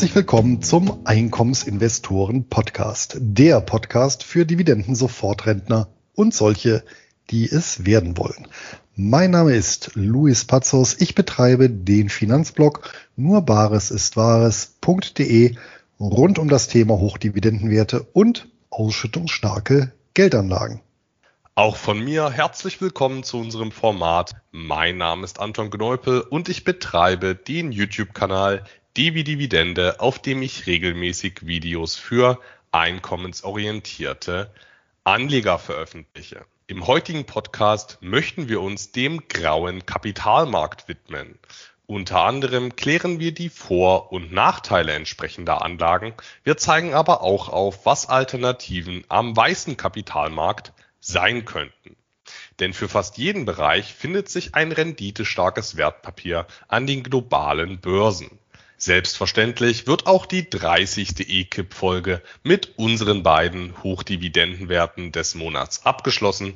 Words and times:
Herzlich 0.00 0.16
willkommen 0.16 0.62
zum 0.62 1.02
Einkommensinvestoren 1.04 2.48
Podcast, 2.48 3.18
der 3.20 3.60
Podcast 3.60 4.24
für 4.24 4.46
Dividenden-Sofortrentner 4.46 5.88
und 6.14 6.32
solche, 6.32 6.82
die 7.28 7.44
es 7.44 7.84
werden 7.84 8.16
wollen. 8.16 8.48
Mein 8.96 9.32
Name 9.32 9.52
ist 9.52 9.90
Luis 9.96 10.46
Pazos. 10.46 10.98
Ich 11.02 11.14
betreibe 11.14 11.68
den 11.68 12.08
Finanzblog 12.08 12.90
nur 13.14 13.42
bares 13.42 13.90
ist 13.90 14.16
wahres.de 14.16 15.56
rund 16.00 16.38
um 16.38 16.48
das 16.48 16.68
Thema 16.68 16.94
Hochdividendenwerte 16.94 18.02
und 18.14 18.48
ausschüttungsstarke 18.70 19.92
Geldanlagen. 20.14 20.80
Auch 21.56 21.76
von 21.76 22.02
mir 22.02 22.30
herzlich 22.30 22.80
willkommen 22.80 23.22
zu 23.22 23.36
unserem 23.36 23.70
Format. 23.70 24.32
Mein 24.50 24.96
Name 24.96 25.24
ist 25.24 25.40
Anton 25.40 25.68
Gneupel 25.68 26.22
und 26.22 26.48
ich 26.48 26.64
betreibe 26.64 27.34
den 27.34 27.70
YouTube-Kanal 27.70 28.64
Devi 28.96 29.22
Dividende, 29.22 30.00
auf 30.00 30.18
dem 30.18 30.42
ich 30.42 30.66
regelmäßig 30.66 31.46
Videos 31.46 31.94
für 31.94 32.40
einkommensorientierte 32.72 34.52
Anleger 35.04 35.60
veröffentliche. 35.60 36.44
Im 36.66 36.88
heutigen 36.88 37.24
Podcast 37.24 37.98
möchten 38.00 38.48
wir 38.48 38.60
uns 38.60 38.90
dem 38.90 39.28
grauen 39.28 39.86
Kapitalmarkt 39.86 40.88
widmen. 40.88 41.38
Unter 41.86 42.24
anderem 42.24 42.74
klären 42.74 43.20
wir 43.20 43.32
die 43.32 43.48
Vor- 43.48 44.10
und 44.10 44.32
Nachteile 44.32 44.92
entsprechender 44.92 45.62
Anlagen. 45.62 46.12
Wir 46.42 46.56
zeigen 46.56 46.92
aber 46.92 47.22
auch 47.22 47.48
auf, 47.48 47.86
was 47.86 48.08
Alternativen 48.08 49.04
am 49.08 49.36
weißen 49.36 49.76
Kapitalmarkt 49.76 50.72
sein 50.98 51.44
könnten. 51.44 51.94
Denn 52.58 52.72
für 52.72 52.88
fast 52.88 53.18
jeden 53.18 53.44
Bereich 53.44 53.94
findet 53.94 54.28
sich 54.28 54.56
ein 54.56 54.72
renditestarkes 54.72 55.76
Wertpapier 55.76 56.48
an 56.66 56.88
den 56.88 57.04
globalen 57.04 57.78
Börsen. 57.78 58.40
Selbstverständlich 58.82 59.86
wird 59.86 60.06
auch 60.06 60.24
die 60.24 60.48
30. 60.48 61.28
EKIP-Folge 61.28 62.22
mit 62.42 62.78
unseren 62.78 63.22
beiden 63.22 63.74
Hochdividendenwerten 63.82 65.12
des 65.12 65.34
Monats 65.34 65.84
abgeschlossen. 65.84 66.54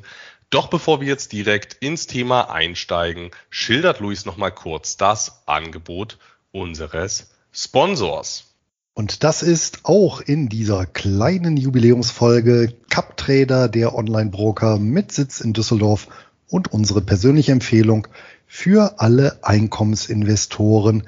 Doch 0.48 0.68
bevor 0.68 1.02
wir 1.02 1.08
jetzt 1.08 1.32
direkt 1.32 1.74
ins 1.74 2.06
Thema 2.06 2.50
einsteigen, 2.50 3.30
schildert 3.50 4.00
Luis 4.00 4.24
nochmal 4.24 4.52
kurz 4.52 4.96
das 4.96 5.42
Angebot 5.44 6.16
unseres 6.50 7.28
Sponsors. 7.52 8.54
Und 8.94 9.22
das 9.22 9.42
ist 9.42 9.80
auch 9.82 10.22
in 10.22 10.48
dieser 10.48 10.86
kleinen 10.86 11.58
Jubiläumsfolge 11.58 12.72
CupTrader, 12.88 13.68
der 13.68 13.94
Online-Broker 13.94 14.78
mit 14.78 15.12
Sitz 15.12 15.42
in 15.42 15.52
Düsseldorf 15.52 16.08
und 16.48 16.72
unsere 16.72 17.02
persönliche 17.02 17.52
Empfehlung 17.52 18.08
für 18.46 19.00
alle 19.00 19.40
Einkommensinvestoren, 19.42 21.02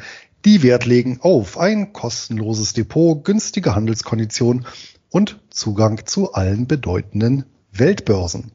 die 0.47 0.63
Wert 0.63 0.85
legen 0.85 1.19
auf 1.23 1.59
ein 1.59 1.93
kostenloses 1.93 2.73
Depot, 2.73 3.25
günstige 3.25 3.75
Handelskonditionen 3.75 4.65
und 5.11 5.41
Zugang 5.51 6.07
zu 6.07 6.35
allen 6.35 6.69
bedeutenden 6.69 7.47
Weltbörsen. 7.73 8.53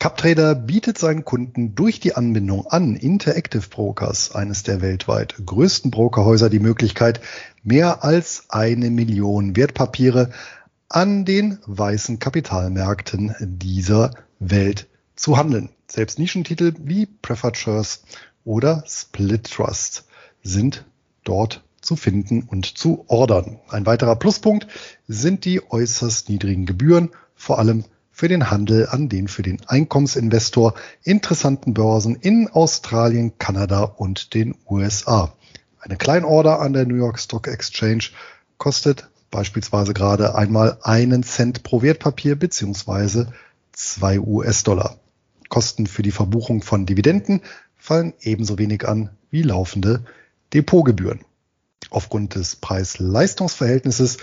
CupTrader 0.00 0.56
bietet 0.56 0.98
seinen 0.98 1.24
Kunden 1.24 1.76
durch 1.76 2.00
die 2.00 2.16
Anbindung 2.16 2.66
an 2.66 2.96
Interactive 2.96 3.68
Brokers, 3.68 4.34
eines 4.34 4.64
der 4.64 4.80
weltweit 4.82 5.36
größten 5.46 5.92
Brokerhäuser, 5.92 6.50
die 6.50 6.58
Möglichkeit, 6.58 7.20
mehr 7.62 8.02
als 8.02 8.46
eine 8.48 8.90
Million 8.90 9.54
Wertpapiere 9.54 10.30
an 10.88 11.24
den 11.24 11.58
weißen 11.64 12.18
Kapitalmärkten 12.18 13.36
dieser 13.38 14.10
Welt 14.40 14.88
zu 15.14 15.36
handeln. 15.38 15.68
Selbst 15.86 16.18
Nischentitel 16.18 16.74
wie 16.80 17.06
Preferred 17.06 17.56
Shares 17.56 18.02
oder 18.44 18.82
Split 18.88 19.48
Trust 19.48 20.06
sind 20.42 20.84
dort 21.24 21.64
zu 21.80 21.96
finden 21.96 22.42
und 22.42 22.78
zu 22.78 23.04
ordern. 23.08 23.58
Ein 23.68 23.86
weiterer 23.86 24.16
Pluspunkt 24.16 24.66
sind 25.06 25.44
die 25.44 25.60
äußerst 25.70 26.28
niedrigen 26.28 26.66
Gebühren, 26.66 27.10
vor 27.34 27.58
allem 27.58 27.84
für 28.10 28.28
den 28.28 28.50
Handel 28.50 28.88
an 28.88 29.08
den 29.08 29.26
für 29.26 29.42
den 29.42 29.60
Einkommensinvestor 29.66 30.74
interessanten 31.02 31.74
Börsen 31.74 32.14
in 32.14 32.48
Australien, 32.48 33.38
Kanada 33.38 33.82
und 33.82 34.34
den 34.34 34.54
USA. 34.70 35.34
Eine 35.80 35.96
Kleinorder 35.96 36.60
an 36.60 36.72
der 36.72 36.86
New 36.86 36.94
York 36.94 37.18
Stock 37.18 37.48
Exchange 37.48 38.04
kostet 38.56 39.08
beispielsweise 39.30 39.94
gerade 39.94 40.36
einmal 40.36 40.78
einen 40.82 41.24
Cent 41.24 41.64
pro 41.64 41.82
Wertpapier 41.82 42.36
beziehungsweise 42.36 43.32
zwei 43.72 44.20
US-Dollar. 44.20 44.96
Kosten 45.48 45.86
für 45.88 46.02
die 46.02 46.12
Verbuchung 46.12 46.62
von 46.62 46.86
Dividenden 46.86 47.42
fallen 47.76 48.14
ebenso 48.20 48.58
wenig 48.58 48.86
an 48.86 49.10
wie 49.30 49.42
laufende 49.42 50.04
Depotgebühren. 50.54 51.20
Aufgrund 51.90 52.34
des 52.34 52.56
Preis-Leistungs-Verhältnisses 52.56 54.16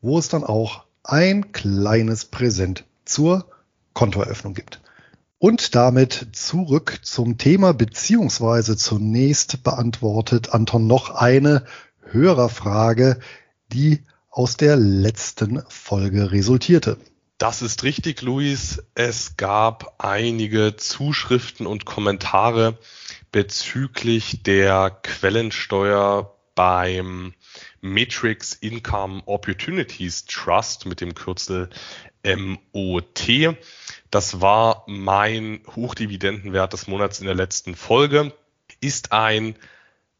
wo 0.02 0.18
es 0.18 0.29
dann 0.29 0.44
auch 0.44 0.85
ein 1.03 1.52
kleines 1.52 2.25
Präsent 2.25 2.85
zur 3.06 3.46
Kontoeröffnung 3.94 4.53
gibt. 4.53 4.81
Und 5.41 5.74
damit 5.74 6.28
zurück 6.34 7.00
zum 7.02 7.40
Thema, 7.40 7.74
beziehungsweise 7.74 8.78
zunächst 8.78 9.63
beantwortet 9.63 10.53
Anton 10.53 10.85
noch 10.85 11.09
eine 11.09 11.66
Hörerfrage, 12.12 13.19
die 13.74 14.03
aus 14.29 14.56
der 14.56 14.75
letzten 14.75 15.63
Folge 15.68 16.31
resultierte. 16.31 16.97
Das 17.40 17.63
ist 17.63 17.81
richtig, 17.81 18.22
Luis. 18.22 18.84
Es 18.94 19.35
gab 19.35 19.96
einige 19.97 20.75
Zuschriften 20.75 21.66
und 21.66 21.85
Kommentare 21.85 22.78
bezüglich 23.31 24.44
der 24.44 24.91
Quellensteuer 24.91 26.35
beim 26.53 27.34
Matrix 27.81 28.53
Income 28.53 29.23
Opportunities 29.25 30.25
Trust 30.25 30.85
mit 30.85 31.02
dem 31.02 31.16
Kürzel 31.16 31.72
MOT. 32.23 33.28
Das 34.12 34.42
war 34.42 34.84
mein 34.88 35.62
Hochdividendenwert 35.74 36.74
des 36.74 36.88
Monats 36.88 37.20
in 37.20 37.26
der 37.26 37.36
letzten 37.36 37.76
Folge. 37.76 38.34
Ist 38.82 39.14
ein 39.14 39.56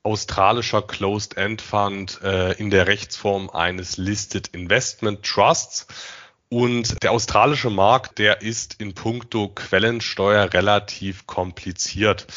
australischer 0.02 0.82
Closed-End 0.82 1.62
Fund 1.62 2.22
äh, 2.24 2.54
in 2.54 2.70
der 2.70 2.88
Rechtsform 2.88 3.50
eines 3.50 3.98
Listed 3.98 4.48
Investment 4.50 5.24
Trusts. 5.24 5.88
Und 6.48 7.04
der 7.04 7.12
australische 7.12 7.70
Markt, 7.70 8.18
der 8.18 8.42
ist 8.42 8.76
in 8.80 8.94
puncto 8.94 9.50
Quellensteuer 9.50 10.54
relativ 10.54 11.28
kompliziert. 11.28 12.28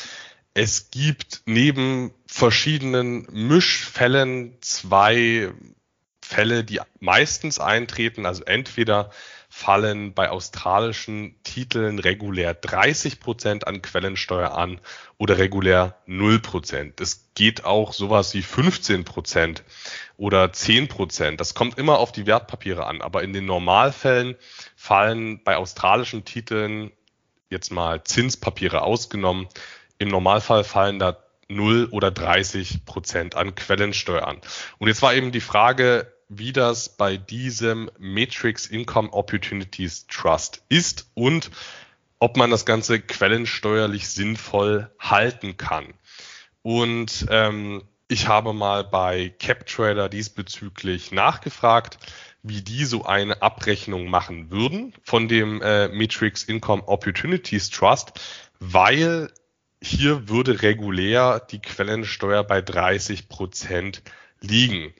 Es 0.54 0.90
gibt 0.90 1.42
neben 1.46 2.12
verschiedenen 2.26 3.26
Mischfällen 3.30 4.56
zwei 4.60 5.52
Fälle, 6.20 6.64
die 6.64 6.80
meistens 7.00 7.60
eintreten. 7.60 8.26
Also 8.26 8.44
entweder 8.44 9.10
fallen 9.56 10.14
bei 10.14 10.30
australischen 10.30 11.36
Titeln 11.44 12.00
regulär 12.00 12.54
30 12.54 13.20
Prozent 13.20 13.68
an 13.68 13.82
Quellensteuer 13.82 14.50
an 14.58 14.80
oder 15.16 15.38
regulär 15.38 15.94
0 16.06 16.40
Prozent. 16.40 17.00
Es 17.00 17.30
geht 17.36 17.64
auch 17.64 17.92
sowas 17.92 18.34
wie 18.34 18.42
15 18.42 19.04
Prozent 19.04 19.62
oder 20.16 20.52
10 20.52 20.88
Prozent. 20.88 21.40
Das 21.40 21.54
kommt 21.54 21.78
immer 21.78 22.00
auf 22.00 22.10
die 22.10 22.26
Wertpapiere 22.26 22.84
an. 22.84 23.00
Aber 23.00 23.22
in 23.22 23.32
den 23.32 23.46
Normalfällen 23.46 24.34
fallen 24.74 25.40
bei 25.44 25.56
australischen 25.56 26.24
Titeln 26.24 26.90
jetzt 27.48 27.70
mal 27.70 28.02
Zinspapiere 28.02 28.82
ausgenommen. 28.82 29.46
Im 29.98 30.08
Normalfall 30.08 30.64
fallen 30.64 30.98
da 30.98 31.16
0 31.46 31.90
oder 31.92 32.10
30 32.10 32.84
Prozent 32.86 33.36
an 33.36 33.54
Quellensteuer 33.54 34.26
an. 34.26 34.40
Und 34.78 34.88
jetzt 34.88 35.00
war 35.00 35.14
eben 35.14 35.30
die 35.30 35.40
Frage, 35.40 36.12
wie 36.28 36.52
das 36.52 36.96
bei 36.96 37.16
diesem 37.16 37.90
Matrix 37.98 38.66
Income 38.66 39.12
Opportunities 39.12 40.06
Trust 40.06 40.62
ist 40.68 41.10
und 41.14 41.50
ob 42.18 42.36
man 42.36 42.50
das 42.50 42.64
Ganze 42.64 43.00
quellensteuerlich 43.00 44.08
sinnvoll 44.08 44.90
halten 44.98 45.56
kann. 45.56 45.94
Und 46.62 47.26
ähm, 47.28 47.82
ich 48.08 48.28
habe 48.28 48.52
mal 48.52 48.84
bei 48.84 49.34
CapTrader 49.38 50.08
diesbezüglich 50.08 51.12
nachgefragt, 51.12 51.98
wie 52.42 52.62
die 52.62 52.84
so 52.84 53.04
eine 53.04 53.42
Abrechnung 53.42 54.06
machen 54.08 54.50
würden 54.50 54.94
von 55.02 55.28
dem 55.28 55.62
äh, 55.62 55.88
Matrix 55.88 56.44
Income 56.44 56.86
Opportunities 56.86 57.70
Trust, 57.70 58.20
weil 58.60 59.30
hier 59.82 60.28
würde 60.28 60.62
regulär 60.62 61.40
die 61.50 61.60
Quellensteuer 61.60 62.44
bei 62.44 62.62
30 62.62 63.28
Prozent 63.28 64.02
liegen. 64.40 64.94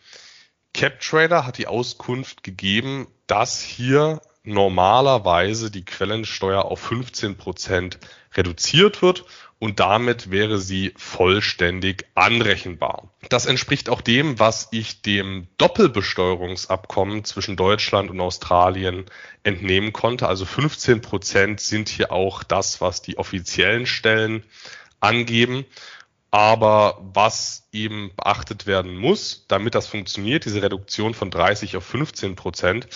CapTrader 0.75 1.47
hat 1.47 1.59
die 1.59 1.67
Auskunft 1.67 2.43
gegeben, 2.43 3.07
dass 3.27 3.63
hier 3.63 4.21
normalerweise 4.43 5.71
die 5.71 5.85
Quellensteuer 5.85 6.65
auf 6.67 6.81
15 6.81 7.37
Prozent 7.37 7.99
reduziert 8.35 9.01
wird 9.01 9.25
und 9.59 9.81
damit 9.81 10.31
wäre 10.31 10.59
sie 10.59 10.93
vollständig 10.97 12.05
anrechenbar. 12.15 13.09
Das 13.31 13.47
entspricht 13.47 13.89
auch 13.89 14.03
dem, 14.03 14.39
was 14.39 14.69
ich 14.73 15.01
dem 15.01 15.47
Doppelbesteuerungsabkommen 15.57 17.25
zwischen 17.25 17.57
Deutschland 17.57 18.11
und 18.11 18.21
Australien 18.21 19.07
entnehmen 19.43 19.95
konnte. 19.95 20.29
Also 20.29 20.45
15 20.45 21.01
Prozent 21.01 21.61
sind 21.61 21.89
hier 21.89 22.13
auch 22.13 22.43
das, 22.43 22.83
was 22.83 23.01
die 23.01 23.17
offiziellen 23.17 23.87
Stellen 23.87 24.45
angeben. 25.01 25.65
Aber 26.35 26.99
was 27.15 27.69
eben 27.71 28.11
beachtet 28.17 28.67
werden 28.67 28.97
muss, 28.97 29.45
damit 29.47 29.77
das 29.77 29.87
funktioniert, 29.87 30.45
diese 30.45 30.63
Reduktion 30.63 31.15
von 31.15 31.31
30 31.31 31.77
auf 31.77 31.85
15 31.85 32.35
Prozent, 32.35 32.89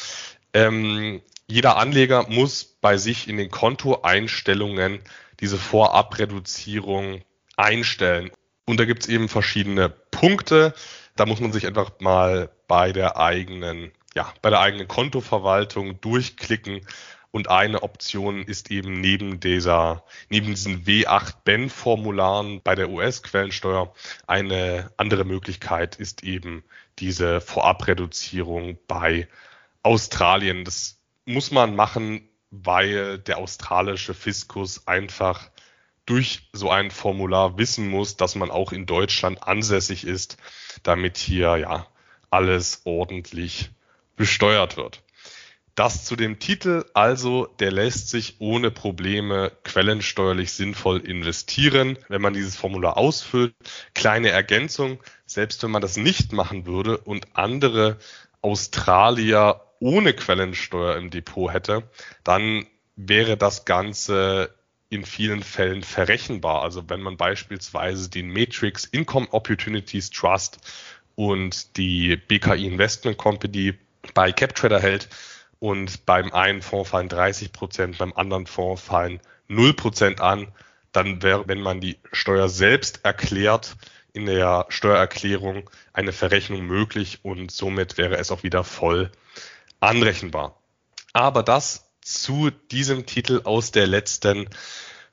ähm, 0.53 1.23
jeder 1.47 1.77
Anleger 1.77 2.27
muss 2.29 2.65
bei 2.65 2.97
sich 2.97 3.29
in 3.29 3.37
den 3.37 3.49
Kontoeinstellungen 3.49 4.99
diese 5.39 5.57
Vorabreduzierung 5.57 7.23
einstellen. 7.57 8.33
Und 8.67 8.81
da 8.81 8.87
gibt 8.87 9.05
es 9.05 9.09
eben 9.09 9.29
verschiedene 9.29 9.89
Punkte. 9.89 10.75
Da 11.15 11.25
muss 11.25 11.39
man 11.39 11.53
sich 11.53 11.65
einfach 11.65 11.93
mal 12.01 12.51
bei 12.67 12.91
der 12.91 13.19
eigenen, 13.19 13.93
ja, 14.17 14.35
bei 14.43 14.51
der 14.51 14.59
eigenen 14.59 14.89
Kontoverwaltung 14.89 16.01
durchklicken. 16.01 16.81
Und 17.31 17.51
eine 17.51 17.83
Option 17.83 18.43
ist 18.43 18.71
eben 18.71 19.01
neben 19.01 19.39
dieser, 19.39 20.03
neben 20.31 20.47
diesen 20.47 20.85
W8-Ben-Formularen 20.85 22.63
bei 22.63 22.75
der 22.75 22.89
US-Quellensteuer 22.89 23.93
eine 24.27 24.91
andere 24.97 25.25
Möglichkeit 25.25 25.97
ist 25.97 26.25
eben 26.25 26.65
diese 26.99 27.41
Vorabreduzierung 27.41 28.79
bei 28.87 29.29
Australien. 29.83 30.65
Das 30.65 31.01
muss 31.27 31.51
man 31.51 31.77
machen, 31.77 32.27
weil 32.51 33.19
der 33.19 33.39
australische 33.39 34.15
Fiskus 34.15 34.87
einfach 34.87 35.51
durch 36.07 36.49
so 36.55 36.71
ein 36.71 36.91
Formular 36.91 37.59
wissen 37.59 37.89
muss, 37.91 38.17
dass 38.17 38.35
man 38.35 38.51
auch 38.51 38.73
in 38.73 38.87
Deutschland 38.87 39.43
ansässig 39.43 40.05
ist, 40.05 40.39
damit 40.83 41.19
hier 41.19 41.59
ja 41.59 41.87
alles 42.31 42.83
ordentlich 42.85 43.71
besteuert 44.17 44.79
wird. 44.79 45.03
Das 45.79 46.05
zu 46.05 46.17
dem 46.17 46.41
Titel, 46.41 46.85
also 46.93 47.47
der 47.61 47.71
lässt 47.71 48.09
sich 48.09 48.41
ohne 48.41 48.73
Probleme 48.73 49.53
quellensteuerlich 49.63 50.51
sinnvoll 50.51 50.99
investieren, 50.99 51.97
wenn 52.09 52.21
man 52.21 52.33
dieses 52.33 52.57
Formular 52.57 52.97
ausfüllt. 52.97 53.55
Kleine 53.95 54.31
Ergänzung, 54.31 54.99
selbst 55.25 55.63
wenn 55.63 55.71
man 55.71 55.81
das 55.81 55.97
nicht 55.97 56.33
machen 56.33 56.67
würde 56.67 56.99
und 56.99 57.29
andere 57.35 57.99
Australier 58.43 59.61
ohne 59.79 60.15
Quellensteuer 60.15 60.97
im 60.97 61.11
Depot 61.11 61.53
hätte, 61.53 61.89
dann 62.25 62.67
wäre 62.97 63.37
das 63.37 63.65
Ganze 63.65 64.53
in 64.89 65.05
vielen 65.05 65.45
Fällen 65.45 65.85
verrechenbar. 65.85 66.63
Also 66.63 66.91
wenn 66.91 67.03
man 67.03 67.17
beispielsweise 67.17 68.11
den 68.11 68.33
Matrix 68.33 68.85
Income 68.85 69.29
Opportunities 69.31 70.11
Trust 70.11 70.59
und 71.15 71.77
die 71.77 72.17
BKI 72.17 72.67
Investment 72.67 73.17
Company 73.17 73.75
bei 74.13 74.33
CapTrader 74.33 74.81
hält 74.81 75.09
und 75.59 76.07
beim 76.07 76.33
einen 76.33 76.63
Fonds 76.63 76.91
fallen 76.91 77.09
30 77.09 77.53
Prozent, 77.53 77.99
beim 77.99 78.13
anderen 78.13 78.47
Fonds 78.47 78.83
fallen 78.83 79.21
0 79.49 79.75
Prozent 79.75 80.21
an, 80.21 80.49
dann 80.93 81.23
wäre, 81.23 81.49
wenn 81.49 81.61
man 81.61 81.81
die 81.81 81.99
Steuer 82.13 82.49
selbst 82.49 83.05
erklärt, 83.05 83.77
in 84.13 84.27
der 84.27 84.67
Steuererklärung 84.69 85.69
eine 85.93 86.13
Verrechnung 86.13 86.63
möglich 86.63 87.21
und 87.23 87.51
somit 87.51 87.99
wäre 87.99 88.17
es 88.17 88.31
auch 88.31 88.43
wieder 88.43 88.65
voll 88.65 89.13
anrechenbar. 89.81 90.61
Aber 91.13 91.43
das 91.43 91.89
zu 92.01 92.51
diesem 92.51 93.05
Titel 93.07 93.43
aus 93.45 93.71
der 93.71 93.87
letzten 93.87 94.49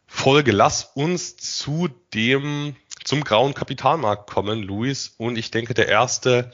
Folge. 0.08 0.52
Lass 0.52 0.92
uns 0.96 1.36
zu 1.36 1.90
dem, 2.14 2.76
zum 3.04 3.24
grauen 3.24 3.54
Kapitalmarkt 3.54 4.30
kommen, 4.30 4.64
Luis. 4.64 5.14
Und 5.18 5.38
ich 5.38 5.52
denke, 5.52 5.74
der 5.74 5.90
erste 5.90 6.52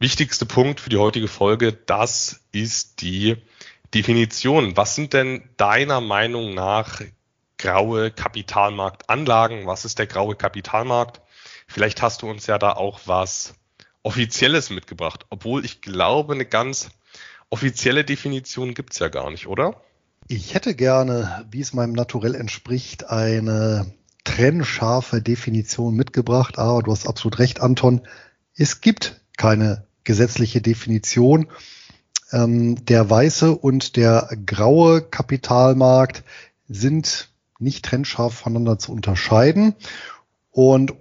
wichtigste 0.00 0.46
Punkt 0.46 0.80
für 0.80 0.90
die 0.90 0.96
heutige 0.96 1.28
Folge, 1.28 1.72
das 1.72 2.40
ist 2.52 3.02
die 3.02 3.36
Definition. 3.94 4.76
Was 4.76 4.94
sind 4.94 5.12
denn 5.12 5.42
deiner 5.58 6.00
Meinung 6.00 6.54
nach 6.54 7.02
graue 7.58 8.10
Kapitalmarktanlagen? 8.10 9.66
Was 9.66 9.84
ist 9.84 9.98
der 9.98 10.06
graue 10.06 10.34
Kapitalmarkt? 10.34 11.20
Vielleicht 11.66 12.00
hast 12.00 12.22
du 12.22 12.30
uns 12.30 12.46
ja 12.46 12.58
da 12.58 12.72
auch 12.72 13.00
was 13.04 13.54
Offizielles 14.02 14.70
mitgebracht, 14.70 15.26
obwohl 15.28 15.66
ich 15.66 15.82
glaube, 15.82 16.32
eine 16.32 16.46
ganz 16.46 16.88
offizielle 17.50 18.02
Definition 18.02 18.72
gibt's 18.72 18.98
ja 18.98 19.08
gar 19.08 19.30
nicht, 19.30 19.46
oder? 19.46 19.82
Ich 20.26 20.54
hätte 20.54 20.74
gerne, 20.74 21.46
wie 21.50 21.60
es 21.60 21.74
meinem 21.74 21.92
Naturell 21.92 22.34
entspricht, 22.34 23.10
eine 23.10 23.92
trennscharfe 24.24 25.20
Definition 25.20 25.94
mitgebracht, 25.94 26.58
aber 26.58 26.82
du 26.82 26.92
hast 26.92 27.06
absolut 27.06 27.38
recht, 27.38 27.60
Anton. 27.60 28.06
Es 28.54 28.80
gibt 28.80 29.20
keine 29.36 29.86
gesetzliche 30.04 30.60
Definition. 30.60 31.48
Ähm, 32.32 32.84
der 32.84 33.08
weiße 33.08 33.52
und 33.56 33.96
der 33.96 34.28
graue 34.46 35.02
Kapitalmarkt 35.02 36.22
sind 36.68 37.30
nicht 37.58 37.84
trennscharf 37.84 38.34
voneinander 38.34 38.78
zu 38.78 38.92
unterscheiden. 38.92 39.74
Und 40.50 40.94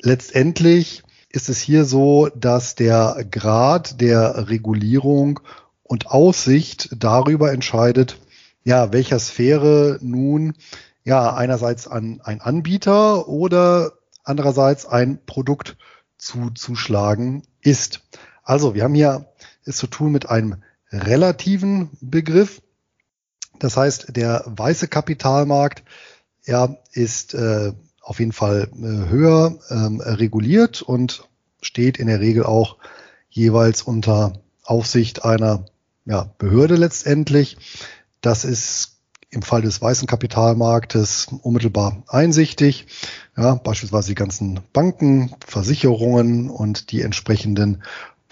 letztendlich 0.00 1.02
ist 1.30 1.48
es 1.48 1.60
hier 1.60 1.84
so, 1.84 2.28
dass 2.28 2.74
der 2.74 3.24
Grad 3.30 4.00
der 4.00 4.48
Regulierung 4.48 5.40
und 5.82 6.06
Aussicht 6.06 6.90
darüber 6.96 7.52
entscheidet, 7.52 8.18
ja, 8.64 8.92
welcher 8.92 9.18
Sphäre 9.18 9.98
nun 10.02 10.54
ja 11.04 11.34
einerseits 11.34 11.88
an 11.88 12.20
ein 12.22 12.40
Anbieter 12.40 13.28
oder 13.28 13.92
andererseits 14.24 14.86
ein 14.86 15.18
Produkt 15.26 15.76
zuzuschlagen 16.16 17.42
ist. 17.60 18.02
Also 18.52 18.74
wir 18.74 18.84
haben 18.84 18.94
hier 18.94 19.24
es 19.64 19.78
zu 19.78 19.86
tun 19.86 20.12
mit 20.12 20.28
einem 20.28 20.56
relativen 20.90 21.88
Begriff. 22.02 22.60
Das 23.58 23.78
heißt, 23.78 24.14
der 24.14 24.44
weiße 24.44 24.88
Kapitalmarkt 24.88 25.82
ja, 26.44 26.76
ist 26.92 27.32
äh, 27.32 27.72
auf 28.02 28.18
jeden 28.18 28.32
Fall 28.32 28.68
äh, 28.74 29.08
höher 29.08 29.58
ähm, 29.70 30.02
reguliert 30.02 30.82
und 30.82 31.26
steht 31.62 31.96
in 31.96 32.08
der 32.08 32.20
Regel 32.20 32.44
auch 32.44 32.76
jeweils 33.30 33.80
unter 33.80 34.34
Aufsicht 34.64 35.24
einer 35.24 35.64
ja, 36.04 36.30
Behörde 36.36 36.76
letztendlich. 36.76 37.56
Das 38.20 38.44
ist 38.44 38.98
im 39.30 39.40
Fall 39.40 39.62
des 39.62 39.80
weißen 39.80 40.06
Kapitalmarktes 40.06 41.28
unmittelbar 41.40 42.02
einsichtig. 42.06 42.86
Ja, 43.34 43.54
beispielsweise 43.54 44.08
die 44.08 44.14
ganzen 44.14 44.60
Banken, 44.74 45.34
Versicherungen 45.46 46.50
und 46.50 46.92
die 46.92 47.00
entsprechenden 47.00 47.82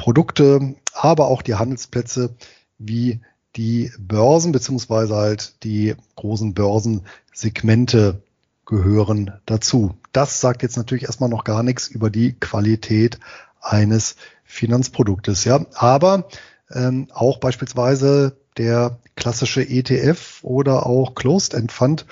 Produkte, 0.00 0.76
aber 0.94 1.28
auch 1.28 1.42
die 1.42 1.56
Handelsplätze 1.56 2.34
wie 2.78 3.20
die 3.54 3.92
Börsen 3.98 4.50
beziehungsweise 4.50 5.14
halt 5.14 5.62
die 5.62 5.94
großen 6.16 6.54
Börsensegmente 6.54 8.22
gehören 8.64 9.32
dazu. 9.44 9.94
Das 10.12 10.40
sagt 10.40 10.62
jetzt 10.62 10.78
natürlich 10.78 11.04
erstmal 11.04 11.28
noch 11.28 11.44
gar 11.44 11.62
nichts 11.62 11.86
über 11.86 12.08
die 12.08 12.32
Qualität 12.32 13.20
eines 13.60 14.16
Finanzproduktes, 14.44 15.44
ja. 15.44 15.66
Aber 15.74 16.28
ähm, 16.70 17.08
auch 17.12 17.36
beispielsweise 17.36 18.38
der 18.56 19.00
klassische 19.16 19.60
ETF 19.60 20.38
oder 20.42 20.86
auch 20.86 21.14
Closed 21.14 21.52
End 21.52 21.72
Fund 21.72 22.06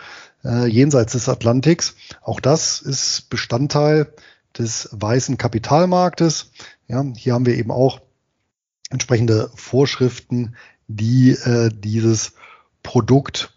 äh, 0.45 0.67
jenseits 0.67 1.13
des 1.13 1.31
Atlantiks. 1.31 1.95
Auch 2.21 2.41
das 2.41 2.83
ist 2.83 3.31
Bestandteil 3.31 4.13
des 4.59 4.91
weißen 4.93 5.39
Kapitalmarktes. 5.39 6.51
Ja, 6.89 7.05
hier 7.17 7.35
haben 7.35 7.47
wir 7.47 7.57
eben 7.57 7.71
auch 7.71 8.01
entsprechende 8.91 9.51
Vorschriften, 9.55 10.57
die 10.87 11.33
äh, 11.33 11.71
dieses 11.73 12.33
Produkt 12.83 13.55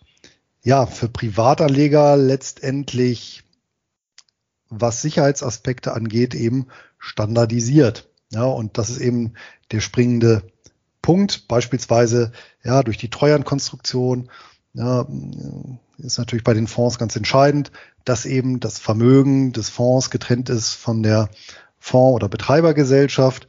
ja 0.64 0.86
für 0.86 1.08
Privatanleger 1.08 2.18
letztendlich, 2.18 3.44
was 4.70 5.02
Sicherheitsaspekte 5.02 5.94
angeht, 5.94 6.36
eben 6.36 6.68
standardisiert. 6.98 8.10
Ja, 8.32 8.44
und 8.44 8.78
das 8.78 8.90
ist 8.90 9.00
eben 9.00 9.34
der 9.72 9.80
springende 9.80 10.44
Punkt, 11.02 11.48
beispielsweise 11.48 12.32
ja 12.64 12.84
durch 12.84 12.98
die 12.98 13.10
Treuhandkonstruktion, 13.10 14.30
ja, 14.74 15.06
ist 15.98 16.18
natürlich 16.18 16.44
bei 16.44 16.54
den 16.54 16.68
Fonds 16.68 16.98
ganz 16.98 17.16
entscheidend, 17.16 17.72
dass 18.06 18.26
eben 18.26 18.60
das 18.60 18.80
Vermögen 18.80 19.52
des 19.52 19.70
Fonds 19.70 20.10
getrennt 20.10 20.50
ist 20.50 20.74
von 20.74 21.04
der 21.04 21.30
Fonds- 21.82 22.16
oder 22.16 22.30
Betreibergesellschaft 22.30 23.48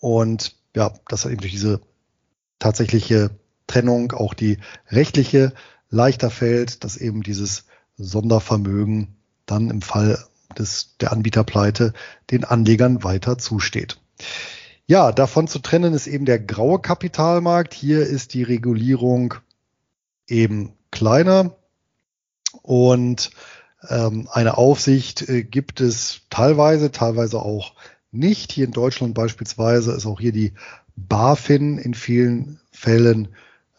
und 0.00 0.56
ja, 0.74 0.92
dass 1.08 1.26
eben 1.26 1.36
durch 1.36 1.52
diese 1.52 1.80
tatsächliche 2.58 3.30
Trennung 3.66 4.12
auch 4.12 4.32
die 4.34 4.58
rechtliche 4.88 5.52
leichter 5.90 6.30
fällt, 6.30 6.84
dass 6.84 6.96
eben 6.96 7.22
dieses 7.22 7.66
Sondervermögen 7.98 9.14
dann 9.44 9.70
im 9.70 9.82
Fall 9.82 10.18
des, 10.58 10.96
der 11.00 11.12
Anbieterpleite 11.12 11.92
den 12.30 12.44
Anlegern 12.44 13.04
weiter 13.04 13.36
zusteht. 13.36 14.00
Ja, 14.86 15.12
davon 15.12 15.46
zu 15.46 15.58
trennen 15.58 15.92
ist 15.92 16.06
eben 16.06 16.24
der 16.24 16.38
graue 16.38 16.80
Kapitalmarkt. 16.80 17.74
Hier 17.74 18.06
ist 18.06 18.32
die 18.32 18.42
Regulierung 18.42 19.34
eben 20.26 20.72
kleiner 20.90 21.56
und 22.62 23.30
ähm, 23.88 24.28
eine 24.30 24.56
Aufsicht 24.56 25.28
äh, 25.28 25.42
gibt 25.42 25.80
es 25.80 26.22
teilweise, 26.30 26.90
teilweise 26.90 27.40
auch 27.40 27.74
nicht. 28.12 28.52
Hier 28.52 28.66
in 28.66 28.72
Deutschland 28.72 29.14
beispielsweise 29.14 29.92
ist 29.92 30.06
auch 30.06 30.20
hier 30.20 30.32
die 30.32 30.52
BaFin 30.96 31.78
in 31.78 31.94
vielen 31.94 32.60
Fällen 32.72 33.28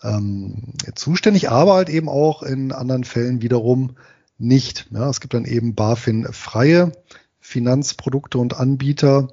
ähm, 0.03 0.73
zuständig, 0.95 1.49
aber 1.49 1.73
halt 1.73 1.89
eben 1.89 2.09
auch 2.09 2.43
in 2.43 2.71
anderen 2.71 3.03
Fällen 3.03 3.41
wiederum 3.41 3.95
nicht. 4.37 4.87
Ja, 4.91 5.09
es 5.09 5.19
gibt 5.19 5.33
dann 5.33 5.45
eben 5.45 5.75
BaFin-freie 5.75 6.91
Finanzprodukte 7.39 8.37
und 8.37 8.57
Anbieter 8.57 9.29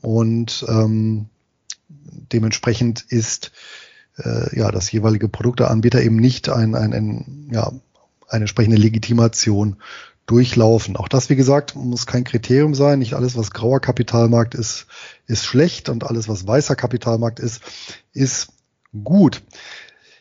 und 0.00 0.64
ähm, 0.68 1.26
dementsprechend 1.88 3.02
ist 3.08 3.52
äh, 4.16 4.56
ja 4.56 4.70
das 4.70 4.90
jeweilige 4.92 5.28
Produkteanbieter 5.28 6.00
eben 6.00 6.16
nicht 6.16 6.48
ein, 6.48 6.74
ein, 6.74 6.94
ein 6.94 7.50
ja, 7.52 7.72
eine 8.30 8.44
entsprechende 8.44 8.76
Legitimation 8.76 9.76
durchlaufen. 10.26 10.96
Auch 10.96 11.08
das, 11.08 11.28
wie 11.28 11.36
gesagt, 11.36 11.74
muss 11.74 12.06
kein 12.06 12.24
Kriterium 12.24 12.74
sein. 12.74 13.00
Nicht 13.00 13.14
alles, 13.14 13.36
was 13.36 13.50
grauer 13.50 13.80
Kapitalmarkt 13.80 14.54
ist, 14.54 14.86
ist 15.26 15.44
schlecht 15.44 15.88
und 15.88 16.04
alles, 16.04 16.28
was 16.28 16.46
weißer 16.46 16.76
Kapitalmarkt 16.76 17.40
ist, 17.40 17.62
ist 18.12 18.52
gut. 19.04 19.42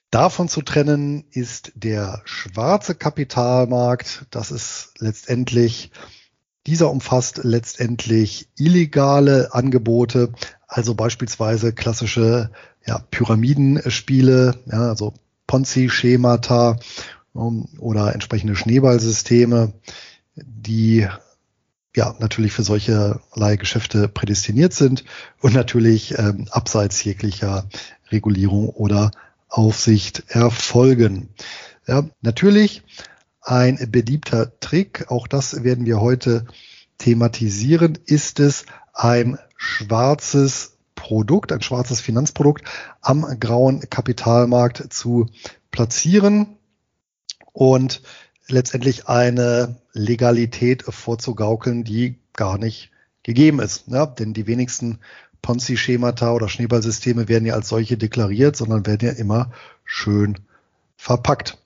Davon 0.09 0.49
zu 0.49 0.63
trennen 0.63 1.25
ist 1.29 1.71
der 1.75 2.21
schwarze 2.25 2.95
Kapitalmarkt. 2.95 4.25
Das 4.31 4.49
ist 4.49 4.93
letztendlich, 4.97 5.91
dieser 6.65 6.89
umfasst 6.89 7.41
letztendlich 7.43 8.49
illegale 8.57 9.53
Angebote, 9.53 10.33
also 10.67 10.95
beispielsweise 10.95 11.73
klassische 11.73 12.49
ja, 12.85 12.97
Pyramidenspiele, 13.11 14.55
ja, 14.65 14.89
also 14.89 15.13
Ponzi-Schemata 15.45 16.79
oder 17.33 18.13
entsprechende 18.13 18.55
Schneeballsysteme, 18.55 19.73
die 20.35 21.07
ja 21.95 22.15
natürlich 22.19 22.53
für 22.53 22.63
solche 22.63 23.19
Geschäfte 23.57 24.07
prädestiniert 24.07 24.73
sind 24.73 25.03
und 25.41 25.53
natürlich 25.53 26.17
ähm, 26.17 26.47
abseits 26.51 27.03
jeglicher 27.03 27.67
Regulierung 28.11 28.69
oder 28.69 29.11
Aufsicht 29.47 30.23
erfolgen. 30.27 31.29
Ja, 31.87 32.07
natürlich 32.21 32.83
ein 33.41 33.89
beliebter 33.91 34.59
Trick, 34.59 35.05
auch 35.09 35.27
das 35.27 35.63
werden 35.63 35.85
wir 35.85 35.99
heute 35.99 36.45
thematisieren, 36.99 37.97
ist 38.05 38.39
es 38.39 38.65
ein 38.93 39.39
schwarzes 39.57 40.77
Produkt, 40.93 41.51
ein 41.51 41.61
schwarzes 41.61 42.01
Finanzprodukt 42.01 42.63
am 43.01 43.39
grauen 43.39 43.89
Kapitalmarkt 43.89 44.93
zu 44.93 45.27
platzieren 45.71 46.58
und 47.53 48.01
letztendlich 48.47 49.07
eine 49.07 49.77
Legalität 49.93 50.83
vorzugaukeln, 50.83 51.83
die 51.83 52.17
gar 52.33 52.57
nicht 52.57 52.91
gegeben 53.23 53.59
ist. 53.59 53.87
Ja, 53.87 54.05
denn 54.05 54.33
die 54.33 54.47
wenigsten 54.47 54.99
Ponzi-Schemata 55.41 56.33
oder 56.33 56.49
Schneeballsysteme 56.49 57.27
werden 57.27 57.45
ja 57.45 57.53
als 57.53 57.69
solche 57.69 57.97
deklariert, 57.97 58.55
sondern 58.55 58.85
werden 58.85 59.07
ja 59.07 59.13
immer 59.13 59.51
schön 59.85 60.37
verpackt. 60.97 61.57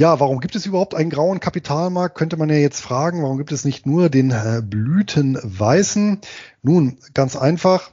Ja, 0.00 0.18
warum 0.20 0.40
gibt 0.40 0.56
es 0.56 0.66
überhaupt 0.66 0.94
einen 0.94 1.10
grauen 1.10 1.38
Kapitalmarkt? 1.38 2.16
Könnte 2.16 2.36
man 2.36 2.48
ja 2.48 2.56
jetzt 2.56 2.80
fragen. 2.80 3.22
Warum 3.22 3.38
gibt 3.38 3.52
es 3.52 3.64
nicht 3.64 3.86
nur 3.86 4.08
den 4.08 4.30
äh, 4.30 4.62
blütenweißen? 4.64 6.20
Nun, 6.62 6.98
ganz 7.14 7.36
einfach. 7.36 7.92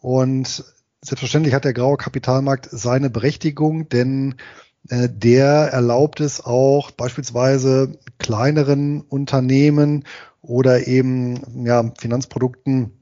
Und 0.00 0.64
selbstverständlich 1.00 1.54
hat 1.54 1.64
der 1.64 1.72
graue 1.72 1.96
Kapitalmarkt 1.96 2.68
seine 2.70 3.10
Berechtigung, 3.10 3.88
denn 3.88 4.34
der 4.90 5.72
erlaubt 5.72 6.20
es 6.20 6.44
auch 6.44 6.90
beispielsweise 6.90 7.98
kleineren 8.18 9.00
Unternehmen 9.02 10.04
oder 10.42 10.86
eben 10.86 11.64
ja, 11.64 11.92
Finanzprodukten, 11.98 12.92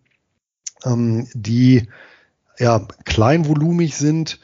ähm, 0.85 1.29
die 1.35 1.88
ja, 2.59 2.87
kleinvolumig 3.05 3.97
sind, 3.97 4.41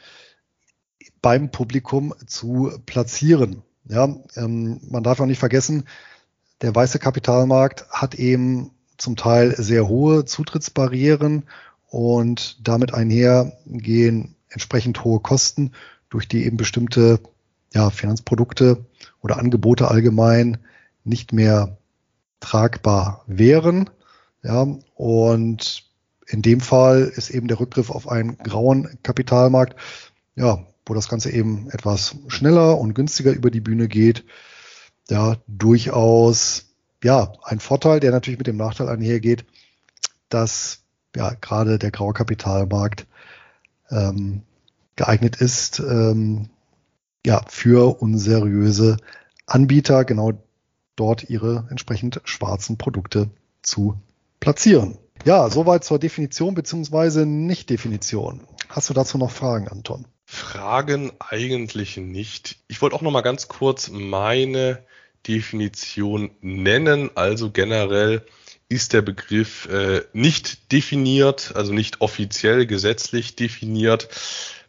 beim 1.21 1.51
Publikum 1.51 2.13
zu 2.25 2.71
platzieren. 2.85 3.63
Ja, 3.85 4.15
ähm, 4.35 4.79
man 4.89 5.03
darf 5.03 5.19
auch 5.19 5.25
nicht 5.25 5.39
vergessen, 5.39 5.85
der 6.61 6.75
weiße 6.75 6.99
Kapitalmarkt 6.99 7.89
hat 7.89 8.15
eben 8.15 8.71
zum 8.97 9.15
Teil 9.15 9.55
sehr 9.57 9.87
hohe 9.87 10.25
Zutrittsbarrieren 10.25 11.43
und 11.89 12.59
damit 12.67 12.93
einher 12.93 13.57
gehen 13.65 14.35
entsprechend 14.49 15.03
hohe 15.03 15.19
Kosten, 15.19 15.71
durch 16.09 16.27
die 16.27 16.45
eben 16.45 16.57
bestimmte 16.57 17.19
ja, 17.73 17.89
Finanzprodukte 17.89 18.85
oder 19.21 19.37
Angebote 19.37 19.89
allgemein 19.89 20.57
nicht 21.03 21.33
mehr 21.33 21.77
tragbar 22.39 23.23
wären. 23.27 23.89
Ja, 24.43 24.67
und 24.95 25.85
in 26.27 26.41
dem 26.41 26.61
Fall 26.61 27.11
ist 27.15 27.29
eben 27.29 27.47
der 27.47 27.59
Rückgriff 27.59 27.89
auf 27.89 28.07
einen 28.07 28.37
grauen 28.37 28.97
Kapitalmarkt, 29.03 29.75
ja, 30.35 30.65
wo 30.85 30.93
das 30.93 31.09
Ganze 31.09 31.31
eben 31.31 31.69
etwas 31.71 32.15
schneller 32.27 32.77
und 32.79 32.93
günstiger 32.93 33.31
über 33.31 33.51
die 33.51 33.61
Bühne 33.61 33.87
geht, 33.87 34.25
ja, 35.09 35.37
durchaus, 35.47 36.73
ja, 37.03 37.33
ein 37.43 37.59
Vorteil, 37.59 37.99
der 37.99 38.11
natürlich 38.11 38.37
mit 38.39 38.47
dem 38.47 38.57
Nachteil 38.57 38.89
einhergeht, 38.89 39.45
dass 40.29 40.79
ja 41.15 41.33
gerade 41.39 41.77
der 41.77 41.91
graue 41.91 42.13
Kapitalmarkt 42.13 43.05
ähm, 43.89 44.43
geeignet 44.95 45.35
ist, 45.35 45.79
ähm, 45.79 46.49
ja, 47.25 47.41
für 47.47 48.01
unseriöse 48.01 48.97
Anbieter 49.45 50.05
genau 50.05 50.33
dort 50.95 51.29
ihre 51.29 51.67
entsprechend 51.69 52.21
schwarzen 52.25 52.77
Produkte 52.77 53.29
zu 53.61 53.99
platzieren. 54.39 54.97
Ja, 55.25 55.49
soweit 55.49 55.83
zur 55.83 55.99
Definition 55.99 56.55
beziehungsweise 56.55 57.25
Nicht-Definition. 57.25 58.41
Hast 58.69 58.89
du 58.89 58.93
dazu 58.93 59.17
noch 59.17 59.31
Fragen, 59.31 59.67
Anton? 59.67 60.07
Fragen 60.25 61.11
eigentlich 61.19 61.97
nicht. 61.97 62.57
Ich 62.67 62.81
wollte 62.81 62.95
auch 62.95 63.01
noch 63.01 63.11
mal 63.11 63.21
ganz 63.21 63.47
kurz 63.47 63.89
meine 63.89 64.83
Definition 65.27 66.31
nennen. 66.41 67.11
Also 67.15 67.51
generell 67.51 68.25
ist 68.69 68.93
der 68.93 69.01
Begriff 69.01 69.67
äh, 69.67 70.03
nicht 70.13 70.71
definiert, 70.71 71.53
also 71.55 71.73
nicht 71.73 71.99
offiziell 71.99 72.65
gesetzlich 72.65 73.35
definiert. 73.35 74.07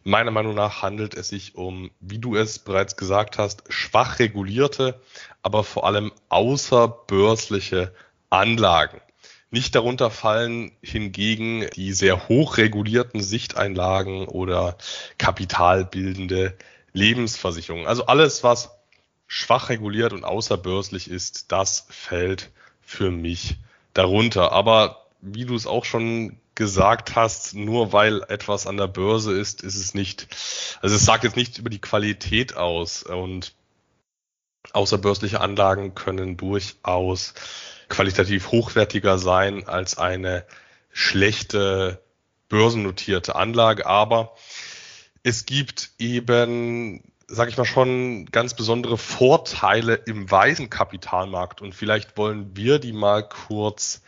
Meiner 0.04 0.32
Meinung 0.32 0.54
nach 0.54 0.82
handelt 0.82 1.14
es 1.14 1.28
sich 1.28 1.54
um, 1.54 1.90
wie 2.00 2.18
du 2.18 2.34
es 2.34 2.58
bereits 2.58 2.96
gesagt 2.96 3.38
hast, 3.38 3.62
schwach 3.68 4.18
regulierte, 4.18 5.00
aber 5.42 5.62
vor 5.62 5.86
allem 5.86 6.12
außerbörsliche 6.28 7.94
Anlagen. 8.28 9.00
Nicht 9.50 9.74
darunter 9.74 10.10
fallen 10.10 10.72
hingegen 10.82 11.66
die 11.76 11.92
sehr 11.92 12.28
hoch 12.28 12.56
regulierten 12.56 13.22
Sichteinlagen 13.22 14.26
oder 14.26 14.76
kapitalbildende 15.18 16.56
Lebensversicherungen. 16.94 17.86
Also 17.86 18.06
alles, 18.06 18.42
was 18.42 18.70
schwach 19.26 19.68
reguliert 19.68 20.12
und 20.12 20.24
außerbörslich 20.24 21.10
ist, 21.10 21.52
das 21.52 21.86
fällt 21.90 22.50
für 22.80 23.10
mich 23.10 23.56
darunter. 23.94 24.52
Aber 24.52 25.06
wie 25.20 25.44
du 25.44 25.54
es 25.54 25.66
auch 25.66 25.84
schon 25.84 26.38
gesagt 26.54 27.14
hast, 27.14 27.54
nur 27.54 27.92
weil 27.92 28.22
etwas 28.28 28.66
an 28.66 28.76
der 28.76 28.88
Börse 28.88 29.32
ist, 29.32 29.62
ist 29.62 29.76
es 29.76 29.94
nicht, 29.94 30.28
also 30.80 30.96
es 30.96 31.04
sagt 31.04 31.24
jetzt 31.24 31.36
nichts 31.36 31.58
über 31.58 31.70
die 31.70 31.80
Qualität 31.80 32.56
aus 32.56 33.02
und 33.02 33.54
außerbörsliche 34.72 35.40
Anlagen 35.40 35.94
können 35.94 36.36
durchaus 36.36 37.34
qualitativ 37.88 38.50
hochwertiger 38.50 39.18
sein 39.18 39.66
als 39.68 39.98
eine 39.98 40.46
schlechte 40.92 42.02
börsennotierte 42.48 43.34
Anlage, 43.34 43.86
aber 43.86 44.34
es 45.22 45.46
gibt 45.46 45.90
eben, 45.98 47.02
sage 47.26 47.50
ich 47.50 47.56
mal 47.56 47.64
schon, 47.64 48.26
ganz 48.26 48.54
besondere 48.54 48.98
Vorteile 48.98 49.94
im 49.94 50.30
weißen 50.30 50.68
Kapitalmarkt 50.68 51.62
und 51.62 51.74
vielleicht 51.74 52.16
wollen 52.16 52.56
wir 52.56 52.78
die 52.78 52.92
mal 52.92 53.26
kurz 53.26 54.02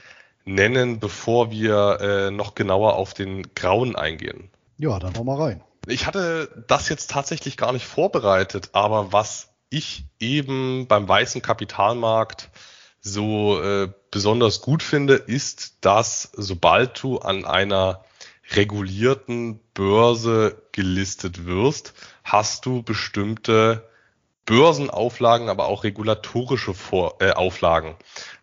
nennen, 0.44 1.00
bevor 1.00 1.50
wir 1.50 1.98
äh, 2.00 2.30
noch 2.30 2.54
genauer 2.54 2.94
auf 2.94 3.14
den 3.14 3.54
grauen 3.54 3.96
eingehen. 3.96 4.50
Ja, 4.78 4.98
dann 4.98 5.12
noch 5.12 5.24
mal 5.24 5.40
rein. 5.40 5.62
Ich 5.86 6.06
hatte 6.06 6.64
das 6.66 6.88
jetzt 6.88 7.10
tatsächlich 7.10 7.56
gar 7.56 7.72
nicht 7.72 7.86
vorbereitet, 7.86 8.70
aber 8.72 9.12
was 9.12 9.50
ich 9.70 10.04
eben 10.18 10.86
beim 10.86 11.08
weißen 11.08 11.42
Kapitalmarkt 11.42 12.50
so 13.00 13.60
äh, 13.60 13.90
besonders 14.10 14.62
gut 14.62 14.82
finde, 14.82 15.14
ist, 15.14 15.84
dass 15.84 16.30
sobald 16.34 17.02
du 17.02 17.18
an 17.18 17.44
einer 17.44 18.02
regulierten 18.52 19.60
Börse 19.74 20.62
gelistet 20.72 21.46
wirst, 21.46 21.94
hast 22.22 22.66
du 22.66 22.82
bestimmte 22.82 23.88
Börsenauflagen, 24.46 25.48
aber 25.48 25.66
auch 25.66 25.84
regulatorische 25.84 26.74
Vor 26.74 27.16
äh, 27.20 27.30
Auflagen. 27.30 27.96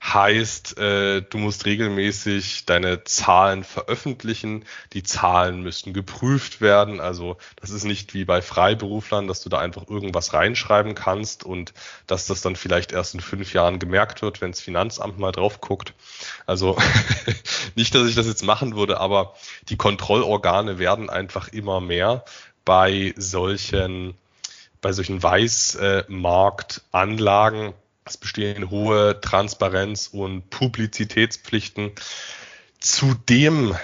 Heißt, 0.03 0.79
äh, 0.79 1.21
du 1.21 1.37
musst 1.37 1.65
regelmäßig 1.65 2.65
deine 2.65 3.03
Zahlen 3.03 3.63
veröffentlichen. 3.63 4.65
Die 4.93 5.03
Zahlen 5.03 5.61
müssen 5.61 5.93
geprüft 5.93 6.59
werden. 6.59 6.99
Also 6.99 7.37
das 7.55 7.69
ist 7.69 7.83
nicht 7.83 8.15
wie 8.15 8.25
bei 8.25 8.41
Freiberuflern, 8.41 9.27
dass 9.27 9.41
du 9.41 9.49
da 9.49 9.59
einfach 9.59 9.87
irgendwas 9.87 10.33
reinschreiben 10.33 10.95
kannst 10.95 11.43
und 11.43 11.73
dass 12.07 12.25
das 12.25 12.41
dann 12.41 12.55
vielleicht 12.55 12.91
erst 12.91 13.13
in 13.13 13.21
fünf 13.21 13.53
Jahren 13.53 13.77
gemerkt 13.77 14.23
wird, 14.23 14.41
wenn 14.41 14.51
das 14.51 14.61
Finanzamt 14.61 15.19
mal 15.19 15.31
drauf 15.31 15.61
guckt. 15.61 15.93
Also 16.47 16.77
nicht, 17.75 17.93
dass 17.93 18.07
ich 18.07 18.15
das 18.15 18.25
jetzt 18.25 18.43
machen 18.43 18.75
würde, 18.75 18.99
aber 18.99 19.35
die 19.69 19.77
Kontrollorgane 19.77 20.79
werden 20.79 21.11
einfach 21.11 21.49
immer 21.49 21.79
mehr 21.79 22.25
bei 22.65 23.13
solchen 23.17 24.15
bei 24.81 24.91
solchen 24.91 25.23
Weißmarktanlagen. 25.23 27.73
Es 28.03 28.17
bestehen 28.17 28.69
hohe 28.69 29.21
Transparenz- 29.21 30.07
und 30.07 30.49
Publizitätspflichten. 30.49 31.91
Zudem 32.79 33.77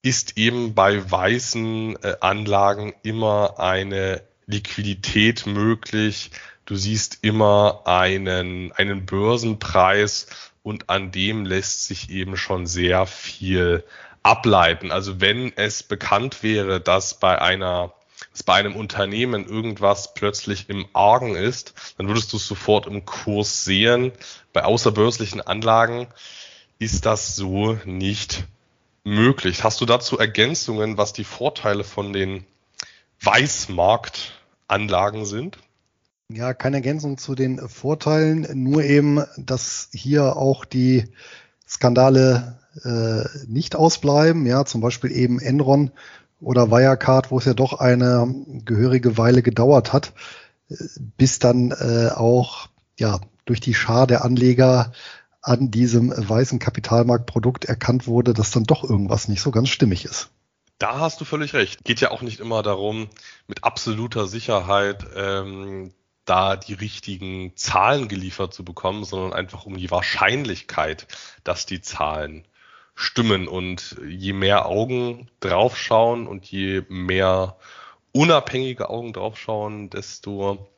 ist 0.00 0.38
eben 0.38 0.74
bei 0.74 1.08
weißen 1.10 2.02
äh, 2.02 2.16
Anlagen 2.20 2.94
immer 3.02 3.60
eine 3.60 4.22
Liquidität 4.46 5.46
möglich. 5.46 6.30
Du 6.64 6.76
siehst 6.76 7.18
immer 7.22 7.82
einen, 7.84 8.72
einen 8.72 9.06
Börsenpreis 9.06 10.26
und 10.62 10.90
an 10.90 11.12
dem 11.12 11.44
lässt 11.44 11.86
sich 11.86 12.10
eben 12.10 12.36
schon 12.36 12.66
sehr 12.66 13.06
viel 13.06 13.84
ableiten. 14.22 14.90
Also 14.90 15.20
wenn 15.20 15.56
es 15.56 15.82
bekannt 15.82 16.42
wäre, 16.42 16.80
dass 16.80 17.18
bei 17.18 17.40
einer 17.40 17.92
dass 18.30 18.42
bei 18.42 18.54
einem 18.54 18.76
Unternehmen 18.76 19.46
irgendwas 19.46 20.14
plötzlich 20.14 20.68
im 20.68 20.86
Argen 20.92 21.34
ist, 21.34 21.74
dann 21.98 22.08
würdest 22.08 22.32
du 22.32 22.36
es 22.36 22.46
sofort 22.46 22.86
im 22.86 23.04
Kurs 23.04 23.64
sehen. 23.64 24.12
Bei 24.52 24.64
außerbörslichen 24.64 25.40
Anlagen 25.40 26.06
ist 26.78 27.06
das 27.06 27.36
so 27.36 27.78
nicht 27.84 28.44
möglich. 29.04 29.64
Hast 29.64 29.80
du 29.80 29.86
dazu 29.86 30.18
Ergänzungen, 30.18 30.98
was 30.98 31.12
die 31.12 31.24
Vorteile 31.24 31.84
von 31.84 32.12
den 32.12 32.44
Weißmarktanlagen 33.20 35.24
sind? 35.24 35.58
Ja, 36.28 36.54
keine 36.54 36.76
Ergänzung 36.76 37.18
zu 37.18 37.34
den 37.34 37.68
Vorteilen, 37.68 38.46
nur 38.54 38.82
eben, 38.82 39.22
dass 39.36 39.88
hier 39.92 40.36
auch 40.36 40.64
die 40.64 41.04
Skandale 41.68 42.58
äh, 42.84 43.24
nicht 43.46 43.76
ausbleiben. 43.76 44.46
Ja, 44.46 44.64
zum 44.64 44.80
Beispiel 44.80 45.12
eben 45.12 45.40
Enron 45.40 45.90
oder 46.42 46.70
Wirecard, 46.70 47.30
wo 47.30 47.38
es 47.38 47.44
ja 47.44 47.54
doch 47.54 47.74
eine 47.74 48.34
gehörige 48.64 49.16
Weile 49.16 49.42
gedauert 49.42 49.92
hat, 49.92 50.12
bis 51.16 51.38
dann 51.38 51.70
äh, 51.70 52.10
auch 52.14 52.68
ja 52.98 53.20
durch 53.44 53.60
die 53.60 53.74
Schar 53.74 54.06
der 54.06 54.24
Anleger 54.24 54.92
an 55.40 55.70
diesem 55.70 56.12
weißen 56.16 56.58
Kapitalmarktprodukt 56.58 57.64
erkannt 57.64 58.06
wurde, 58.06 58.32
dass 58.32 58.50
dann 58.50 58.64
doch 58.64 58.84
irgendwas 58.84 59.28
nicht 59.28 59.42
so 59.42 59.50
ganz 59.50 59.68
stimmig 59.68 60.04
ist. 60.04 60.30
Da 60.78 60.98
hast 60.98 61.20
du 61.20 61.24
völlig 61.24 61.52
recht. 61.54 61.84
Geht 61.84 62.00
ja 62.00 62.10
auch 62.10 62.22
nicht 62.22 62.40
immer 62.40 62.62
darum, 62.62 63.08
mit 63.46 63.64
absoluter 63.64 64.26
Sicherheit 64.26 65.04
ähm, 65.16 65.92
da 66.24 66.56
die 66.56 66.74
richtigen 66.74 67.56
Zahlen 67.56 68.08
geliefert 68.08 68.54
zu 68.54 68.64
bekommen, 68.64 69.04
sondern 69.04 69.32
einfach 69.32 69.66
um 69.66 69.76
die 69.76 69.90
Wahrscheinlichkeit, 69.90 71.06
dass 71.44 71.66
die 71.66 71.80
Zahlen 71.80 72.46
stimmen. 72.94 73.48
Und 73.48 73.96
je 74.06 74.32
mehr 74.32 74.66
Augen 74.66 75.28
draufschauen 75.40 76.26
und 76.26 76.46
je 76.46 76.82
mehr 76.88 77.56
unabhängige 78.12 78.90
Augen 78.90 79.12
draufschauen, 79.12 79.90
desto 79.90 80.68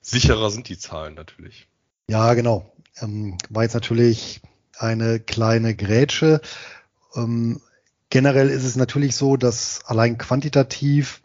sicherer 0.00 0.50
sind 0.50 0.68
die 0.68 0.78
Zahlen 0.78 1.14
natürlich. 1.14 1.66
Ja, 2.08 2.34
genau. 2.34 2.70
Ähm, 3.00 3.36
war 3.50 3.64
jetzt 3.64 3.74
natürlich 3.74 4.40
eine 4.78 5.20
kleine 5.20 5.74
Grätsche. 5.74 6.40
Ähm, 7.14 7.60
generell 8.10 8.48
ist 8.48 8.64
es 8.64 8.76
natürlich 8.76 9.16
so, 9.16 9.36
dass 9.36 9.84
allein 9.86 10.18
quantitativ 10.18 11.20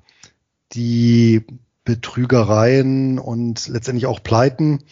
die 0.73 1.45
Betrügereien 1.83 3.19
und 3.19 3.67
letztendlich 3.67 4.05
auch 4.05 4.23
Pleiten, 4.23 4.83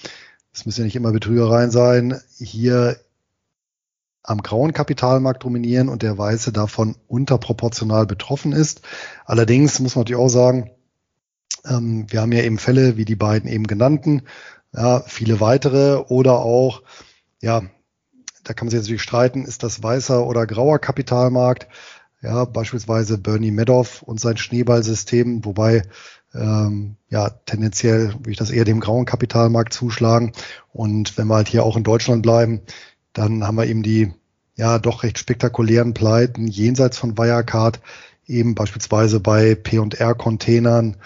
es 0.54 0.66
müssen 0.66 0.82
ja 0.82 0.86
nicht 0.86 0.96
immer 0.96 1.12
Betrügereien 1.12 1.72
sein, 1.72 2.20
hier 2.38 3.00
am 4.24 4.42
grauen 4.42 4.74
Kapitalmarkt 4.74 5.44
dominieren 5.44 5.90
und 5.90 6.04
der 6.04 6.18
Weiße 6.18 6.52
davon 6.52 6.96
unterproportional 7.08 8.06
betroffen 8.06 8.52
ist. 8.52 8.82
Allerdings 9.26 9.80
muss 9.80 9.96
man 9.96 10.02
natürlich 10.02 10.22
auch 10.22 10.30
sagen, 10.30 10.72
ähm, 11.66 12.06
wir 12.10 12.22
haben 12.22 12.32
ja 12.32 12.44
eben 12.44 12.58
Fälle 12.58 12.98
wie 12.98 13.06
die 13.06 13.16
beiden 13.16 13.50
eben 13.50 13.68
genannten, 13.68 14.24
ja, 14.74 15.02
viele 15.02 15.40
weitere 15.40 15.96
oder 16.10 16.40
auch, 16.40 16.84
ja, 17.42 17.64
da 18.44 18.54
kann 18.54 18.68
man 18.68 18.72
sich 18.72 18.80
natürlich 18.80 19.02
streiten, 19.02 19.46
ist 19.46 19.64
das 19.64 19.82
weißer 19.82 20.26
oder 20.26 20.48
grauer 20.48 20.80
Kapitalmarkt? 20.80 21.68
Ja, 22.22 22.44
beispielsweise 22.44 23.18
Bernie 23.18 23.52
Madoff 23.52 24.02
und 24.02 24.20
sein 24.20 24.36
Schneeballsystem, 24.36 25.46
wobei 25.46 25.84
ähm, 26.34 26.98
ja 27.10 27.30
tendenziell 27.30 28.14
würde 28.14 28.32
ich 28.32 28.38
das 28.38 28.52
eher 28.52 28.66
dem 28.66 28.82
grauen 28.82 29.06
Kapitalmarkt 29.06 29.74
zuschlagen. 29.74 30.34
Und 30.74 31.18
wenn 31.18 31.28
wir 31.28 31.36
halt 31.36 31.48
hier 31.48 31.64
auch 31.64 31.78
in 31.78 31.84
Deutschland 31.84 32.22
bleiben, 32.22 32.62
dann 33.14 33.46
haben 33.46 33.56
wir 33.56 33.66
eben 33.66 33.84
die 33.84 34.14
ja 34.56 34.78
doch 34.78 35.04
recht 35.04 35.18
spektakulären 35.18 35.94
Pleiten 35.94 36.48
jenseits 36.48 36.98
von 36.98 37.18
Wirecard, 37.18 37.80
eben 38.26 38.56
beispielsweise 38.56 39.20
bei 39.20 39.56
P&R-Containern, 39.56 40.98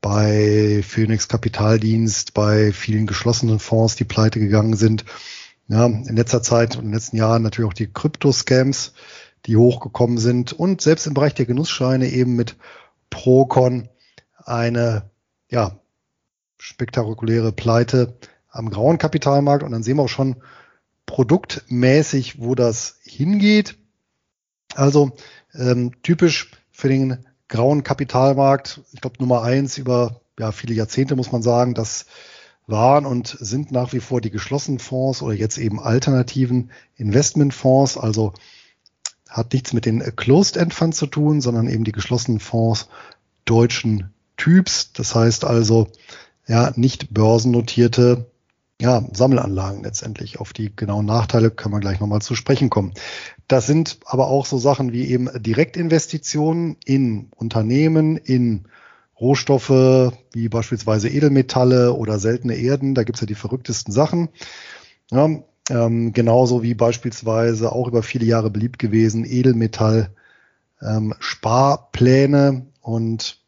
bei 0.00 0.82
Phoenix 0.86 1.28
Kapitaldienst, 1.28 2.32
bei 2.32 2.72
vielen 2.72 3.06
geschlossenen 3.06 3.58
Fonds, 3.58 3.96
die 3.96 4.04
pleite 4.04 4.40
gegangen 4.40 4.74
sind. 4.74 5.04
Ja, 5.68 5.86
in 5.86 6.16
letzter 6.16 6.42
Zeit 6.42 6.76
und 6.76 6.82
in 6.82 6.88
den 6.88 6.94
letzten 6.94 7.16
Jahren 7.16 7.42
natürlich 7.42 7.68
auch 7.68 7.74
die 7.74 7.92
Krypto-Scams, 7.92 8.92
die 9.46 9.56
hochgekommen 9.56 10.18
sind 10.18 10.52
und 10.52 10.80
selbst 10.80 11.06
im 11.06 11.14
Bereich 11.14 11.34
der 11.34 11.46
Genussscheine 11.46 12.08
eben 12.08 12.34
mit 12.34 12.56
Procon 13.08 13.88
eine 14.44 15.10
ja, 15.48 15.78
spektakuläre 16.58 17.52
Pleite 17.52 18.18
am 18.48 18.70
grauen 18.70 18.98
Kapitalmarkt. 18.98 19.62
Und 19.62 19.72
dann 19.72 19.82
sehen 19.82 19.96
wir 19.96 20.02
auch 20.02 20.08
schon, 20.08 20.36
produktmäßig, 21.10 22.40
wo 22.40 22.54
das 22.54 23.00
hingeht. 23.02 23.76
Also 24.76 25.10
ähm, 25.54 25.90
typisch 26.04 26.52
für 26.70 26.88
den 26.88 27.26
grauen 27.48 27.82
Kapitalmarkt, 27.82 28.80
ich 28.92 29.00
glaube 29.00 29.16
Nummer 29.18 29.42
eins 29.42 29.76
über 29.76 30.20
ja, 30.38 30.52
viele 30.52 30.72
Jahrzehnte 30.72 31.16
muss 31.16 31.32
man 31.32 31.42
sagen, 31.42 31.74
das 31.74 32.06
waren 32.68 33.06
und 33.06 33.36
sind 33.40 33.72
nach 33.72 33.92
wie 33.92 33.98
vor 33.98 34.20
die 34.20 34.30
geschlossenen 34.30 34.78
Fonds 34.78 35.20
oder 35.20 35.34
jetzt 35.34 35.58
eben 35.58 35.80
alternativen 35.80 36.70
Investmentfonds. 36.96 37.98
Also 37.98 38.32
hat 39.28 39.52
nichts 39.52 39.72
mit 39.72 39.86
den 39.86 40.00
Closed-End 40.14 40.72
Funds 40.72 40.96
zu 40.96 41.08
tun, 41.08 41.40
sondern 41.40 41.68
eben 41.68 41.82
die 41.82 41.92
geschlossenen 41.92 42.38
Fonds 42.38 42.88
deutschen 43.44 44.14
Typs. 44.36 44.92
Das 44.92 45.16
heißt 45.16 45.44
also, 45.44 45.88
ja, 46.46 46.72
nicht 46.76 47.12
börsennotierte 47.12 48.29
ja, 48.80 49.04
Sammelanlagen 49.12 49.82
letztendlich. 49.82 50.40
Auf 50.40 50.52
die 50.52 50.74
genauen 50.74 51.04
Nachteile 51.04 51.50
können 51.50 51.74
wir 51.74 51.80
gleich 51.80 52.00
nochmal 52.00 52.22
zu 52.22 52.34
sprechen 52.34 52.70
kommen. 52.70 52.94
Das 53.46 53.66
sind 53.66 53.98
aber 54.06 54.28
auch 54.28 54.46
so 54.46 54.58
Sachen 54.58 54.92
wie 54.92 55.06
eben 55.06 55.28
Direktinvestitionen 55.36 56.76
in 56.84 57.28
Unternehmen, 57.36 58.16
in 58.16 58.64
Rohstoffe 59.20 59.68
wie 60.32 60.48
beispielsweise 60.48 61.10
Edelmetalle 61.10 61.92
oder 61.92 62.18
seltene 62.18 62.54
Erden. 62.54 62.94
Da 62.94 63.04
gibt's 63.04 63.20
ja 63.20 63.26
die 63.26 63.34
verrücktesten 63.34 63.92
Sachen. 63.92 64.30
Ja, 65.10 65.28
ähm, 65.68 66.12
genauso 66.14 66.62
wie 66.62 66.74
beispielsweise 66.74 67.72
auch 67.72 67.86
über 67.86 68.02
viele 68.02 68.24
Jahre 68.24 68.50
beliebt 68.50 68.78
gewesen 68.78 69.26
Edelmetall 69.26 70.10
ähm, 70.80 71.14
Sparpläne 71.18 72.66
und 72.80 73.40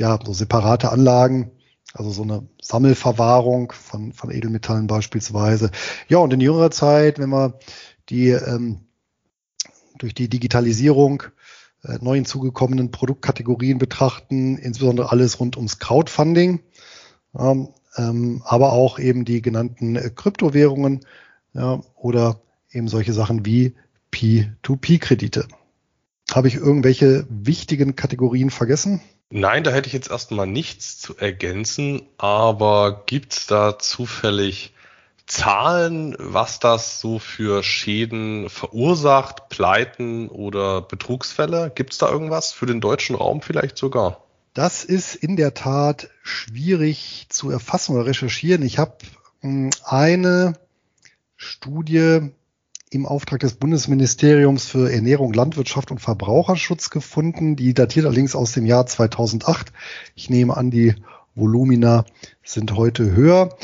ja, 0.00 0.18
so 0.24 0.32
separate 0.32 0.90
Anlagen, 0.90 1.52
also 1.94 2.10
so 2.10 2.22
eine 2.22 2.46
Sammelverwahrung 2.60 3.72
von, 3.72 4.12
von 4.12 4.30
Edelmetallen 4.30 4.86
beispielsweise. 4.86 5.70
Ja, 6.08 6.18
und 6.18 6.32
in 6.32 6.40
jüngerer 6.40 6.70
Zeit, 6.70 7.18
wenn 7.18 7.30
wir 7.30 7.58
die 8.08 8.28
ähm, 8.28 8.80
durch 9.98 10.14
die 10.14 10.28
Digitalisierung 10.28 11.24
äh, 11.84 11.98
neu 12.00 12.16
hinzugekommenen 12.16 12.90
Produktkategorien 12.90 13.78
betrachten, 13.78 14.58
insbesondere 14.58 15.10
alles 15.10 15.40
rund 15.40 15.56
ums 15.56 15.78
Crowdfunding, 15.78 16.60
ähm, 17.38 17.68
ähm, 17.96 18.42
aber 18.44 18.72
auch 18.72 18.98
eben 18.98 19.24
die 19.24 19.42
genannten 19.42 19.96
äh, 19.96 20.10
Kryptowährungen 20.14 21.00
ja, 21.52 21.80
oder 21.94 22.40
eben 22.70 22.88
solche 22.88 23.12
Sachen 23.12 23.44
wie 23.44 23.74
P2P-Kredite. 24.12 25.46
Habe 26.32 26.48
ich 26.48 26.54
irgendwelche 26.54 27.26
wichtigen 27.28 27.96
Kategorien 27.96 28.50
vergessen? 28.50 29.00
Nein, 29.34 29.64
da 29.64 29.70
hätte 29.70 29.86
ich 29.86 29.94
jetzt 29.94 30.10
erstmal 30.10 30.46
nichts 30.46 30.98
zu 30.98 31.16
ergänzen, 31.16 32.02
aber 32.18 33.04
gibt 33.06 33.32
es 33.32 33.46
da 33.46 33.78
zufällig 33.78 34.74
Zahlen, 35.24 36.14
was 36.18 36.60
das 36.60 37.00
so 37.00 37.18
für 37.18 37.62
Schäden 37.62 38.50
verursacht, 38.50 39.48
Pleiten 39.48 40.28
oder 40.28 40.82
Betrugsfälle? 40.82 41.72
Gibt 41.74 41.94
es 41.94 41.98
da 41.98 42.10
irgendwas 42.10 42.52
für 42.52 42.66
den 42.66 42.82
deutschen 42.82 43.16
Raum 43.16 43.40
vielleicht 43.40 43.78
sogar? 43.78 44.22
Das 44.52 44.84
ist 44.84 45.14
in 45.14 45.36
der 45.36 45.54
Tat 45.54 46.10
schwierig 46.22 47.24
zu 47.30 47.48
erfassen 47.48 47.94
oder 47.94 48.04
recherchieren. 48.04 48.62
Ich 48.62 48.76
habe 48.78 48.98
hm, 49.40 49.70
eine 49.82 50.58
Studie 51.36 52.32
im 52.92 53.06
Auftrag 53.06 53.40
des 53.40 53.54
Bundesministeriums 53.54 54.66
für 54.66 54.92
Ernährung, 54.92 55.32
Landwirtschaft 55.32 55.90
und 55.90 56.00
Verbraucherschutz 56.00 56.90
gefunden. 56.90 57.56
Die 57.56 57.72
datiert 57.72 58.04
allerdings 58.04 58.34
aus 58.34 58.52
dem 58.52 58.66
Jahr 58.66 58.84
2008. 58.84 59.72
Ich 60.14 60.28
nehme 60.28 60.54
an, 60.54 60.70
die 60.70 60.94
Volumina 61.34 62.04
sind 62.44 62.76
heute 62.76 63.12
höher. 63.12 63.56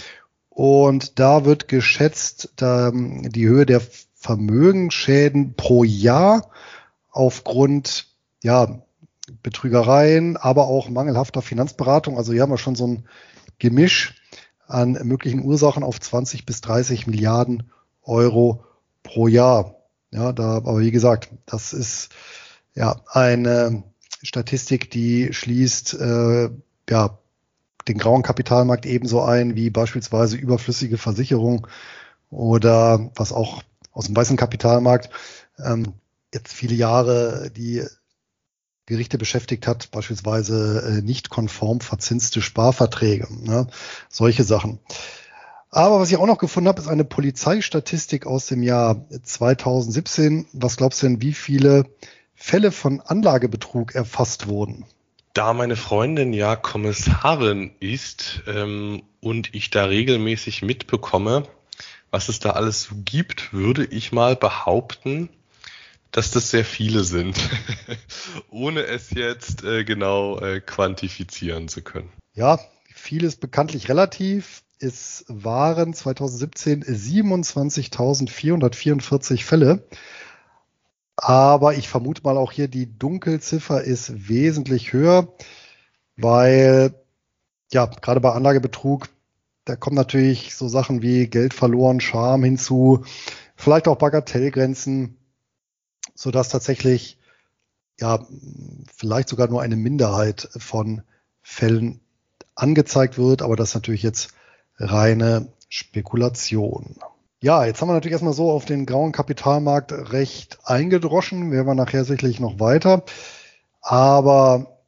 Und 0.48 1.18
da 1.18 1.44
wird 1.44 1.68
geschätzt, 1.68 2.54
da 2.56 2.90
die 2.90 3.46
Höhe 3.46 3.66
der 3.66 3.82
Vermögensschäden 4.14 5.54
pro 5.54 5.84
Jahr 5.84 6.48
aufgrund 7.10 8.06
ja, 8.42 8.80
Betrügereien, 9.42 10.38
aber 10.38 10.68
auch 10.68 10.88
mangelhafter 10.88 11.42
Finanzberatung. 11.42 12.16
Also 12.16 12.32
hier 12.32 12.40
haben 12.40 12.52
wir 12.52 12.56
schon 12.56 12.76
so 12.76 12.86
ein 12.86 13.04
Gemisch 13.58 14.14
an 14.66 14.92
möglichen 15.02 15.44
Ursachen 15.44 15.82
auf 15.82 16.00
20 16.00 16.46
bis 16.46 16.62
30 16.62 17.06
Milliarden 17.06 17.70
Euro 18.02 18.64
pro 19.08 19.26
Jahr. 19.26 19.74
Ja, 20.10 20.32
da, 20.32 20.56
aber 20.56 20.78
wie 20.78 20.90
gesagt, 20.90 21.30
das 21.46 21.72
ist 21.72 22.10
ja 22.74 23.00
eine 23.08 23.82
Statistik, 24.22 24.90
die 24.90 25.32
schließt 25.32 25.94
äh, 25.94 26.50
ja 26.88 27.18
den 27.88 27.98
grauen 27.98 28.22
Kapitalmarkt 28.22 28.86
ebenso 28.86 29.22
ein 29.22 29.56
wie 29.56 29.70
beispielsweise 29.70 30.36
überflüssige 30.36 30.98
Versicherung 30.98 31.66
oder 32.30 33.10
was 33.16 33.32
auch 33.32 33.62
aus 33.92 34.06
dem 34.06 34.16
weißen 34.16 34.36
Kapitalmarkt 34.36 35.10
ähm, 35.58 35.94
jetzt 36.32 36.52
viele 36.52 36.74
Jahre 36.74 37.50
die 37.50 37.84
Gerichte 38.86 39.18
beschäftigt 39.18 39.66
hat, 39.66 39.90
beispielsweise 39.90 40.98
äh, 40.98 41.02
nicht 41.02 41.30
konform 41.30 41.80
verzinste 41.80 42.40
Sparverträge, 42.40 43.28
ne? 43.30 43.66
solche 44.08 44.44
Sachen. 44.44 44.78
Aber 45.70 46.00
was 46.00 46.10
ich 46.10 46.16
auch 46.16 46.26
noch 46.26 46.38
gefunden 46.38 46.68
habe, 46.68 46.80
ist 46.80 46.88
eine 46.88 47.04
Polizeistatistik 47.04 48.26
aus 48.26 48.46
dem 48.46 48.62
Jahr 48.62 49.04
2017. 49.22 50.46
Was 50.52 50.76
glaubst 50.76 51.02
du 51.02 51.06
denn, 51.06 51.20
wie 51.20 51.34
viele 51.34 51.84
Fälle 52.34 52.72
von 52.72 53.00
Anlagebetrug 53.00 53.94
erfasst 53.94 54.48
wurden? 54.48 54.86
Da 55.34 55.52
meine 55.52 55.76
Freundin 55.76 56.32
ja 56.32 56.56
Kommissarin 56.56 57.72
ist 57.80 58.42
ähm, 58.46 59.02
und 59.20 59.54
ich 59.54 59.70
da 59.70 59.84
regelmäßig 59.84 60.62
mitbekomme, 60.62 61.44
was 62.10 62.28
es 62.28 62.40
da 62.40 62.50
alles 62.50 62.84
so 62.84 62.94
gibt, 63.04 63.52
würde 63.52 63.84
ich 63.84 64.10
mal 64.10 64.36
behaupten, 64.36 65.28
dass 66.10 66.30
das 66.30 66.50
sehr 66.50 66.64
viele 66.64 67.04
sind, 67.04 67.36
ohne 68.50 68.82
es 68.84 69.10
jetzt 69.10 69.62
äh, 69.64 69.84
genau 69.84 70.40
äh, 70.40 70.60
quantifizieren 70.60 71.68
zu 71.68 71.82
können. 71.82 72.10
Ja, 72.34 72.58
viel 72.94 73.24
ist 73.24 73.40
bekanntlich 73.40 73.88
relativ. 73.90 74.62
Es 74.80 75.24
waren 75.28 75.92
2017 75.92 76.84
27.444 76.84 79.44
Fälle. 79.44 79.86
Aber 81.16 81.74
ich 81.74 81.88
vermute 81.88 82.22
mal 82.22 82.36
auch 82.36 82.52
hier, 82.52 82.68
die 82.68 82.96
Dunkelziffer 82.96 83.82
ist 83.82 84.28
wesentlich 84.28 84.92
höher, 84.92 85.34
weil 86.16 86.94
ja, 87.72 87.86
gerade 87.86 88.20
bei 88.20 88.30
Anlagebetrug, 88.32 89.08
da 89.64 89.74
kommen 89.74 89.96
natürlich 89.96 90.54
so 90.54 90.68
Sachen 90.68 91.02
wie 91.02 91.26
Geld 91.26 91.54
verloren, 91.54 92.00
Scham 92.00 92.44
hinzu, 92.44 93.04
vielleicht 93.56 93.88
auch 93.88 93.96
Bagatellgrenzen, 93.96 95.16
sodass 96.14 96.50
tatsächlich 96.50 97.18
ja 97.98 98.24
vielleicht 98.96 99.28
sogar 99.28 99.48
nur 99.48 99.60
eine 99.60 99.76
Minderheit 99.76 100.48
von 100.56 101.02
Fällen 101.42 102.00
angezeigt 102.54 103.18
wird, 103.18 103.42
aber 103.42 103.56
das 103.56 103.70
ist 103.70 103.74
natürlich 103.74 104.04
jetzt 104.04 104.37
reine 104.78 105.48
Spekulation. 105.68 106.96
Ja, 107.40 107.64
jetzt 107.64 107.80
haben 107.80 107.88
wir 107.88 107.94
natürlich 107.94 108.12
erstmal 108.12 108.32
so 108.32 108.50
auf 108.50 108.64
den 108.64 108.84
grauen 108.84 109.12
Kapitalmarkt 109.12 109.92
recht 110.12 110.58
eingedroschen. 110.64 111.52
Werden 111.52 111.66
wir 111.66 111.74
nachher 111.74 112.04
sicherlich 112.04 112.40
noch 112.40 112.58
weiter. 112.58 113.04
Aber 113.80 114.78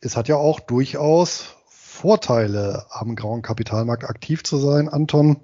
es 0.00 0.16
hat 0.16 0.28
ja 0.28 0.36
auch 0.36 0.58
durchaus 0.58 1.54
Vorteile, 1.68 2.86
am 2.90 3.14
grauen 3.14 3.42
Kapitalmarkt 3.42 4.04
aktiv 4.04 4.42
zu 4.42 4.56
sein. 4.56 4.88
Anton, 4.88 5.36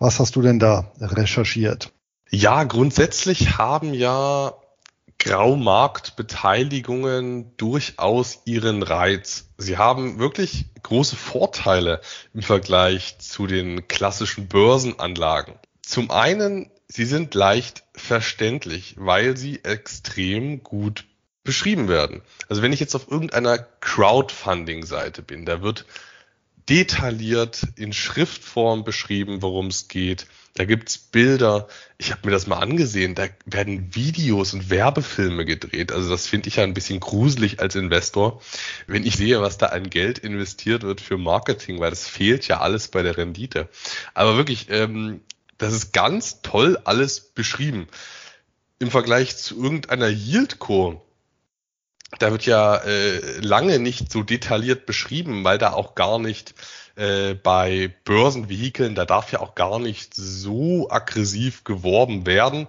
was 0.00 0.18
hast 0.18 0.34
du 0.34 0.42
denn 0.42 0.58
da 0.58 0.90
recherchiert? 0.98 1.92
Ja, 2.28 2.64
grundsätzlich 2.64 3.58
haben 3.58 3.94
ja 3.94 4.54
Graumarktbeteiligungen 5.18 7.56
durchaus 7.56 8.40
ihren 8.44 8.82
Reiz. 8.82 9.48
Sie 9.56 9.78
haben 9.78 10.18
wirklich 10.18 10.66
große 10.82 11.16
Vorteile 11.16 12.02
im 12.34 12.42
Vergleich 12.42 13.18
zu 13.18 13.46
den 13.46 13.88
klassischen 13.88 14.48
Börsenanlagen. 14.48 15.54
Zum 15.82 16.10
einen, 16.10 16.70
sie 16.88 17.04
sind 17.04 17.34
leicht 17.34 17.84
verständlich, 17.94 18.94
weil 18.98 19.36
sie 19.36 19.64
extrem 19.64 20.62
gut 20.62 21.04
beschrieben 21.44 21.88
werden. 21.88 22.22
Also 22.48 22.62
wenn 22.62 22.72
ich 22.72 22.80
jetzt 22.80 22.94
auf 22.94 23.10
irgendeiner 23.10 23.58
Crowdfunding-Seite 23.58 25.22
bin, 25.22 25.44
da 25.44 25.62
wird 25.62 25.84
detailliert 26.68 27.66
in 27.76 27.92
Schriftform 27.92 28.84
beschrieben, 28.84 29.42
worum 29.42 29.66
es 29.66 29.88
geht. 29.88 30.26
Da 30.54 30.64
gibt's 30.64 30.98
Bilder. 30.98 31.66
Ich 31.96 32.12
habe 32.12 32.26
mir 32.26 32.32
das 32.32 32.46
mal 32.46 32.58
angesehen. 32.58 33.14
Da 33.14 33.26
werden 33.46 33.94
Videos 33.94 34.52
und 34.52 34.68
Werbefilme 34.68 35.44
gedreht. 35.44 35.92
Also 35.92 36.10
das 36.10 36.26
finde 36.26 36.48
ich 36.48 36.56
ja 36.56 36.64
ein 36.64 36.74
bisschen 36.74 37.00
gruselig 37.00 37.60
als 37.60 37.74
Investor, 37.74 38.42
wenn 38.86 39.06
ich 39.06 39.16
sehe, 39.16 39.40
was 39.40 39.56
da 39.56 39.66
an 39.66 39.88
Geld 39.88 40.18
investiert 40.18 40.82
wird 40.82 41.00
für 41.00 41.16
Marketing, 41.16 41.80
weil 41.80 41.90
das 41.90 42.06
fehlt 42.06 42.46
ja 42.48 42.60
alles 42.60 42.88
bei 42.88 43.02
der 43.02 43.16
Rendite. 43.16 43.68
Aber 44.12 44.36
wirklich, 44.36 44.66
ähm, 44.68 45.22
das 45.56 45.72
ist 45.72 45.92
ganz 45.92 46.42
toll 46.42 46.78
alles 46.84 47.20
beschrieben. 47.20 47.86
Im 48.78 48.90
Vergleich 48.90 49.36
zu 49.36 49.62
irgendeiner 49.62 50.08
Yieldco 50.08 51.02
da 52.18 52.30
wird 52.30 52.46
ja 52.46 52.76
äh, 52.76 53.38
lange 53.40 53.78
nicht 53.78 54.12
so 54.12 54.22
detailliert 54.22 54.86
beschrieben, 54.86 55.44
weil 55.44 55.58
da 55.58 55.72
auch 55.72 55.94
gar 55.94 56.18
nicht 56.18 56.54
äh, 56.96 57.34
bei 57.34 57.94
Börsenvehikeln, 58.04 58.94
da 58.94 59.04
darf 59.04 59.32
ja 59.32 59.40
auch 59.40 59.54
gar 59.54 59.78
nicht 59.78 60.14
so 60.14 60.90
aggressiv 60.90 61.64
geworben 61.64 62.26
werden. 62.26 62.66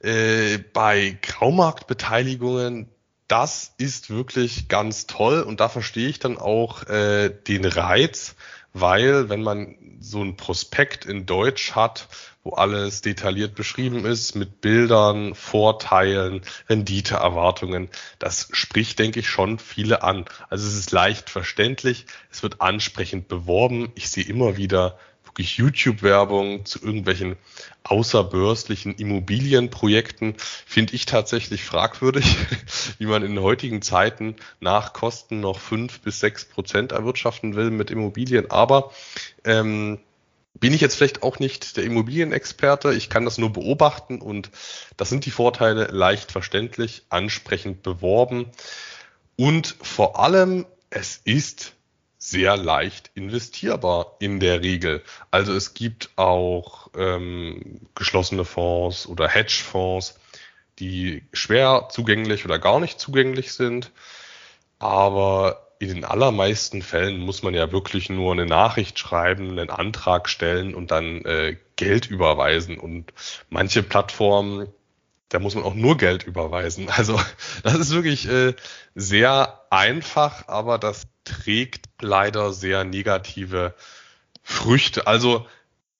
Äh, 0.00 0.58
bei 0.72 1.18
Graumarktbeteiligungen, 1.22 2.88
das 3.28 3.72
ist 3.78 4.10
wirklich 4.10 4.68
ganz 4.68 5.06
toll 5.06 5.42
und 5.42 5.60
da 5.60 5.68
verstehe 5.68 6.08
ich 6.08 6.18
dann 6.18 6.38
auch 6.38 6.86
äh, 6.88 7.28
den 7.30 7.64
Reiz, 7.64 8.34
weil 8.72 9.28
wenn 9.28 9.42
man 9.42 9.76
so 10.00 10.22
ein 10.22 10.36
Prospekt 10.36 11.04
in 11.04 11.26
Deutsch 11.26 11.72
hat, 11.72 12.08
wo 12.42 12.54
alles 12.54 13.02
detailliert 13.02 13.54
beschrieben 13.54 14.04
ist 14.04 14.34
mit 14.34 14.60
Bildern, 14.60 15.34
Vorteilen, 15.34 16.42
Renditeerwartungen. 16.68 17.88
Das 18.18 18.48
spricht, 18.52 18.98
denke 18.98 19.20
ich, 19.20 19.28
schon 19.28 19.58
viele 19.58 20.02
an. 20.02 20.24
Also 20.50 20.66
es 20.66 20.74
ist 20.74 20.90
leicht 20.90 21.30
verständlich, 21.30 22.06
es 22.30 22.42
wird 22.42 22.60
ansprechend 22.60 23.28
beworben. 23.28 23.92
Ich 23.94 24.10
sehe 24.10 24.24
immer 24.24 24.56
wieder 24.56 24.98
wirklich 25.32 25.56
YouTube-Werbung 25.56 26.66
zu 26.66 26.84
irgendwelchen 26.84 27.36
außerbörslichen 27.84 28.94
Immobilienprojekten 28.94 30.34
finde 30.66 30.94
ich 30.94 31.06
tatsächlich 31.06 31.64
fragwürdig, 31.64 32.36
wie 32.98 33.06
man 33.06 33.22
in 33.22 33.40
heutigen 33.40 33.80
Zeiten 33.80 34.36
nach 34.60 34.92
Kosten 34.92 35.40
noch 35.40 35.58
fünf 35.58 36.00
bis 36.00 36.20
sechs 36.20 36.44
Prozent 36.44 36.92
erwirtschaften 36.92 37.56
will 37.56 37.70
mit 37.70 37.90
Immobilien. 37.90 38.50
Aber 38.50 38.92
ähm, 39.44 39.98
bin 40.54 40.74
ich 40.74 40.82
jetzt 40.82 40.96
vielleicht 40.96 41.22
auch 41.22 41.38
nicht 41.38 41.78
der 41.78 41.84
Immobilienexperte. 41.84 42.92
Ich 42.92 43.08
kann 43.08 43.24
das 43.24 43.38
nur 43.38 43.54
beobachten 43.54 44.20
und 44.20 44.50
das 44.98 45.08
sind 45.08 45.24
die 45.24 45.30
Vorteile 45.30 45.84
leicht 45.84 46.30
verständlich, 46.30 47.04
ansprechend 47.08 47.82
beworben 47.82 48.46
und 49.36 49.76
vor 49.80 50.20
allem 50.20 50.66
es 50.90 51.22
ist 51.24 51.72
sehr 52.22 52.56
leicht 52.56 53.10
investierbar 53.14 54.14
in 54.20 54.38
der 54.38 54.62
Regel. 54.62 55.02
Also 55.32 55.52
es 55.54 55.74
gibt 55.74 56.10
auch 56.14 56.88
ähm, 56.96 57.80
geschlossene 57.96 58.44
Fonds 58.44 59.08
oder 59.08 59.28
Hedgefonds, 59.28 60.20
die 60.78 61.24
schwer 61.32 61.88
zugänglich 61.90 62.44
oder 62.44 62.60
gar 62.60 62.78
nicht 62.78 63.00
zugänglich 63.00 63.52
sind. 63.52 63.90
Aber 64.78 65.66
in 65.80 65.88
den 65.88 66.04
allermeisten 66.04 66.80
Fällen 66.80 67.18
muss 67.18 67.42
man 67.42 67.54
ja 67.54 67.72
wirklich 67.72 68.08
nur 68.08 68.30
eine 68.30 68.46
Nachricht 68.46 69.00
schreiben, 69.00 69.50
einen 69.50 69.70
Antrag 69.70 70.28
stellen 70.28 70.76
und 70.76 70.92
dann 70.92 71.24
äh, 71.24 71.56
Geld 71.74 72.06
überweisen. 72.06 72.78
Und 72.78 73.12
manche 73.50 73.82
Plattformen, 73.82 74.68
da 75.28 75.40
muss 75.40 75.56
man 75.56 75.64
auch 75.64 75.74
nur 75.74 75.96
Geld 75.96 76.22
überweisen. 76.22 76.86
Also 76.96 77.20
das 77.64 77.74
ist 77.74 77.90
wirklich 77.90 78.28
äh, 78.28 78.54
sehr 78.94 79.60
einfach, 79.70 80.46
aber 80.46 80.78
das 80.78 81.08
trägt 81.24 81.88
leider 82.00 82.52
sehr 82.52 82.84
negative 82.84 83.74
Früchte. 84.42 85.06
Also 85.06 85.46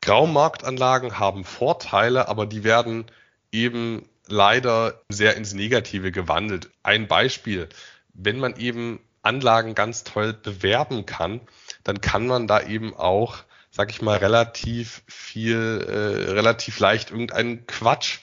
Graumarktanlagen 0.01 1.19
haben 1.19 1.45
Vorteile, 1.45 2.29
aber 2.29 2.47
die 2.47 2.65
werden 2.65 3.07
eben 3.53 4.09
leider 4.27 5.01
sehr 5.09 5.37
ins 5.37 5.55
Negative 5.55 6.11
gewandelt. 6.11 6.71
Ein 6.83 7.07
Beispiel, 7.07 7.69
wenn 8.15 8.39
man 8.39 8.57
eben 8.57 9.01
Anlagen 9.23 9.75
ganz 9.75 10.05
toll 10.05 10.33
bewerben 10.33 11.07
kann, 11.07 11.41
dann 11.85 12.01
kann 12.01 12.27
man 12.27 12.47
da 12.49 12.63
eben 12.63 12.95
auch, 12.95 13.39
sag 13.71 13.91
ich 13.91 14.03
mal, 14.03 14.19
relativ 14.19 15.03
viel, 15.07 15.87
äh, 15.89 16.33
relativ 16.33 16.81
leicht 16.81 17.11
irgendeinen 17.11 17.67
Quatsch 17.67 18.19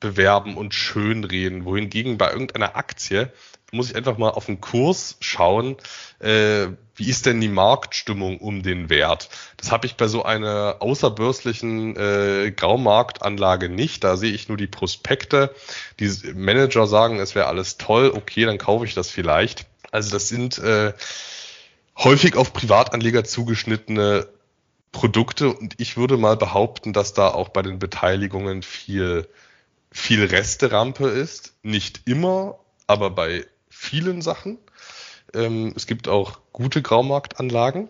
bewerben 0.00 0.56
und 0.56 0.74
schönreden. 0.74 1.64
Wohingegen 1.64 2.16
bei 2.16 2.30
irgendeiner 2.30 2.76
Aktie 2.76 3.32
muss 3.72 3.90
ich 3.90 3.96
einfach 3.96 4.16
mal 4.16 4.30
auf 4.30 4.46
den 4.46 4.60
Kurs 4.60 5.16
schauen, 5.20 5.76
äh, 6.20 6.68
wie 6.94 7.08
ist 7.08 7.26
denn 7.26 7.40
die 7.40 7.48
Marktstimmung 7.48 8.38
um 8.38 8.62
den 8.62 8.88
Wert. 8.88 9.28
Das 9.56 9.70
habe 9.70 9.86
ich 9.86 9.96
bei 9.96 10.08
so 10.08 10.24
einer 10.24 10.76
außerbörslichen 10.80 11.96
äh, 11.96 12.50
Graumarktanlage 12.50 13.68
nicht. 13.68 14.04
Da 14.04 14.16
sehe 14.16 14.32
ich 14.32 14.48
nur 14.48 14.56
die 14.56 14.66
Prospekte. 14.66 15.54
Die 16.00 16.10
Manager 16.34 16.86
sagen, 16.86 17.20
es 17.20 17.34
wäre 17.34 17.46
alles 17.46 17.76
toll, 17.76 18.10
okay, 18.14 18.44
dann 18.46 18.58
kaufe 18.58 18.84
ich 18.84 18.94
das 18.94 19.10
vielleicht. 19.10 19.66
Also 19.90 20.10
das 20.10 20.28
sind 20.28 20.58
äh, 20.58 20.92
häufig 21.96 22.36
auf 22.36 22.52
Privatanleger 22.52 23.24
zugeschnittene 23.24 24.28
Produkte 24.92 25.52
und 25.52 25.74
ich 25.78 25.96
würde 25.96 26.16
mal 26.16 26.36
behaupten, 26.36 26.92
dass 26.92 27.12
da 27.12 27.28
auch 27.28 27.50
bei 27.50 27.62
den 27.62 27.78
Beteiligungen 27.78 28.62
viel, 28.62 29.28
viel 29.92 30.24
Resterampe 30.24 31.08
ist. 31.08 31.54
Nicht 31.62 32.02
immer, 32.06 32.58
aber 32.86 33.10
bei 33.10 33.44
vielen 33.78 34.22
Sachen. 34.22 34.58
Ähm, 35.32 35.72
es 35.76 35.86
gibt 35.86 36.08
auch 36.08 36.40
gute 36.52 36.82
Graumarktanlagen. 36.82 37.88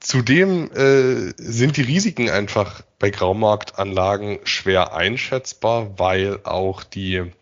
Zudem 0.00 0.70
äh, 0.72 1.32
sind 1.38 1.76
die 1.76 1.82
Risiken 1.82 2.28
einfach 2.28 2.82
bei 2.98 3.10
Graumarktanlagen 3.10 4.40
schwer 4.44 4.94
einschätzbar, 4.94 5.98
weil 5.98 6.40
auch 6.44 6.82
die 6.82 7.32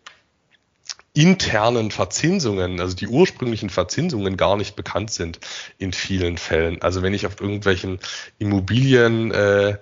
internen 1.13 1.91
Verzinsungen, 1.91 2.79
also 2.79 2.95
die 2.95 3.07
ursprünglichen 3.07 3.69
Verzinsungen 3.69 4.37
gar 4.37 4.55
nicht 4.55 4.75
bekannt 4.75 5.11
sind 5.11 5.39
in 5.77 5.93
vielen 5.93 6.37
Fällen. 6.37 6.81
Also 6.81 7.01
wenn 7.01 7.13
ich 7.13 7.25
auf 7.25 7.41
irgendwelchen 7.41 7.99
Immobilien 8.39 9.31
äh, 9.31 9.77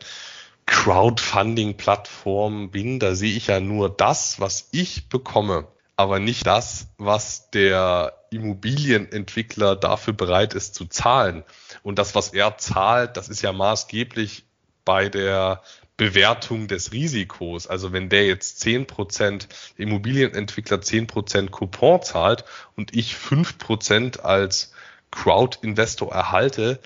Crowdfunding-Plattformen 0.66 2.72
bin, 2.72 3.00
da 3.00 3.16
sehe 3.16 3.36
ich 3.36 3.48
ja 3.48 3.60
nur 3.60 3.90
das, 3.90 4.40
was 4.40 4.70
ich 4.72 5.10
bekomme, 5.10 5.68
aber 6.02 6.20
nicht 6.20 6.46
das, 6.48 6.88
was 6.98 7.50
der 7.52 8.14
Immobilienentwickler 8.32 9.76
dafür 9.76 10.14
bereit 10.14 10.54
ist 10.54 10.76
zu 10.76 10.86
zahlen. 10.86 11.44
Und 11.84 12.00
das, 12.00 12.16
was 12.16 12.34
er 12.34 12.58
zahlt, 12.58 13.18
das 13.18 13.30
ist 13.30 13.42
ja 13.42 13.54
maßgeblich 13.54 14.46
bei 14.84 15.10
der 15.10 15.62
Bewertung 15.98 16.68
des 16.68 16.92
Risikos. 16.92 17.68
Also 17.68 17.94
wenn 17.94 18.10
der 18.10 18.26
jetzt 18.26 18.60
zehn 18.60 18.88
Prozent 18.88 19.48
Immobilienentwickler 19.78 20.82
zehn 20.82 21.06
Prozent 21.06 21.52
Coupon 21.52 22.02
zahlt 22.02 22.46
und 22.76 22.96
ich 22.96 23.16
fünf 23.16 23.60
Prozent 23.60 24.26
als 24.26 24.74
Crowd-Investor 25.12 26.12
erhalte, 26.12 26.80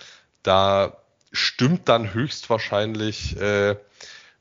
da 0.43 0.97
stimmt 1.31 1.87
dann 1.87 2.13
höchstwahrscheinlich 2.13 3.39
äh, 3.39 3.77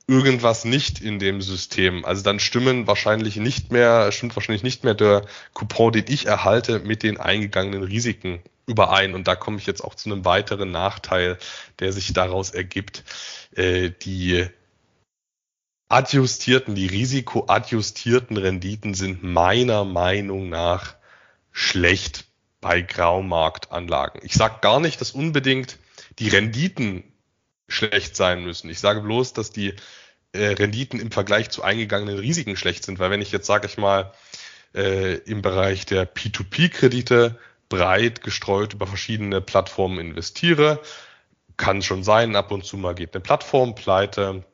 irgendwas 0.07 0.64
nicht 0.64 1.01
in 1.01 1.19
dem 1.19 1.40
System. 1.40 2.05
Also 2.05 2.23
dann 2.23 2.40
stimmen 2.40 2.87
wahrscheinlich 2.87 3.37
nicht 3.37 3.73
mehr, 3.73 4.12
stimmt 4.12 4.37
wahrscheinlich 4.37 4.62
nicht 4.62 4.85
mehr 4.85 4.95
der 4.95 5.25
Coupon, 5.55 5.93
den 5.93 6.05
ich 6.09 6.27
erhalte, 6.27 6.81
mit 6.81 7.03
den 7.03 7.19
eingegangenen 7.19 7.83
Risiken 7.83 8.43
überein. 8.67 9.14
Und 9.14 9.29
da 9.29 9.37
komme 9.37 9.59
ich 9.59 9.67
jetzt 9.67 9.83
auch 9.83 9.95
zu 9.95 10.11
einem 10.11 10.25
weiteren 10.25 10.71
Nachteil, 10.71 11.38
der 11.79 11.93
sich 11.93 12.12
daraus 12.12 12.51
ergibt. 12.51 13.05
Äh, 13.55 13.90
die 14.03 14.47
adjustierten, 15.88 16.75
die 16.75 16.87
risikoadjustierten 16.87 18.37
Renditen 18.37 18.95
sind 18.95 19.23
meiner 19.23 19.85
Meinung 19.85 20.49
nach 20.49 20.97
schlecht 21.53 22.25
bei 22.61 22.83
Graumarktanlagen. 22.83 24.21
Ich 24.25 24.35
sage 24.35 24.57
gar 24.61 24.81
nicht, 24.81 25.01
dass 25.01 25.12
unbedingt 25.12 25.79
die 26.19 26.29
Renditen 26.29 27.05
schlecht 27.68 28.16
sein 28.16 28.44
müssen. 28.44 28.70
Ich 28.70 28.81
sage 28.81 29.00
bloß, 29.00 29.33
dass 29.33 29.50
die 29.50 29.74
äh, 30.33 30.46
Renditen 30.46 31.00
im 31.00 31.11
Vergleich 31.11 31.50
zu 31.50 31.62
eingegangenen 31.62 32.18
Risiken 32.18 32.57
schlecht 32.57 32.85
sind, 32.85 32.98
weil 32.98 33.11
wenn 33.11 33.22
ich 33.22 33.33
jetzt, 33.33 33.46
sage 33.46 33.66
ich 33.66 33.79
mal, 33.79 34.12
äh, 34.74 35.14
im 35.14 35.42
Bereich 35.42 35.87
der 35.87 36.12
P2P-Kredite 36.12 37.38
breit 37.68 38.22
gestreut 38.22 38.74
über 38.74 38.87
verschiedene 38.87 39.40
Plattformen 39.40 39.98
investiere, 39.98 40.81
kann 41.57 41.83
schon 41.83 42.03
sein, 42.03 42.37
ab 42.37 42.50
und 42.50 42.64
zu 42.64 42.77
mal 42.77 42.94
geht 42.94 43.14
eine 43.14 43.22
Plattform 43.22 43.74
pleite, 43.74 44.44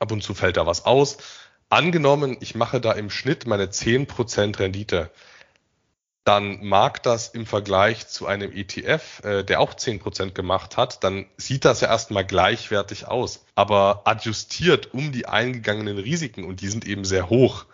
Ab 0.00 0.12
und 0.12 0.22
zu 0.22 0.32
fällt 0.32 0.56
da 0.56 0.66
was 0.66 0.86
aus. 0.86 1.18
Angenommen, 1.68 2.38
ich 2.40 2.54
mache 2.54 2.80
da 2.80 2.92
im 2.92 3.10
Schnitt 3.10 3.46
meine 3.46 3.66
10% 3.66 4.58
Rendite, 4.58 5.10
dann 6.24 6.64
mag 6.64 7.02
das 7.02 7.28
im 7.28 7.46
Vergleich 7.46 8.06
zu 8.06 8.26
einem 8.26 8.52
ETF, 8.52 9.24
äh, 9.24 9.42
der 9.42 9.60
auch 9.60 9.74
10% 9.74 10.32
gemacht 10.32 10.76
hat, 10.76 11.02
dann 11.02 11.26
sieht 11.36 11.64
das 11.64 11.80
ja 11.80 11.88
erstmal 11.88 12.26
gleichwertig 12.26 13.08
aus. 13.08 13.44
Aber 13.54 14.02
adjustiert 14.04 14.92
um 14.92 15.12
die 15.12 15.26
eingegangenen 15.26 15.98
Risiken, 15.98 16.44
und 16.44 16.60
die 16.60 16.68
sind 16.68 16.86
eben 16.86 17.04
sehr 17.04 17.30
hoch, 17.30 17.64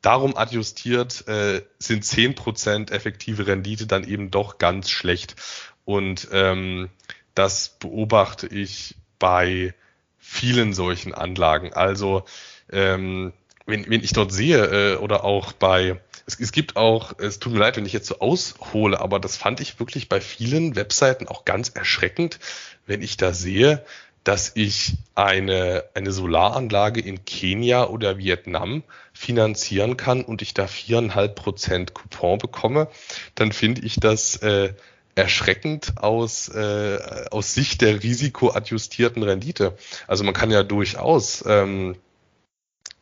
darum 0.00 0.36
adjustiert 0.36 1.28
äh, 1.28 1.62
sind 1.78 2.04
10% 2.04 2.90
effektive 2.90 3.46
Rendite 3.46 3.86
dann 3.86 4.04
eben 4.04 4.30
doch 4.30 4.58
ganz 4.58 4.90
schlecht. 4.90 5.36
Und 5.84 6.28
ähm, 6.32 6.88
das 7.34 7.68
beobachte 7.78 8.46
ich 8.46 8.96
bei 9.18 9.74
vielen 10.18 10.72
solchen 10.72 11.14
Anlagen. 11.14 11.72
Also 11.72 12.24
ähm, 12.70 13.32
wenn, 13.66 13.88
wenn 13.88 14.02
ich 14.02 14.12
dort 14.12 14.32
sehe 14.32 14.94
äh, 14.94 14.96
oder 14.96 15.24
auch 15.24 15.52
bei 15.52 16.00
es, 16.26 16.38
es 16.38 16.52
gibt 16.52 16.76
auch, 16.76 17.18
es 17.18 17.38
tut 17.38 17.52
mir 17.52 17.58
leid, 17.58 17.76
wenn 17.76 17.86
ich 17.86 17.92
jetzt 17.92 18.06
so 18.06 18.20
aushole, 18.20 19.00
aber 19.00 19.18
das 19.20 19.36
fand 19.36 19.60
ich 19.60 19.78
wirklich 19.80 20.08
bei 20.08 20.20
vielen 20.20 20.76
Webseiten 20.76 21.28
auch 21.28 21.44
ganz 21.44 21.70
erschreckend, 21.70 22.38
wenn 22.86 23.02
ich 23.02 23.16
da 23.16 23.32
sehe, 23.32 23.84
dass 24.24 24.52
ich 24.54 24.94
eine, 25.14 25.84
eine 25.94 26.12
Solaranlage 26.12 27.00
in 27.00 27.24
Kenia 27.24 27.84
oder 27.84 28.18
Vietnam 28.18 28.84
finanzieren 29.12 29.96
kann 29.96 30.22
und 30.22 30.42
ich 30.42 30.54
da 30.54 30.66
viereinhalb 30.66 31.34
Prozent 31.34 31.94
Coupon 31.94 32.38
bekomme, 32.38 32.88
dann 33.34 33.52
finde 33.52 33.82
ich 33.82 33.96
das 33.96 34.36
äh, 34.36 34.74
erschreckend 35.14 35.94
aus, 35.98 36.48
äh, 36.48 36.98
aus 37.30 37.54
Sicht 37.54 37.80
der 37.80 38.02
risikoadjustierten 38.02 39.22
Rendite. 39.22 39.76
Also 40.06 40.24
man 40.24 40.34
kann 40.34 40.50
ja 40.50 40.62
durchaus 40.62 41.44
ähm, 41.46 41.96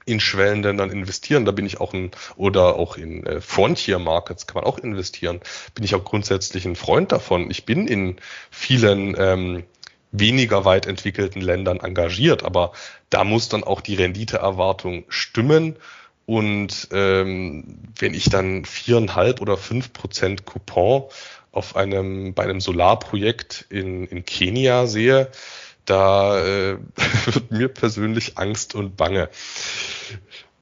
in 0.05 0.21
Schwellenländern 0.21 0.91
investieren. 0.91 1.45
Da 1.45 1.53
bin 1.53 1.67
ich 1.67 1.81
auch 1.81 1.93
ein, 1.93 2.11
oder 2.37 2.77
auch 2.77 2.97
in 2.97 3.25
äh, 3.27 3.41
Frontier 3.41 3.99
Markets 3.99 4.47
kann 4.47 4.63
man 4.63 4.65
auch 4.65 4.79
investieren. 4.79 5.41
Bin 5.75 5.85
ich 5.85 5.95
auch 5.95 6.05
grundsätzlich 6.05 6.65
ein 6.67 6.77
Freund 6.77 7.13
davon. 7.13 7.51
Ich 7.51 7.65
bin 7.65 7.87
in 7.87 8.17
vielen 8.51 9.15
ähm, 9.19 9.65
weniger 10.13 10.65
weit 10.65 10.87
entwickelten 10.87 11.41
Ländern 11.41 11.81
engagiert, 11.81 12.43
aber 12.45 12.73
da 13.11 13.25
muss 13.25 13.49
dann 13.49 13.65
auch 13.65 13.81
die 13.81 13.95
Renditeerwartung 13.95 15.05
stimmen. 15.09 15.77
Und 16.27 16.89
ähm, 16.93 17.79
wenn 17.99 18.15
ich 18.15 18.25
dann 18.25 18.65
viereinhalb 18.65 19.41
oder 19.41 19.57
fünf 19.57 19.93
Prozent 19.93 20.47
Coupon 20.47 21.05
auf 21.53 21.75
einem, 21.75 22.35
bei 22.35 22.45
einem 22.45 22.61
Solarprojekt 22.61 23.67
in, 23.69 24.07
in 24.07 24.25
Kenia 24.25 24.87
sehe, 24.87 25.31
da 25.91 26.39
äh, 26.39 26.79
wird 27.27 27.51
mir 27.51 27.69
persönlich 27.69 28.39
Angst 28.39 28.75
und 28.75 28.97
Bange. 28.97 29.29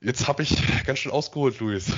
Jetzt 0.00 0.26
habe 0.26 0.42
ich 0.42 0.56
ganz 0.86 1.00
schön 1.00 1.12
ausgeholt, 1.12 1.60
Luis. 1.60 1.92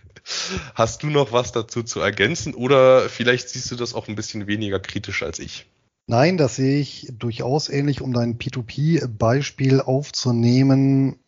Hast 0.74 1.02
du 1.02 1.08
noch 1.08 1.32
was 1.32 1.52
dazu 1.52 1.82
zu 1.82 2.00
ergänzen 2.00 2.54
oder 2.54 3.08
vielleicht 3.08 3.48
siehst 3.48 3.70
du 3.70 3.76
das 3.76 3.94
auch 3.94 4.08
ein 4.08 4.14
bisschen 4.14 4.46
weniger 4.46 4.78
kritisch 4.80 5.22
als 5.22 5.38
ich? 5.38 5.66
Nein, 6.06 6.36
das 6.36 6.56
sehe 6.56 6.80
ich 6.80 7.08
durchaus 7.18 7.68
ähnlich, 7.68 8.00
um 8.00 8.12
dein 8.12 8.38
P2P-Beispiel 8.38 9.80
aufzunehmen. 9.80 11.18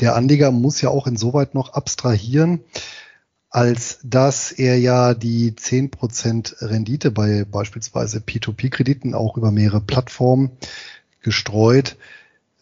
Der 0.00 0.16
Anleger 0.16 0.50
muss 0.50 0.80
ja 0.80 0.88
auch 0.88 1.06
insoweit 1.06 1.54
noch 1.54 1.74
abstrahieren, 1.74 2.64
als 3.50 4.00
dass 4.02 4.52
er 4.52 4.78
ja 4.78 5.14
die 5.14 5.52
10% 5.52 6.62
Rendite 6.62 7.10
bei 7.10 7.44
beispielsweise 7.44 8.18
P2P-Krediten 8.18 9.14
auch 9.14 9.36
über 9.36 9.50
mehrere 9.50 9.80
Plattformen 9.80 10.50
gestreut, 11.22 11.96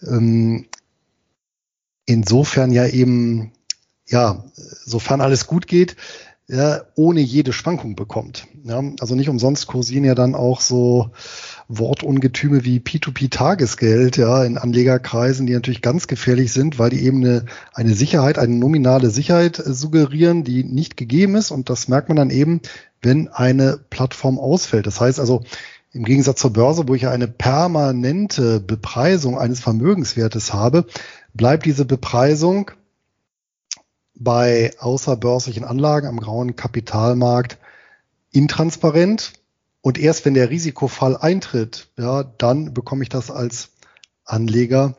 ähm, 0.03 0.67
insofern 2.05 2.71
ja 2.71 2.87
eben, 2.87 3.53
ja, 4.07 4.45
sofern 4.55 5.21
alles 5.21 5.47
gut 5.47 5.67
geht, 5.67 5.97
ja, 6.49 6.83
ohne 6.95 7.21
jede 7.21 7.53
Schwankung 7.53 7.97
bekommt. 7.97 8.47
Ja, 8.63 8.81
also 9.01 9.17
nicht 9.17 9.29
umsonst 9.29 9.67
kursieren 9.67 10.05
ja 10.05 10.15
dann 10.15 10.37
auch 10.37 10.61
so 10.61 11.11
Wortungetüme 11.69 12.65
wie 12.65 12.79
P2P-Tagesgeld, 12.79 14.17
ja, 14.17 14.45
in 14.45 14.57
Anlegerkreisen, 14.57 15.47
die 15.47 15.55
natürlich 15.55 15.83
ganz 15.83 16.07
gefährlich 16.07 16.53
sind, 16.53 16.79
weil 16.79 16.91
die 16.91 17.03
eben 17.03 17.25
eine, 17.25 17.47
eine 17.75 17.95
Sicherheit, 17.95 18.39
eine 18.39 18.55
nominale 18.55 19.11
Sicherheit 19.11 19.61
suggerieren, 19.65 20.45
die 20.45 20.63
nicht 20.63 20.97
gegeben 20.97 21.35
ist. 21.35 21.51
Und 21.51 21.69
das 21.69 21.89
merkt 21.89 22.09
man 22.09 22.17
dann 22.17 22.31
eben, 22.31 22.61
wenn 23.03 23.27
eine 23.27 23.81
Plattform 23.91 24.39
ausfällt. 24.39 24.87
Das 24.87 25.01
heißt 25.01 25.19
also, 25.19 25.43
im 25.93 26.05
Gegensatz 26.05 26.41
zur 26.41 26.53
Börse, 26.53 26.87
wo 26.87 26.95
ich 26.95 27.03
ja 27.03 27.11
eine 27.11 27.27
permanente 27.27 28.61
Bepreisung 28.61 29.39
eines 29.39 29.61
Vermögenswertes 29.61 30.53
habe, 30.53 30.87
bleibt 31.35 31.65
diese 31.65 31.87
Bepreisung 31.87 32.71
bei 34.19 34.73
außerbörslichen 34.79 35.65
Anlagen 35.65 36.07
am 36.07 36.21
grauen 36.21 36.57
Kapitalmarkt 36.57 37.59
intransparent 38.33 39.35
und 39.83 39.99
erst 39.99 40.25
wenn 40.25 40.35
der 40.35 40.51
Risikofall 40.51 41.17
eintritt, 41.17 41.89
ja, 41.97 42.25
dann 42.25 42.75
bekomme 42.75 43.03
ich 43.03 43.09
das 43.09 43.31
als 43.31 43.71
Anleger 44.25 44.97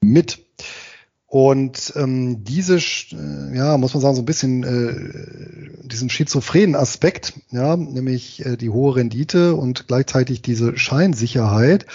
mit. 0.00 0.44
Und 1.26 1.94
ähm, 1.96 2.44
diese, 2.44 2.76
äh, 2.76 3.56
ja, 3.56 3.78
muss 3.78 3.94
man 3.94 4.02
sagen, 4.02 4.16
so 4.16 4.22
ein 4.22 4.26
bisschen 4.26 4.64
äh, 4.64 5.86
diesen 5.86 6.10
schizophrenen 6.10 6.76
Aspekt, 6.76 7.40
ja, 7.50 7.74
nämlich 7.76 8.44
äh, 8.44 8.58
die 8.58 8.68
hohe 8.68 8.96
Rendite 8.96 9.54
und 9.54 9.88
gleichzeitig 9.88 10.42
diese 10.42 10.76
Scheinsicherheit, 10.76 11.86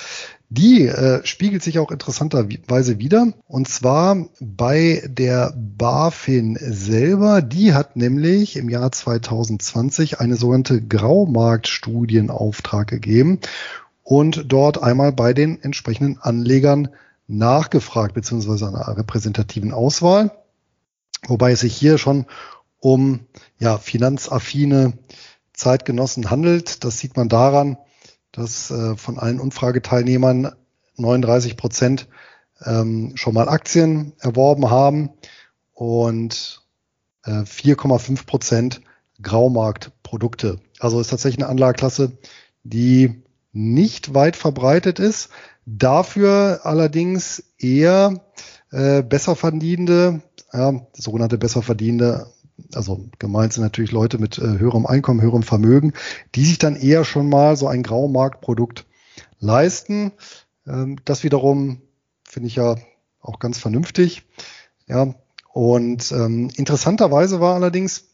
die 0.50 0.88
äh, 0.88 1.26
spiegelt 1.26 1.62
sich 1.62 1.78
auch 1.80 1.92
interessanterweise 1.92 3.00
wieder. 3.00 3.34
Und 3.48 3.68
zwar 3.68 4.28
bei 4.40 5.04
der 5.06 5.54
BaFin 5.58 6.58
selber. 6.62 7.42
Die 7.42 7.74
hat 7.74 7.98
nämlich 7.98 8.56
im 8.56 8.70
Jahr 8.70 8.90
2020 8.92 10.22
eine 10.22 10.38
sogenannte 10.38 10.82
Graumarktstudienauftrag 10.82 12.88
gegeben 12.88 13.40
und 14.04 14.46
dort 14.48 14.82
einmal 14.82 15.12
bei 15.12 15.34
den 15.34 15.62
entsprechenden 15.62 16.18
Anlegern 16.20 16.88
nachgefragt, 17.28 18.14
beziehungsweise 18.14 18.70
einer 18.70 18.98
repräsentativen 18.98 19.74
Auswahl, 19.74 20.32
wobei 21.28 21.52
es 21.52 21.60
sich 21.60 21.76
hier 21.76 21.98
schon 21.98 22.26
um 22.80 23.26
ja, 23.60 23.78
finanzaffine 23.78 24.94
Zeitgenossen 25.52 26.32
handelt. 26.32 26.86
Das 26.86 27.00
sieht 27.00 27.18
man 27.18 27.28
daran, 27.28 27.76
dass 28.38 28.69
äh, 28.69 28.95
von 28.95 29.17
allen 29.17 29.39
Umfrageteilnehmern 29.39 30.54
39 30.95 31.58
Prozent 31.58 32.08
ähm, 32.63 33.13
schon 33.15 33.34
mal 33.34 33.50
Aktien 33.50 34.13
erworben 34.19 34.69
haben 34.69 35.10
und 35.73 36.62
äh, 37.26 37.41
4,5 37.41 38.26
Prozent 38.26 38.82
Graumarktprodukte. 39.21 40.60
Also 40.80 41.00
ist 41.00 41.10
tatsächlich 41.10 41.43
eine 41.43 41.50
Anlageklasse, 41.50 42.17
die 42.63 43.23
nicht 43.52 44.13
weit 44.13 44.36
verbreitet 44.36 45.00
ist. 45.00 45.30
Dafür 45.65 46.62
allerdings 46.63 47.43
eher 47.58 48.21
äh, 48.71 49.02
besser 49.02 49.36
verdienende, 49.36 50.21
ja, 50.54 50.86
sogenannte 50.93 51.39
besser 51.39 51.63
verdienende, 51.63 52.28
also 52.74 53.06
gemeint 53.20 53.54
sind 53.54 53.63
natürlich 53.63 53.91
Leute 53.91 54.17
mit 54.17 54.38
äh, 54.38 54.41
höherem 54.41 54.86
Einkommen, 54.86 55.22
höherem 55.22 55.43
Vermögen, 55.43 55.93
die 56.36 56.46
sich 56.46 56.58
dann 56.58 56.76
eher 56.76 57.06
schon 57.06 57.30
mal 57.30 57.56
so 57.56 57.67
ein 57.67 57.84
Graumarktprodukt 57.84 58.86
leisten. 59.39 60.12
Ähm, 60.65 60.98
das 61.06 61.24
wiederum 61.24 61.82
finde 62.24 62.48
ich 62.48 62.56
ja 62.56 62.76
auch 63.22 63.39
ganz 63.39 63.58
vernünftig. 63.58 64.24
Ja, 64.88 65.13
und 65.54 66.12
ähm, 66.12 66.50
interessanterweise 66.56 67.39
war 67.39 67.56
allerdings 67.56 68.06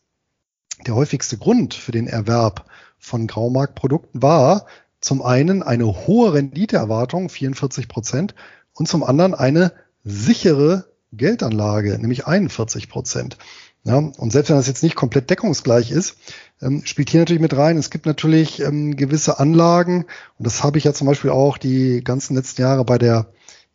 der 0.85 0.95
häufigste 0.95 1.37
Grund 1.37 1.73
für 1.73 1.91
den 1.91 2.07
Erwerb 2.07 2.65
von 2.97 3.27
Graumarktprodukten 3.27 4.21
war, 4.21 4.65
zum 5.01 5.21
einen 5.21 5.61
eine 5.61 6.07
hohe 6.07 6.33
Renditeerwartung, 6.33 7.29
44 7.29 7.87
Prozent, 7.87 8.33
und 8.73 8.87
zum 8.87 9.03
anderen 9.03 9.35
eine 9.35 9.73
sichere 10.03 10.85
Geldanlage, 11.11 11.99
nämlich 11.99 12.25
41 12.25 12.89
Prozent. 12.89 13.37
Ja, 13.85 13.97
und 13.97 14.31
selbst 14.31 14.49
wenn 14.49 14.55
das 14.55 14.67
jetzt 14.67 14.83
nicht 14.83 14.95
komplett 14.95 15.29
deckungsgleich 15.29 15.91
ist, 15.91 16.15
ähm, 16.61 16.83
spielt 16.85 17.09
hier 17.09 17.19
natürlich 17.19 17.41
mit 17.41 17.55
rein. 17.55 17.77
Es 17.77 17.89
gibt 17.89 18.05
natürlich 18.05 18.61
ähm, 18.61 18.95
gewisse 18.95 19.39
Anlagen, 19.39 20.05
und 20.37 20.47
das 20.47 20.63
habe 20.63 20.77
ich 20.77 20.85
ja 20.85 20.93
zum 20.93 21.07
Beispiel 21.07 21.31
auch 21.31 21.57
die 21.57 22.01
ganzen 22.01 22.35
letzten 22.35 22.61
Jahre 22.61 22.85
bei 22.85 22.97
der 22.97 23.27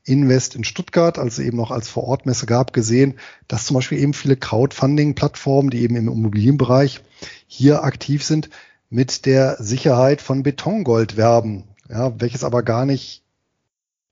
Invest 0.04 0.54
in 0.54 0.64
Stuttgart, 0.64 1.18
also 1.18 1.42
eben 1.42 1.58
noch 1.58 1.70
als 1.70 1.88
Vorortmesse 1.88 2.46
gab, 2.46 2.72
gesehen, 2.72 3.18
dass 3.46 3.66
zum 3.66 3.74
Beispiel 3.74 3.98
eben 3.98 4.14
viele 4.14 4.36
Crowdfunding-Plattformen, 4.36 5.68
die 5.68 5.82
eben 5.82 5.96
im 5.96 6.08
Immobilienbereich 6.08 7.02
hier 7.46 7.84
aktiv 7.84 8.24
sind, 8.24 8.48
mit 8.88 9.26
der 9.26 9.56
Sicherheit 9.62 10.22
von 10.22 10.42
Betongold 10.42 11.18
werben, 11.18 11.64
ja, 11.90 12.18
welches 12.18 12.44
aber 12.44 12.62
gar 12.62 12.86
nicht 12.86 13.22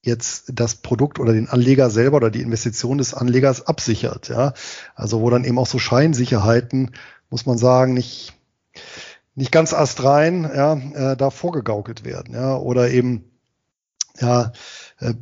jetzt 0.07 0.53
das 0.55 0.77
Produkt 0.77 1.19
oder 1.19 1.33
den 1.33 1.49
Anleger 1.49 1.91
selber 1.91 2.17
oder 2.17 2.31
die 2.31 2.43
Investition 2.43 2.99
des 2.99 3.15
Anlegers 3.15 3.67
absichert. 3.67 4.29
Ja. 4.29 4.55
Also 4.95 5.21
wo 5.21 5.31
dann 5.31 5.45
eben 5.45 5.59
auch 5.59 5.67
so 5.67 5.79
Scheinsicherheiten, 5.79 6.93
muss 7.29 7.47
man 7.47 7.59
sagen, 7.59 7.95
nicht, 7.95 8.33
nicht 9.35 9.53
ganz 9.53 9.75
astrein 9.75 10.45
ja, 10.45 10.75
äh, 10.75 11.17
da 11.17 11.31
vorgegaukelt 11.31 12.05
werden. 12.05 12.35
Ja. 12.35 12.57
Oder 12.57 12.91
eben 12.91 13.25
ja, 14.21 14.53
äh, 14.99 15.15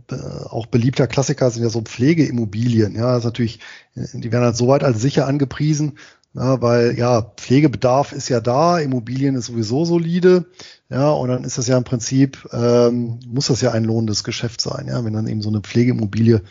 auch 0.48 0.66
beliebter 0.66 1.06
Klassiker 1.06 1.50
sind 1.50 1.62
ja 1.62 1.68
so 1.68 1.82
Pflegeimmobilien. 1.82 2.94
Ja, 2.94 3.12
das 3.12 3.18
ist 3.18 3.24
natürlich, 3.24 3.60
die 3.94 4.30
werden 4.30 4.44
halt 4.44 4.56
so 4.56 4.68
weit 4.68 4.84
als 4.84 5.00
sicher 5.00 5.26
angepriesen, 5.26 5.98
ja, 6.34 6.60
weil 6.60 6.98
ja, 6.98 7.22
Pflegebedarf 7.22 8.12
ist 8.12 8.28
ja 8.28 8.40
da, 8.40 8.78
Immobilien 8.78 9.36
ist 9.36 9.46
sowieso 9.46 9.84
solide, 9.84 10.46
ja, 10.90 11.10
und 11.10 11.28
dann 11.28 11.44
ist 11.44 11.58
das 11.58 11.68
ja 11.68 11.78
im 11.78 11.84
Prinzip, 11.84 12.48
ähm, 12.52 13.20
muss 13.26 13.46
das 13.46 13.60
ja 13.60 13.70
ein 13.70 13.84
lohnendes 13.84 14.24
Geschäft 14.24 14.60
sein, 14.60 14.88
ja, 14.88 15.04
wenn 15.04 15.12
dann 15.12 15.28
eben 15.28 15.42
so 15.42 15.48
eine 15.48 15.60
Pflegeimmobilie 15.60 16.42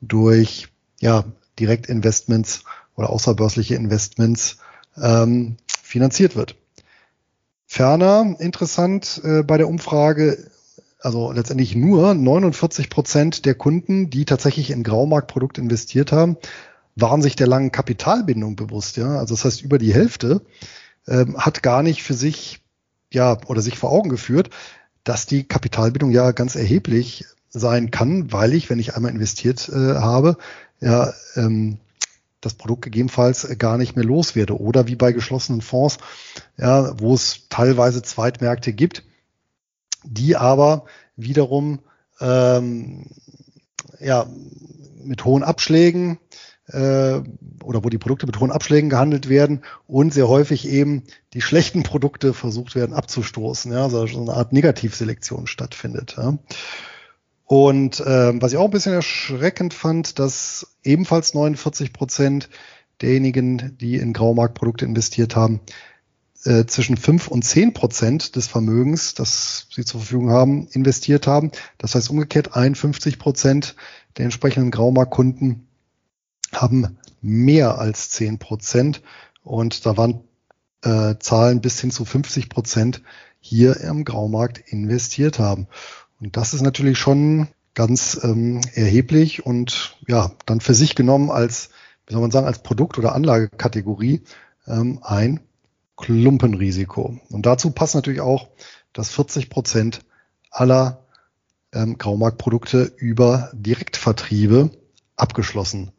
durch 0.00 0.68
ja, 1.00 1.24
Direktinvestments 1.58 2.62
oder 2.94 3.10
außerbörsliche 3.10 3.74
Investments 3.74 4.58
ähm, 4.96 5.56
finanziert 5.82 6.36
wird. 6.36 6.54
Ferner 7.66 8.36
interessant 8.38 9.20
äh, 9.24 9.42
bei 9.42 9.58
der 9.58 9.68
Umfrage, 9.68 10.38
also 11.00 11.32
letztendlich 11.32 11.74
nur 11.74 12.14
49 12.14 12.90
Prozent 12.90 13.44
der 13.44 13.54
Kunden, 13.54 14.08
die 14.08 14.24
tatsächlich 14.24 14.70
in 14.70 14.84
Graumarktprodukte 14.84 15.60
investiert 15.60 16.12
haben, 16.12 16.36
waren 16.96 17.22
sich 17.22 17.36
der 17.36 17.46
langen 17.46 17.70
Kapitalbindung 17.72 18.56
bewusst. 18.56 18.96
Ja, 18.96 19.18
also 19.18 19.34
das 19.34 19.44
heißt, 19.44 19.62
über 19.62 19.78
die 19.78 19.94
Hälfte 19.94 20.42
ähm, 21.06 21.36
hat 21.38 21.62
gar 21.62 21.82
nicht 21.82 22.02
für 22.02 22.14
sich 22.14 22.60
ja 23.12 23.38
oder 23.46 23.62
sich 23.62 23.78
vor 23.78 23.92
Augen 23.92 24.08
geführt, 24.08 24.50
dass 25.04 25.26
die 25.26 25.44
Kapitalbindung 25.44 26.10
ja 26.10 26.32
ganz 26.32 26.56
erheblich 26.56 27.26
sein 27.50 27.90
kann, 27.90 28.32
weil 28.32 28.54
ich, 28.54 28.68
wenn 28.68 28.78
ich 28.78 28.96
einmal 28.96 29.12
investiert 29.12 29.68
äh, 29.68 29.94
habe, 29.94 30.36
ja 30.80 31.12
ähm, 31.36 31.78
das 32.40 32.54
Produkt 32.54 32.82
gegebenenfalls 32.82 33.58
gar 33.58 33.76
nicht 33.76 33.96
mehr 33.96 34.04
loswerde. 34.04 34.58
Oder 34.58 34.86
wie 34.86 34.96
bei 34.96 35.12
geschlossenen 35.12 35.62
Fonds, 35.62 35.98
ja, 36.56 36.98
wo 37.00 37.14
es 37.14 37.48
teilweise 37.48 38.02
Zweitmärkte 38.02 38.72
gibt, 38.72 39.02
die 40.04 40.36
aber 40.36 40.84
wiederum 41.16 41.80
ähm, 42.20 43.06
ja, 44.00 44.26
mit 45.02 45.24
hohen 45.24 45.42
Abschlägen 45.42 46.18
äh, 46.68 47.20
oder 47.62 47.84
wo 47.84 47.88
die 47.88 47.98
Produkte 47.98 48.26
mit 48.26 48.40
hohen 48.40 48.50
Abschlägen 48.50 48.90
gehandelt 48.90 49.28
werden 49.28 49.62
und 49.86 50.12
sehr 50.12 50.28
häufig 50.28 50.68
eben 50.68 51.04
die 51.32 51.40
schlechten 51.40 51.82
Produkte 51.82 52.34
versucht 52.34 52.74
werden 52.74 52.94
abzustoßen, 52.94 53.72
ja, 53.72 53.84
also 53.84 54.06
so 54.06 54.20
eine 54.20 54.34
Art 54.34 54.52
Negativselektion 54.52 55.46
stattfindet. 55.46 56.16
Ja. 56.16 56.38
Und 57.44 58.00
äh, 58.00 58.42
was 58.42 58.52
ich 58.52 58.58
auch 58.58 58.64
ein 58.64 58.70
bisschen 58.70 58.94
erschreckend 58.94 59.72
fand, 59.72 60.18
dass 60.18 60.76
ebenfalls 60.82 61.34
49 61.34 61.92
Prozent 61.92 62.48
derjenigen, 63.00 63.76
die 63.80 63.96
in 63.96 64.12
Graumarktprodukte 64.12 64.84
investiert 64.84 65.36
haben, 65.36 65.60
äh, 66.44 66.66
zwischen 66.66 66.96
5 66.96 67.28
und 67.28 67.44
10 67.44 67.72
Prozent 67.72 68.34
des 68.34 68.48
Vermögens, 68.48 69.14
das 69.14 69.68
sie 69.70 69.84
zur 69.84 70.00
Verfügung 70.00 70.30
haben, 70.30 70.66
investiert 70.72 71.26
haben. 71.26 71.52
Das 71.78 71.94
heißt 71.94 72.10
umgekehrt 72.10 72.56
51 72.56 73.18
Prozent 73.18 73.76
der 74.16 74.24
entsprechenden 74.24 74.70
Graumarktkunden 74.72 75.66
haben 76.52 76.98
mehr 77.20 77.78
als 77.78 78.10
10 78.10 78.38
Prozent 78.38 79.02
und 79.42 79.86
da 79.86 79.96
waren 79.96 80.20
äh, 80.82 81.16
Zahlen 81.18 81.60
bis 81.60 81.80
hin 81.80 81.90
zu 81.90 82.04
50 82.04 82.48
Prozent 82.48 83.02
hier 83.40 83.80
im 83.80 84.04
Graumarkt 84.04 84.58
investiert 84.58 85.38
haben. 85.38 85.66
Und 86.20 86.36
das 86.36 86.54
ist 86.54 86.62
natürlich 86.62 86.98
schon 86.98 87.48
ganz 87.74 88.18
ähm, 88.22 88.60
erheblich 88.74 89.44
und 89.44 89.96
ja, 90.08 90.32
dann 90.46 90.60
für 90.60 90.74
sich 90.74 90.94
genommen 90.94 91.30
als, 91.30 91.70
wie 92.06 92.14
soll 92.14 92.22
man 92.22 92.30
sagen, 92.30 92.46
als 92.46 92.62
Produkt- 92.62 92.98
oder 92.98 93.14
Anlagekategorie 93.14 94.22
ähm, 94.66 95.00
ein 95.02 95.40
Klumpenrisiko. 95.96 97.18
Und 97.30 97.46
dazu 97.46 97.70
passt 97.70 97.94
natürlich 97.94 98.20
auch, 98.20 98.48
dass 98.92 99.10
40 99.10 99.50
Prozent 99.50 100.00
aller 100.50 101.04
ähm, 101.72 101.98
Graumarktprodukte 101.98 102.92
über 102.96 103.50
Direktvertriebe 103.54 104.70
abgeschlossen 105.16 105.92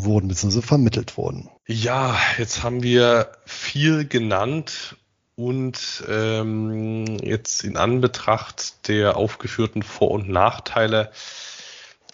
wurden 0.00 0.28
bzw. 0.28 0.62
vermittelt 0.62 1.16
wurden. 1.16 1.50
Ja, 1.66 2.16
jetzt 2.38 2.62
haben 2.62 2.82
wir 2.82 3.32
viel 3.44 4.06
genannt 4.06 4.96
und 5.36 6.04
ähm, 6.08 7.18
jetzt 7.22 7.64
in 7.64 7.76
Anbetracht 7.76 8.88
der 8.88 9.16
aufgeführten 9.16 9.82
Vor- 9.82 10.12
und 10.12 10.28
Nachteile 10.28 11.10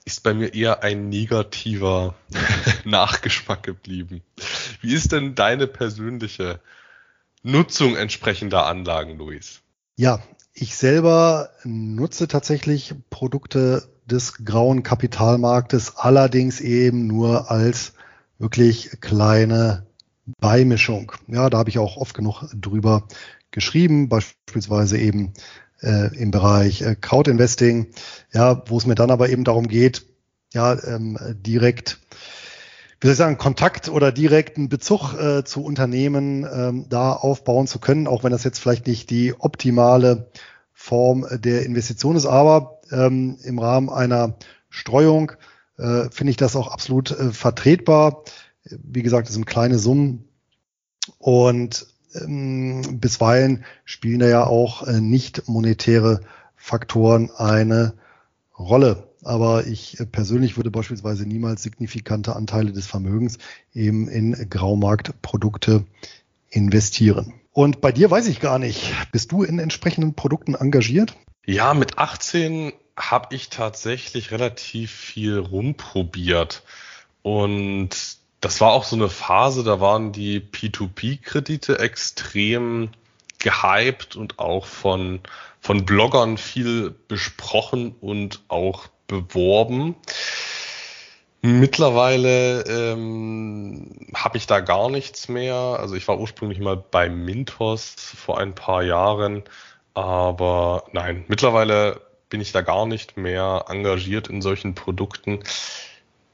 ist 0.05 0.23
bei 0.23 0.35
mir 0.35 0.55
eher 0.55 0.83
ein 0.83 1.09
negativer 1.09 2.15
Nachgeschmack 2.85 3.63
geblieben. 3.63 4.23
Wie 4.81 4.95
ist 4.95 5.13
denn 5.13 5.35
deine 5.35 5.67
persönliche 5.67 6.61
Nutzung 7.43 7.97
entsprechender 7.97 8.67
Anlagen, 8.67 9.19
Luis? 9.19 9.61
Ja, 9.97 10.23
ich 10.53 10.77
selber 10.77 11.51
nutze 11.65 12.29
tatsächlich 12.29 12.95
Produkte 13.11 13.89
des 14.11 14.45
grauen 14.45 14.83
Kapitalmarktes, 14.83 15.97
allerdings 15.97 16.61
eben 16.61 17.07
nur 17.07 17.51
als 17.51 17.93
wirklich 18.39 18.91
kleine 19.01 19.87
Beimischung. 20.39 21.13
Ja, 21.27 21.51
da 21.51 21.59
habe 21.59 21.71
ich 21.71 21.79
auch 21.79 21.97
oft 21.97 22.15
genug 22.15 22.45
drüber 22.55 23.07
geschrieben, 23.51 24.09
beispielsweise 24.09 24.99
eben 24.99 25.33
äh, 25.83 26.15
im 26.17 26.31
Bereich 26.31 26.83
äh, 26.83 26.95
Crowdinvesting, 26.95 27.89
ja, 28.33 28.63
wo 28.67 28.79
es 28.79 28.87
mir 28.87 28.95
dann 28.95 29.11
aber 29.11 29.29
eben 29.29 29.45
darum 29.45 29.69
geht, 29.69 30.07
ja, 30.53 30.73
ähm, 30.85 31.19
direkt, 31.33 31.99
wie 33.01 33.07
soll 33.07 33.13
ich 33.13 33.19
sagen, 33.19 33.39
Kontakt 33.39 33.89
oder 33.89 34.13
direkten 34.13 34.69
Bezug 34.69 35.15
äh, 35.15 35.45
zu 35.45 35.65
Unternehmen 35.65 36.47
ähm, 36.53 36.87
da 36.89 37.13
aufbauen 37.13 37.67
zu 37.67 37.79
können, 37.79 38.07
auch 38.07 38.25
wenn 38.25 38.33
das 38.33 38.45
jetzt 38.45 38.59
vielleicht 38.59 38.87
nicht 38.87 39.11
die 39.11 39.35
optimale 39.39 40.31
Form 40.73 41.27
der 41.31 41.65
Investition 41.67 42.17
ist, 42.17 42.27
aber 42.27 42.80
ähm, 42.91 43.39
im 43.43 43.59
Rahmen 43.59 43.89
einer 43.89 44.37
Streuung 44.69 45.33
äh, 45.79 46.09
finde 46.11 46.31
ich 46.31 46.37
das 46.37 46.57
auch 46.57 46.69
absolut 46.69 47.11
äh, 47.11 47.33
vertretbar. 47.33 48.25
Wie 48.65 49.03
gesagt, 49.03 49.29
es 49.29 49.35
sind 49.35 49.47
kleine 49.47 49.79
Summen 49.79 50.29
und 51.19 51.87
ähm, 52.15 53.01
bisweilen 53.01 53.65
spielen 53.85 54.21
da 54.21 54.29
ja 54.29 54.47
auch 54.47 54.87
äh, 54.87 55.01
nicht 55.01 55.49
monetäre 55.49 56.21
Faktoren 56.57 57.31
eine 57.31 57.95
Rolle. 58.59 59.09
Aber 59.23 59.67
ich 59.67 60.01
äh, 60.01 60.07
persönlich 60.07 60.57
würde 60.57 60.71
beispielsweise 60.71 61.27
niemals 61.27 61.63
signifikante 61.63 62.37
Anteile 62.37 62.73
des 62.73 62.87
Vermögens 62.87 63.39
eben 63.73 64.09
in 64.09 64.33
Graumarktprodukte 64.49 65.85
investieren. 66.49 67.40
Und 67.53 67.81
bei 67.81 67.93
dir 67.93 68.11
weiß 68.11 68.29
ich 68.29 68.41
gar 68.41 68.59
nicht, 68.59 68.93
bist 69.13 69.33
du 69.33 69.43
in 69.43 69.59
entsprechenden 69.59 70.15
Produkten 70.15 70.55
engagiert? 70.55 71.15
Ja, 71.47 71.75
mit 71.75 71.99
18 71.99 72.73
habe 72.97 73.35
ich 73.35 73.49
tatsächlich 73.49 74.31
relativ 74.31 74.93
viel 74.93 75.39
rumprobiert. 75.39 76.63
Und 77.23 77.91
das 78.41 78.61
war 78.61 78.73
auch 78.73 78.85
so 78.85 78.97
eine 78.97 79.09
Phase, 79.09 79.65
da 79.65 79.81
waren 79.81 80.13
die 80.13 80.41
P2P-Kredite 80.41 81.79
extrem 81.79 82.91
gehypt 83.39 84.17
und 84.17 84.39
auch 84.39 84.67
von, 84.67 85.21
von 85.61 85.85
Bloggern 85.85 86.39
viel 86.39 86.95
besprochen 87.09 87.95
und 88.01 88.43
auch 88.49 88.87
beworben. 89.07 89.97
Mittlerweile 91.43 92.63
ähm, 92.67 94.09
habe 94.15 94.37
ich 94.37 94.47
da 94.47 94.61
gar 94.61 94.91
nichts 94.91 95.29
mehr. 95.29 95.55
Also 95.55 95.95
ich 95.95 96.07
war 96.07 96.21
ursprünglich 96.21 96.61
mal 96.61 96.77
bei 96.77 97.09
Mintos 97.09 97.95
vor 97.95 98.39
ein 98.39 98.55
paar 98.55 98.83
Jahren, 98.83 99.45
aber 99.95 100.85
nein, 100.93 101.25
mittlerweile 101.29 102.03
bin 102.29 102.43
ich 102.43 102.53
da 102.53 102.61
gar 102.61 102.85
nicht 102.85 103.17
mehr 103.17 103.65
engagiert 103.69 104.29
in 104.29 104.43
solchen 104.43 104.75
Produkten. 104.75 105.41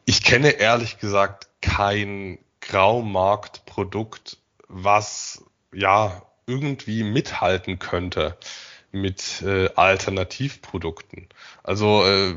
Ich 0.07 0.25
kenne 0.25 0.51
ehrlich 0.51 0.99
gesagt 0.99 1.49
kein 1.63 2.39
Graumarktprodukt, 2.61 4.39
was 4.67 5.45
ja 5.73 6.23
irgendwie 6.47 7.05
mithalten 7.05 7.79
könnte 7.79 8.37
mit 9.01 9.43
äh, 9.43 9.69
Alternativprodukten. 9.75 11.29
Also 11.63 12.05
äh, 12.05 12.35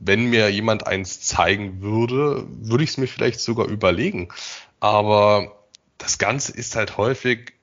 wenn 0.00 0.26
mir 0.26 0.50
jemand 0.50 0.86
eins 0.86 1.20
zeigen 1.20 1.82
würde, 1.82 2.46
würde 2.48 2.84
ich 2.84 2.90
es 2.90 2.96
mir 2.98 3.06
vielleicht 3.06 3.40
sogar 3.40 3.66
überlegen. 3.66 4.28
Aber 4.80 5.66
das 5.98 6.18
Ganze 6.18 6.52
ist 6.52 6.76
halt 6.76 6.96
häufig 6.96 7.54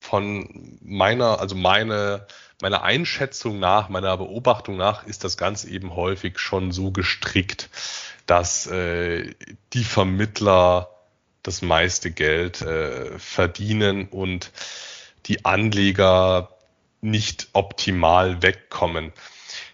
von 0.00 0.78
meiner, 0.82 1.40
also 1.40 1.54
meine, 1.54 2.26
meiner 2.62 2.82
Einschätzung 2.82 3.58
nach, 3.58 3.88
meiner 3.88 4.16
Beobachtung 4.16 4.76
nach, 4.76 5.06
ist 5.06 5.24
das 5.24 5.36
Ganze 5.36 5.68
eben 5.70 5.94
häufig 5.94 6.38
schon 6.38 6.72
so 6.72 6.90
gestrickt, 6.90 7.68
dass 8.26 8.66
äh, 8.66 9.34
die 9.72 9.84
Vermittler 9.84 10.90
das 11.42 11.62
meiste 11.62 12.10
Geld 12.10 12.60
äh, 12.62 13.18
verdienen 13.18 14.08
und 14.08 14.52
die 15.26 15.44
Anleger 15.44 16.57
nicht 17.00 17.48
optimal 17.52 18.42
wegkommen. 18.42 19.12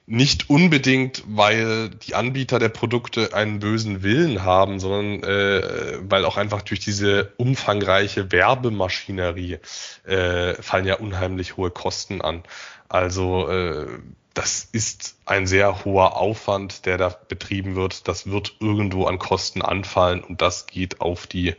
Nicht 0.06 0.50
unbedingt, 0.50 1.22
weil 1.26 1.88
die 1.88 2.14
Anbieter 2.14 2.58
der 2.58 2.68
Produkte 2.68 3.32
einen 3.32 3.58
bösen 3.58 4.02
Willen 4.02 4.42
haben, 4.42 4.78
sondern 4.78 5.22
äh, 5.22 5.98
weil 6.02 6.26
auch 6.26 6.36
einfach 6.36 6.60
durch 6.60 6.80
diese 6.80 7.32
umfangreiche 7.38 8.30
Werbemaschinerie 8.30 9.60
äh, 10.04 10.54
fallen 10.62 10.86
ja 10.86 10.96
unheimlich 10.96 11.56
hohe 11.56 11.70
Kosten 11.70 12.20
an. 12.20 12.42
Also 12.90 13.48
äh, 13.48 13.86
das 14.34 14.68
ist 14.72 15.16
ein 15.24 15.46
sehr 15.46 15.84
hoher 15.84 16.16
Aufwand, 16.16 16.84
der 16.84 16.98
da 16.98 17.08
betrieben 17.08 17.76
wird. 17.76 18.06
Das 18.06 18.26
wird 18.26 18.56
irgendwo 18.60 19.06
an 19.06 19.18
Kosten 19.18 19.62
anfallen 19.62 20.22
und 20.22 20.42
das 20.42 20.66
geht 20.66 21.00
auf 21.00 21.26
die 21.26 21.54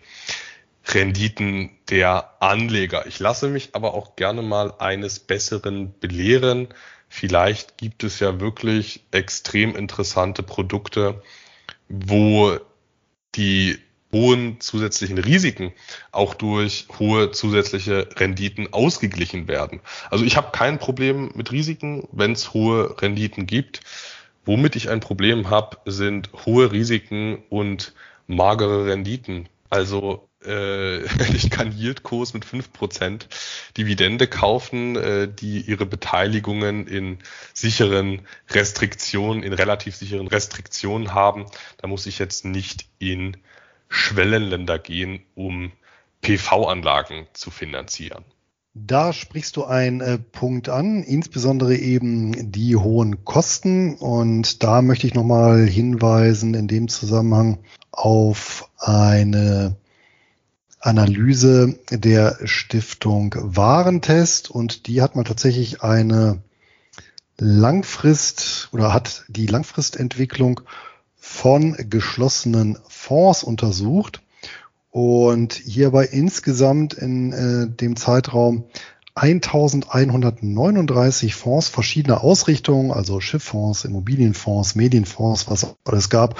Renditen 0.93 1.71
der 1.89 2.41
Anleger. 2.41 3.07
Ich 3.07 3.19
lasse 3.19 3.47
mich 3.49 3.69
aber 3.73 3.93
auch 3.93 4.15
gerne 4.15 4.41
mal 4.41 4.73
eines 4.79 5.19
Besseren 5.19 5.93
belehren. 5.99 6.67
Vielleicht 7.09 7.77
gibt 7.77 8.03
es 8.03 8.19
ja 8.19 8.39
wirklich 8.39 9.03
extrem 9.11 9.75
interessante 9.75 10.43
Produkte, 10.43 11.21
wo 11.89 12.57
die 13.35 13.79
hohen 14.11 14.61
zusätzlichen 14.61 15.17
Risiken 15.17 15.73
auch 16.11 16.35
durch 16.35 16.87
hohe 16.99 17.31
zusätzliche 17.31 18.07
Renditen 18.15 18.71
ausgeglichen 18.71 19.47
werden. 19.47 19.81
Also 20.09 20.23
ich 20.23 20.37
habe 20.37 20.51
kein 20.51 20.79
Problem 20.79 21.31
mit 21.35 21.51
Risiken, 21.51 22.07
wenn 22.11 22.31
es 22.31 22.53
hohe 22.53 23.01
Renditen 23.01 23.45
gibt. 23.45 23.81
Womit 24.45 24.75
ich 24.75 24.89
ein 24.89 24.99
Problem 24.99 25.49
habe, 25.49 25.77
sind 25.85 26.29
hohe 26.45 26.71
Risiken 26.71 27.43
und 27.49 27.93
magere 28.27 28.85
Renditen. 28.85 29.49
Also 29.69 30.29
äh, 30.45 31.03
ich 31.35 31.49
kann 31.49 31.71
Yieldkurs 31.71 32.33
mit 32.33 32.45
fünf 32.45 32.71
Prozent 32.71 33.27
Dividende 33.77 34.27
kaufen, 34.27 34.95
äh, 34.95 35.27
die 35.27 35.61
ihre 35.61 35.85
Beteiligungen 35.85 36.87
in 36.87 37.19
sicheren 37.53 38.21
Restriktionen, 38.49 39.43
in 39.43 39.53
relativ 39.53 39.95
sicheren 39.95 40.27
Restriktionen 40.27 41.13
haben. 41.13 41.45
Da 41.77 41.87
muss 41.87 42.05
ich 42.05 42.19
jetzt 42.19 42.45
nicht 42.45 42.85
in 42.99 43.37
Schwellenländer 43.89 44.79
gehen, 44.79 45.21
um 45.35 45.71
PV-Anlagen 46.21 47.27
zu 47.33 47.51
finanzieren. 47.51 48.25
Da 48.77 49.13
sprichst 49.13 49.55
du 49.55 49.63
einen 49.63 50.01
äh, 50.01 50.17
Punkt 50.17 50.67
an, 50.67 51.01
insbesondere 51.01 51.77
eben 51.77 52.51
die 52.51 52.75
hohen 52.75 53.23
Kosten. 53.23 53.95
Und 53.95 54.63
da 54.63 54.81
möchte 54.81 55.07
ich 55.07 55.13
nochmal 55.13 55.65
hinweisen 55.65 56.53
in 56.55 56.67
dem 56.67 56.89
Zusammenhang 56.89 57.59
auf 57.91 58.69
eine 58.77 59.77
Analyse 60.85 61.79
der 61.89 62.37
Stiftung 62.43 63.33
Warentest 63.39 64.51
und 64.51 64.85
die 64.85 65.01
hat 65.01 65.15
mal 65.15 65.23
tatsächlich 65.23 65.81
eine 65.81 66.43
Langfrist 67.39 68.69
oder 68.71 68.93
hat 68.93 69.25
die 69.27 69.47
Langfristentwicklung 69.47 70.61
von 71.15 71.75
geschlossenen 71.89 72.77
Fonds 72.87 73.43
untersucht 73.43 74.21
und 74.91 75.53
hierbei 75.53 76.05
insgesamt 76.05 76.93
in 76.93 77.33
äh, 77.33 77.67
dem 77.67 77.95
Zeitraum 77.95 78.65
1139 79.15 81.33
Fonds 81.33 81.67
verschiedener 81.67 82.23
Ausrichtungen, 82.23 82.91
also 82.91 83.21
Schifffonds, 83.21 83.85
Immobilienfonds, 83.85 84.75
Medienfonds, 84.75 85.49
was 85.49 85.75
alles 85.83 86.11
gab 86.11 86.39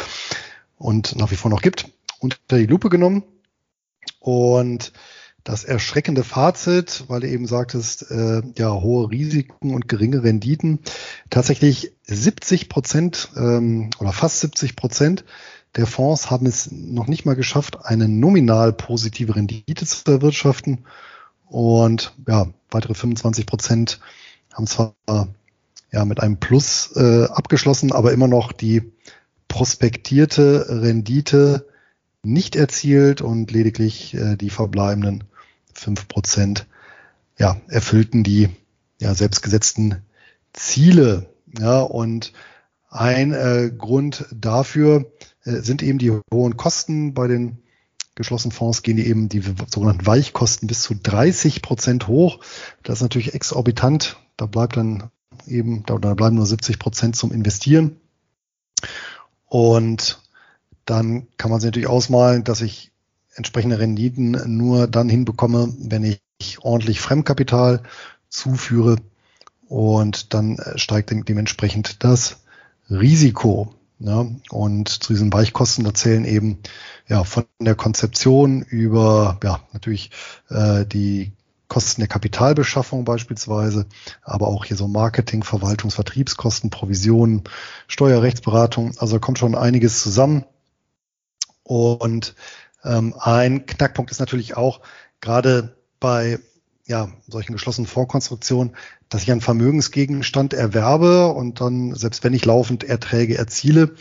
und 0.78 1.16
nach 1.16 1.32
wie 1.32 1.36
vor 1.36 1.50
noch 1.50 1.64
gibt, 1.64 1.90
unter 2.20 2.38
die 2.52 2.68
Lupe 2.68 2.90
genommen 2.90 3.24
und 4.26 4.92
das 5.44 5.64
erschreckende 5.66 6.24
Fazit, 6.24 7.04
weil 7.08 7.20
du 7.20 7.30
eben 7.30 7.46
sagtest, 7.46 8.10
äh, 8.10 8.42
ja, 8.58 8.74
hohe 8.74 9.12
Risiken 9.12 9.76
und 9.76 9.88
geringe 9.88 10.24
Renditen. 10.24 10.80
Tatsächlich 11.30 11.94
70 12.08 12.68
Prozent 12.68 13.30
ähm, 13.38 13.92
oder 14.00 14.12
fast 14.12 14.40
70 14.40 14.76
Prozent 14.76 15.26
der 15.76 15.86
Fonds 15.86 16.32
haben 16.32 16.48
es 16.48 16.72
noch 16.72 17.06
nicht 17.06 17.26
mal 17.26 17.36
geschafft, 17.36 17.86
eine 17.86 18.08
nominal 18.08 18.74
positive 18.74 19.36
Rendite 19.36 19.86
zu 19.86 20.12
erwirtschaften. 20.12 20.86
Und 21.46 22.16
ja, 22.28 22.48
weitere 22.72 22.96
25 22.96 23.46
Prozent 23.46 24.00
haben 24.54 24.66
zwar 24.66 24.96
ja 25.92 26.04
mit 26.04 26.20
einem 26.20 26.38
Plus 26.38 26.94
äh, 26.96 27.26
abgeschlossen, 27.26 27.92
aber 27.92 28.12
immer 28.12 28.28
noch 28.28 28.54
die 28.54 28.92
prospektierte 29.48 30.66
Rendite 30.82 31.68
nicht 32.26 32.56
erzielt 32.56 33.22
und 33.22 33.52
lediglich 33.52 34.14
äh, 34.14 34.36
die 34.36 34.50
verbleibenden 34.50 35.24
fünf 35.74 36.08
Prozent 36.08 36.68
ja, 37.38 37.58
erfüllten 37.68 38.24
die 38.24 38.50
ja, 39.00 39.14
selbstgesetzten 39.14 40.04
Ziele. 40.54 41.30
Ja, 41.60 41.82
und 41.82 42.34
ein 42.90 43.34
äh, 43.34 43.72
Grund 43.78 44.26
dafür 44.34 45.12
äh, 45.44 45.58
sind 45.58 45.84
eben 45.84 45.98
die 45.98 46.12
hohen 46.34 46.58
Kosten 46.58 47.14
bei 47.14 47.28
den 47.28 47.60
geschlossenen 48.16 48.54
Fonds 48.54 48.82
gehen 48.82 48.96
die 48.96 49.08
eben 49.08 49.28
die 49.28 49.42
sogenannten 49.42 50.06
Weichkosten 50.06 50.68
bis 50.68 50.82
zu 50.82 50.96
30 50.96 51.62
Prozent 51.62 52.08
hoch. 52.08 52.40
Das 52.84 53.00
ist 53.00 53.02
natürlich 53.02 53.34
exorbitant. 53.34 54.18
Da 54.38 54.46
bleibt 54.46 54.78
dann 54.78 55.12
eben, 55.46 55.84
da, 55.86 55.98
da 55.98 56.14
bleiben 56.14 56.38
nur 56.38 56.46
70 56.46 56.80
Prozent 56.80 57.18
zum 57.18 57.34
Investieren. 57.34 57.98
Und 59.46 60.22
dann 60.86 61.28
kann 61.38 61.52
man 61.52 61.60
sich 61.60 61.68
natürlich 61.68 61.90
ausmalen, 61.90 62.44
dass 62.44 62.62
ich 62.62 62.92
entsprechende 63.36 63.80
Renditen 63.80 64.58
nur 64.58 64.88
dann 64.88 65.10
hinbekomme, 65.10 65.74
wenn 65.80 66.04
ich 66.04 66.20
ordentlich 66.62 67.02
Fremdkapital 67.02 67.84
zuführe 68.30 68.98
und 69.68 70.34
dann 70.34 70.58
äh, 70.58 70.78
steigt 70.78 71.12
dementsprechend 71.12 72.04
das 72.04 72.44
Risiko. 72.90 73.74
Ja, 73.98 74.26
und 74.50 74.90
zu 74.90 75.14
diesen 75.14 75.32
Weichkosten, 75.32 75.86
da 75.86 75.94
zählen 75.94 76.26
eben 76.26 76.58
ja 77.08 77.24
von 77.24 77.46
der 77.62 77.76
Konzeption 77.76 78.62
über 78.62 79.40
ja 79.42 79.62
natürlich 79.72 80.12
äh, 80.50 80.86
die 80.86 81.32
Kosten 81.70 82.02
der 82.02 82.10
Kapitalbeschaffung 82.10 83.06
beispielsweise, 83.06 83.86
aber 84.22 84.50
auch 84.50 84.66
hier 84.66 84.78
so 84.78 84.88
Marketing, 84.88 85.44
Verwaltungs-, 85.44 85.96
Vertriebskosten, 85.96 86.70
Provisionen, 86.70 87.44
Steuerrechtsberatung. 87.88 88.92
Also 88.98 89.16
da 89.16 89.20
kommt 89.20 89.40
schon 89.40 89.56
einiges 89.56 90.04
zusammen. 90.04 90.44
Und 91.66 92.36
ähm, 92.84 93.16
ein 93.20 93.66
Knackpunkt 93.66 94.12
ist 94.12 94.20
natürlich 94.20 94.56
auch 94.56 94.80
gerade 95.20 95.76
bei 96.00 96.40
ja, 96.86 97.10
solchen 97.28 97.54
geschlossenen 97.54 97.88
Fondskonstruktionen, 97.88 98.76
dass 99.10 99.24
ich 99.24 99.32
einen 99.32 99.42
Vermögensgegenstand 99.42 100.54
erwerbe 100.54 101.28
und 101.28 101.60
dann, 101.60 101.96
selbst 101.96 102.24
wenn 102.24 102.34
ich 102.34 102.46
laufend 102.46 102.84
Erträge 102.84 103.38
erziele, 103.38 103.96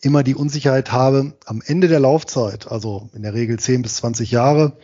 immer 0.00 0.22
die 0.22 0.34
Unsicherheit 0.34 0.90
habe, 0.90 1.34
am 1.44 1.62
Ende 1.64 1.88
der 1.88 2.00
Laufzeit, 2.00 2.66
also 2.70 3.10
in 3.12 3.22
der 3.22 3.34
Regel 3.34 3.58
10 3.58 3.82
bis 3.82 3.96
20 3.96 4.30
Jahre, 4.30 4.78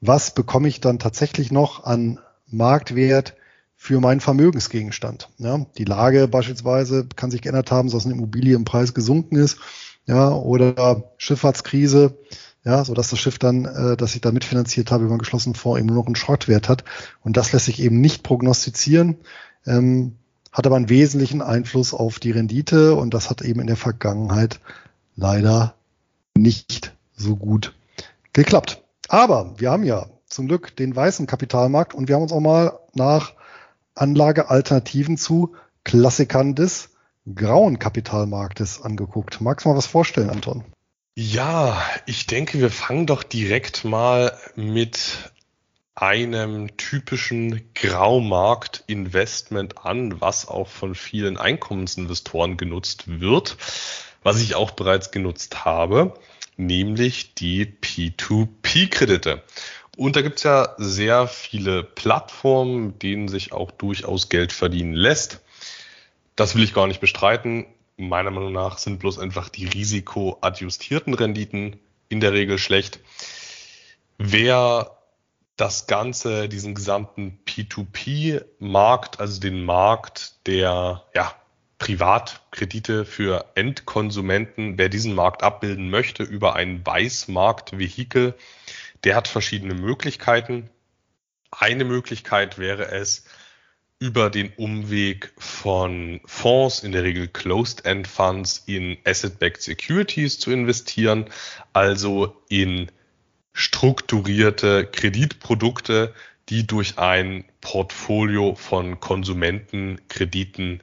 was 0.00 0.32
bekomme 0.34 0.68
ich 0.68 0.80
dann 0.80 1.00
tatsächlich 1.00 1.50
noch 1.50 1.82
an 1.82 2.20
Marktwert 2.46 3.34
für 3.74 4.00
meinen 4.00 4.20
Vermögensgegenstand. 4.20 5.28
Ja, 5.38 5.66
die 5.76 5.84
Lage 5.84 6.28
beispielsweise 6.28 7.06
kann 7.16 7.32
sich 7.32 7.42
geändert 7.42 7.72
haben, 7.72 7.90
dass 7.90 8.04
eine 8.04 8.14
Immobilie 8.14 8.54
im 8.54 8.64
Preis 8.64 8.94
gesunken 8.94 9.36
ist, 9.36 9.58
ja, 10.06 10.32
oder 10.32 11.04
Schifffahrtskrise, 11.16 12.16
ja, 12.64 12.84
so 12.84 12.94
dass 12.94 13.10
das 13.10 13.18
Schiff 13.18 13.38
dann, 13.38 13.64
äh, 13.64 13.96
das 13.96 14.14
ich 14.14 14.20
da 14.20 14.32
mitfinanziert 14.32 14.90
habe 14.90 15.04
über 15.04 15.12
einen 15.12 15.18
geschlossenen 15.18 15.54
Fonds 15.54 15.78
eben 15.78 15.86
nur 15.86 15.96
noch 15.96 16.06
einen 16.06 16.16
Schrottwert 16.16 16.68
hat. 16.68 16.84
Und 17.22 17.36
das 17.36 17.52
lässt 17.52 17.66
sich 17.66 17.80
eben 17.80 18.00
nicht 18.00 18.22
prognostizieren, 18.22 19.18
ähm, 19.66 20.16
hat 20.52 20.66
aber 20.66 20.76
einen 20.76 20.88
wesentlichen 20.88 21.42
Einfluss 21.42 21.92
auf 21.92 22.18
die 22.18 22.30
Rendite 22.30 22.94
und 22.94 23.12
das 23.12 23.28
hat 23.28 23.42
eben 23.42 23.60
in 23.60 23.66
der 23.66 23.76
Vergangenheit 23.76 24.60
leider 25.16 25.74
nicht 26.36 26.94
so 27.16 27.36
gut 27.36 27.74
geklappt. 28.32 28.82
Aber 29.08 29.54
wir 29.58 29.70
haben 29.70 29.84
ja 29.84 30.06
zum 30.26 30.48
Glück 30.48 30.74
den 30.76 30.94
weißen 30.94 31.26
Kapitalmarkt 31.26 31.94
und 31.94 32.08
wir 32.08 32.16
haben 32.16 32.22
uns 32.22 32.32
auch 32.32 32.40
mal 32.40 32.78
nach 32.94 33.34
Anlagealternativen 33.94 35.16
zu 35.16 35.54
Klassikern 35.84 36.54
des 36.54 36.90
grauen 37.32 37.78
Kapitalmarktes 37.78 38.82
angeguckt. 38.82 39.40
Magst 39.40 39.64
du 39.64 39.70
mal 39.70 39.76
was 39.76 39.86
vorstellen, 39.86 40.30
Anton? 40.30 40.64
Ja, 41.16 41.80
ich 42.06 42.26
denke, 42.26 42.60
wir 42.60 42.70
fangen 42.70 43.06
doch 43.06 43.22
direkt 43.22 43.84
mal 43.84 44.36
mit 44.56 45.30
einem 45.94 46.76
typischen 46.76 47.72
Graumarkt-Investment 47.74 49.84
an, 49.84 50.20
was 50.20 50.48
auch 50.48 50.66
von 50.66 50.96
vielen 50.96 51.36
Einkommensinvestoren 51.36 52.56
genutzt 52.56 53.20
wird, 53.20 53.56
was 54.24 54.40
ich 54.40 54.56
auch 54.56 54.72
bereits 54.72 55.12
genutzt 55.12 55.64
habe, 55.64 56.14
nämlich 56.56 57.34
die 57.34 57.66
P2P-Kredite. 57.66 59.44
Und 59.96 60.16
da 60.16 60.22
gibt's 60.22 60.42
ja 60.42 60.74
sehr 60.78 61.28
viele 61.28 61.84
Plattformen, 61.84 62.98
denen 62.98 63.28
sich 63.28 63.52
auch 63.52 63.70
durchaus 63.70 64.28
Geld 64.28 64.52
verdienen 64.52 64.94
lässt. 64.94 65.43
Das 66.36 66.54
will 66.54 66.64
ich 66.64 66.74
gar 66.74 66.86
nicht 66.86 67.00
bestreiten 67.00 67.66
meiner 67.96 68.30
Meinung 68.30 68.52
nach 68.52 68.78
sind 68.78 68.98
bloß 68.98 69.18
einfach 69.18 69.48
die 69.48 69.66
risikoadjustierten 69.66 71.14
Renditen 71.14 71.78
in 72.08 72.20
der 72.20 72.32
Regel 72.32 72.58
schlecht. 72.58 73.00
Wer 74.18 74.98
das 75.56 75.86
Ganze, 75.86 76.48
diesen 76.48 76.74
gesamten 76.74 77.38
P2P-Markt, 77.46 79.20
also 79.20 79.40
den 79.40 79.64
Markt 79.64 80.46
der 80.46 81.04
ja, 81.14 81.34
Privatkredite 81.78 83.04
für 83.04 83.46
Endkonsumenten, 83.54 84.78
wer 84.78 84.88
diesen 84.88 85.14
Markt 85.14 85.42
abbilden 85.42 85.90
möchte 85.90 86.24
über 86.24 86.56
ein 86.56 86.84
Weißmarktvehikel, 86.84 88.34
der 89.04 89.14
hat 89.14 89.28
verschiedene 89.28 89.74
Möglichkeiten. 89.74 90.70
Eine 91.52 91.84
Möglichkeit 91.84 92.58
wäre 92.58 92.90
es, 92.90 93.24
über 93.98 94.28
den 94.30 94.52
Umweg 94.56 95.32
von 95.38 96.20
Fonds, 96.26 96.82
in 96.82 96.92
der 96.92 97.04
Regel 97.04 97.28
Closed-End 97.28 98.06
Funds, 98.06 98.62
in 98.66 98.98
Asset-Backed 99.04 99.62
Securities 99.62 100.38
zu 100.38 100.50
investieren, 100.50 101.26
also 101.72 102.36
in 102.48 102.90
strukturierte 103.52 104.86
Kreditprodukte, 104.86 106.12
die 106.48 106.66
durch 106.66 106.98
ein 106.98 107.44
Portfolio 107.60 108.54
von 108.54 109.00
Konsumentenkrediten 109.00 110.82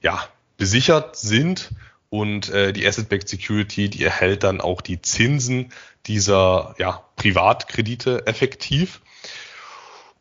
ja, 0.00 0.26
besichert 0.56 1.16
sind 1.16 1.70
und 2.08 2.48
äh, 2.50 2.72
die 2.72 2.86
Asset-Backed 2.86 3.28
Security, 3.28 3.90
die 3.90 4.04
erhält 4.04 4.44
dann 4.44 4.60
auch 4.60 4.80
die 4.80 5.02
Zinsen 5.02 5.72
dieser 6.06 6.74
ja, 6.78 7.04
Privatkredite 7.16 8.26
effektiv. 8.26 9.00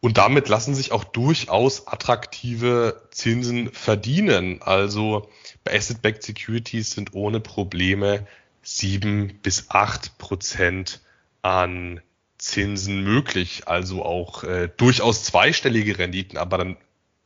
Und 0.01 0.17
damit 0.17 0.49
lassen 0.49 0.73
sich 0.73 0.91
auch 0.91 1.03
durchaus 1.03 1.87
attraktive 1.87 3.07
Zinsen 3.11 3.71
verdienen. 3.71 4.61
Also 4.61 5.29
bei 5.63 5.75
Asset-Backed 5.75 6.23
Securities 6.23 6.91
sind 6.91 7.13
ohne 7.13 7.39
Probleme 7.39 8.25
sieben 8.63 9.39
bis 9.43 9.69
acht 9.69 10.17
Prozent 10.17 11.01
an 11.43 12.01
Zinsen 12.39 13.03
möglich. 13.03 13.67
Also 13.67 14.03
auch 14.03 14.43
äh, 14.43 14.69
durchaus 14.75 15.23
zweistellige 15.23 15.99
Renditen, 15.99 16.37
aber 16.39 16.57
dann 16.57 16.77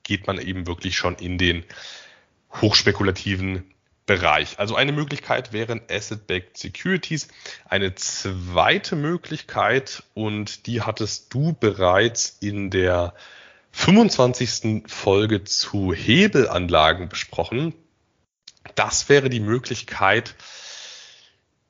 geht 0.03 0.27
man 0.27 0.37
eben 0.37 0.67
wirklich 0.67 0.97
schon 0.97 1.15
in 1.15 1.37
den 1.37 1.63
hochspekulativen 2.61 3.63
Bereich. 4.05 4.59
Also 4.59 4.75
eine 4.75 4.91
Möglichkeit 4.91 5.51
wären 5.51 5.81
Asset-Backed 5.89 6.57
Securities. 6.57 7.27
Eine 7.67 7.95
zweite 7.95 8.95
Möglichkeit, 8.95 10.03
und 10.13 10.67
die 10.67 10.81
hattest 10.81 11.33
du 11.33 11.53
bereits 11.53 12.37
in 12.39 12.69
der 12.69 13.13
25. 13.71 14.83
Folge 14.87 15.43
zu 15.43 15.91
Hebelanlagen 15.91 17.09
besprochen. 17.09 17.73
Das 18.75 19.09
wäre 19.09 19.29
die 19.29 19.39
Möglichkeit, 19.39 20.35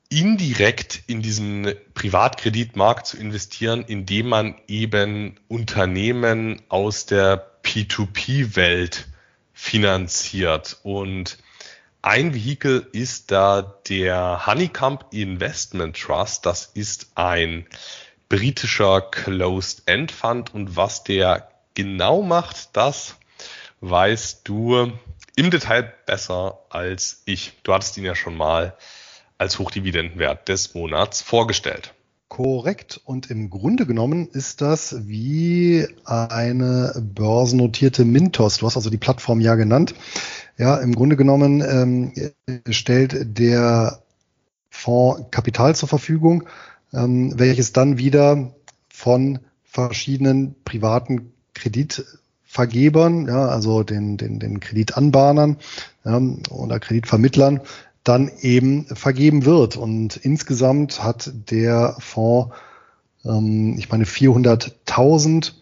indirekt 0.08 1.02
in 1.06 1.22
diesen 1.22 1.74
Privatkreditmarkt 1.94 3.06
zu 3.06 3.16
investieren, 3.16 3.82
indem 3.82 4.28
man 4.28 4.54
eben 4.68 5.40
Unternehmen 5.48 6.62
aus 6.68 7.06
der 7.06 7.60
P2P-Welt 7.62 9.08
finanziert. 9.52 10.78
Und 10.84 11.38
ein 12.06 12.34
Vehikel 12.34 12.86
ist 12.92 13.32
da 13.32 13.80
der 13.88 14.46
Honeycomb 14.46 15.06
Investment 15.10 16.00
Trust. 16.00 16.46
Das 16.46 16.66
ist 16.66 17.08
ein 17.16 17.66
britischer 18.28 19.00
Closed-End 19.00 20.12
Fund 20.12 20.54
und 20.54 20.76
was 20.76 21.02
der 21.02 21.48
genau 21.74 22.22
macht, 22.22 22.76
das 22.76 23.16
weißt 23.80 24.46
du 24.46 24.92
im 25.34 25.50
Detail 25.50 25.92
besser 26.06 26.60
als 26.70 27.22
ich. 27.24 27.54
Du 27.64 27.74
hattest 27.74 27.96
ihn 27.96 28.04
ja 28.04 28.14
schon 28.14 28.36
mal 28.36 28.76
als 29.36 29.58
Hochdividendenwert 29.58 30.48
des 30.48 30.74
Monats 30.74 31.22
vorgestellt. 31.22 31.92
Korrekt. 32.28 33.00
Und 33.04 33.30
im 33.30 33.50
Grunde 33.50 33.84
genommen 33.84 34.28
ist 34.28 34.60
das 34.60 35.08
wie 35.08 35.88
eine 36.04 36.92
börsennotierte 37.00 38.04
Mintos. 38.04 38.58
Du 38.58 38.66
hast 38.66 38.76
also 38.76 38.90
die 38.90 38.96
Plattform 38.96 39.40
ja 39.40 39.56
genannt. 39.56 39.94
Ja, 40.58 40.76
im 40.76 40.94
Grunde 40.94 41.16
genommen 41.16 41.62
ähm, 41.68 42.12
stellt 42.70 43.38
der 43.38 44.00
Fonds 44.70 45.26
Kapital 45.30 45.74
zur 45.74 45.88
Verfügung, 45.88 46.44
ähm, 46.92 47.38
welches 47.38 47.72
dann 47.72 47.98
wieder 47.98 48.54
von 48.88 49.40
verschiedenen 49.64 50.54
privaten 50.64 51.32
Kreditvergebern, 51.54 53.26
ja, 53.28 53.48
also 53.48 53.82
den, 53.82 54.16
den, 54.16 54.38
den 54.38 54.60
Kreditanbahnern 54.60 55.58
ja, 56.04 56.20
oder 56.50 56.80
Kreditvermittlern, 56.80 57.60
dann 58.04 58.30
eben 58.40 58.86
vergeben 58.86 59.44
wird. 59.44 59.76
Und 59.76 60.16
insgesamt 60.16 61.02
hat 61.02 61.32
der 61.50 61.96
Fonds, 61.98 62.54
ähm, 63.24 63.76
ich 63.78 63.90
meine, 63.90 64.04
400.000 64.04 65.52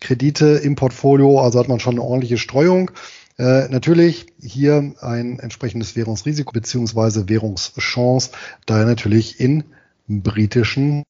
Kredite 0.00 0.46
im 0.46 0.74
Portfolio, 0.74 1.40
also 1.40 1.60
hat 1.60 1.68
man 1.68 1.80
schon 1.80 1.94
eine 1.94 2.02
ordentliche 2.02 2.38
Streuung. 2.38 2.90
Äh, 3.38 3.68
natürlich 3.68 4.26
hier 4.40 4.94
ein 5.00 5.38
entsprechendes 5.38 5.96
Währungsrisiko 5.96 6.52
beziehungsweise 6.52 7.28
Währungschance, 7.28 8.30
da 8.66 8.80
er 8.80 8.86
natürlich 8.86 9.40
in 9.40 9.64
britischen 10.08 11.04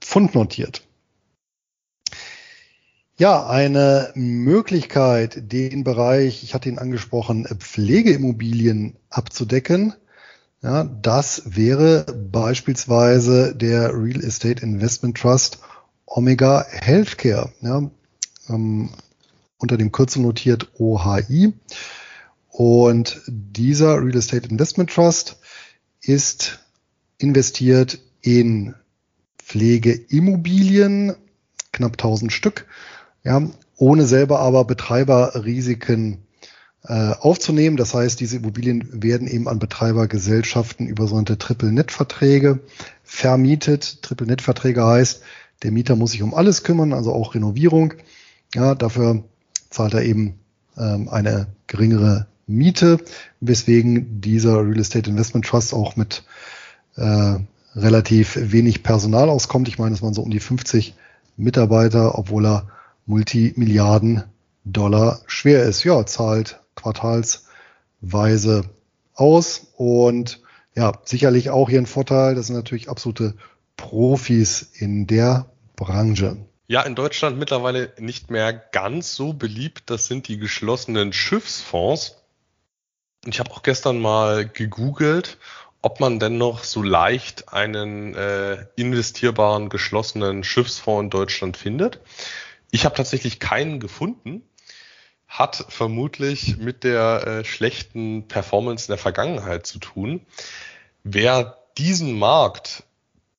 Pfund 0.00 0.34
notiert. 0.34 0.82
Ja, 3.18 3.46
eine 3.46 4.10
Möglichkeit, 4.14 5.52
den 5.52 5.84
Bereich, 5.84 6.42
ich 6.42 6.54
hatte 6.54 6.68
ihn 6.68 6.78
angesprochen, 6.78 7.46
Pflegeimmobilien 7.58 8.96
abzudecken, 9.10 9.94
ja, 10.62 10.84
das 10.84 11.42
wäre 11.44 12.04
beispielsweise 12.30 13.54
der 13.54 13.92
Real 13.92 14.22
Estate 14.22 14.62
Investment 14.62 15.18
Trust 15.18 15.58
Omega 16.06 16.64
Healthcare. 16.68 17.52
Ja, 17.60 17.90
ähm, 18.48 18.90
unter 19.62 19.76
dem 19.76 19.92
Kürzel 19.92 20.22
notiert 20.22 20.68
OHI. 20.78 21.54
Und 22.48 23.22
dieser 23.26 23.96
Real 23.96 24.16
Estate 24.16 24.48
Investment 24.48 24.90
Trust 24.90 25.38
ist 26.02 26.58
investiert 27.18 27.98
in 28.20 28.74
Pflegeimmobilien, 29.38 31.14
knapp 31.72 31.92
1000 31.92 32.32
Stück, 32.32 32.66
ja, 33.24 33.42
ohne 33.76 34.04
selber 34.04 34.40
aber 34.40 34.64
Betreiberrisiken 34.64 36.18
äh, 36.84 37.12
aufzunehmen. 37.12 37.76
Das 37.76 37.94
heißt, 37.94 38.20
diese 38.20 38.36
Immobilien 38.36 39.02
werden 39.02 39.26
eben 39.26 39.48
an 39.48 39.58
Betreibergesellschaften 39.58 40.86
über 40.86 41.06
sogenannte 41.06 41.38
Triple-Net-Verträge 41.38 42.60
vermietet. 43.02 44.02
Triple-Net-Verträge 44.02 44.84
heißt, 44.84 45.22
der 45.62 45.70
Mieter 45.72 45.96
muss 45.96 46.12
sich 46.12 46.22
um 46.22 46.34
alles 46.34 46.64
kümmern, 46.64 46.92
also 46.92 47.12
auch 47.12 47.34
Renovierung. 47.34 47.94
Ja, 48.54 48.74
dafür 48.74 49.24
zahlt 49.72 49.94
er 49.94 50.02
eben 50.02 50.38
ähm, 50.76 51.08
eine 51.08 51.48
geringere 51.66 52.26
Miete, 52.46 52.98
weswegen 53.40 54.20
dieser 54.20 54.58
Real 54.58 54.78
Estate 54.78 55.10
Investment 55.10 55.46
Trust 55.46 55.74
auch 55.74 55.96
mit 55.96 56.24
äh, 56.96 57.36
relativ 57.74 58.38
wenig 58.40 58.82
Personal 58.82 59.28
auskommt. 59.28 59.68
Ich 59.68 59.78
meine, 59.78 59.94
es 59.94 60.02
waren 60.02 60.14
so 60.14 60.22
um 60.22 60.30
die 60.30 60.40
50 60.40 60.94
Mitarbeiter, 61.36 62.18
obwohl 62.18 62.46
er 62.46 62.68
Multimilliarden 63.06 64.24
Dollar 64.64 65.20
schwer 65.26 65.64
ist. 65.64 65.84
Ja, 65.84 66.04
zahlt 66.06 66.60
quartalsweise 66.76 68.64
aus 69.14 69.68
und 69.76 70.40
ja, 70.74 70.92
sicherlich 71.04 71.50
auch 71.50 71.68
hier 71.68 71.80
ein 71.80 71.86
Vorteil. 71.86 72.34
Das 72.34 72.46
sind 72.46 72.56
natürlich 72.56 72.88
absolute 72.88 73.34
Profis 73.76 74.62
in 74.74 75.06
der 75.06 75.46
Branche. 75.76 76.36
Ja, 76.72 76.80
in 76.80 76.94
Deutschland 76.94 77.38
mittlerweile 77.38 77.92
nicht 77.98 78.30
mehr 78.30 78.50
ganz 78.54 79.14
so 79.14 79.34
beliebt. 79.34 79.90
Das 79.90 80.06
sind 80.06 80.26
die 80.26 80.38
geschlossenen 80.38 81.12
Schiffsfonds. 81.12 82.16
Ich 83.26 83.40
habe 83.40 83.50
auch 83.50 83.62
gestern 83.62 84.00
mal 84.00 84.48
gegoogelt, 84.48 85.36
ob 85.82 86.00
man 86.00 86.18
denn 86.18 86.38
noch 86.38 86.64
so 86.64 86.82
leicht 86.82 87.52
einen 87.52 88.14
äh, 88.14 88.64
investierbaren 88.76 89.68
geschlossenen 89.68 90.44
Schiffsfonds 90.44 91.02
in 91.02 91.10
Deutschland 91.10 91.58
findet. 91.58 92.00
Ich 92.70 92.86
habe 92.86 92.94
tatsächlich 92.94 93.38
keinen 93.38 93.78
gefunden. 93.78 94.40
Hat 95.28 95.66
vermutlich 95.68 96.56
mit 96.56 96.84
der 96.84 97.26
äh, 97.26 97.44
schlechten 97.44 98.28
Performance 98.28 98.86
in 98.86 98.92
der 98.92 98.98
Vergangenheit 98.98 99.66
zu 99.66 99.78
tun. 99.78 100.24
Wer 101.04 101.58
diesen 101.76 102.18
Markt, 102.18 102.84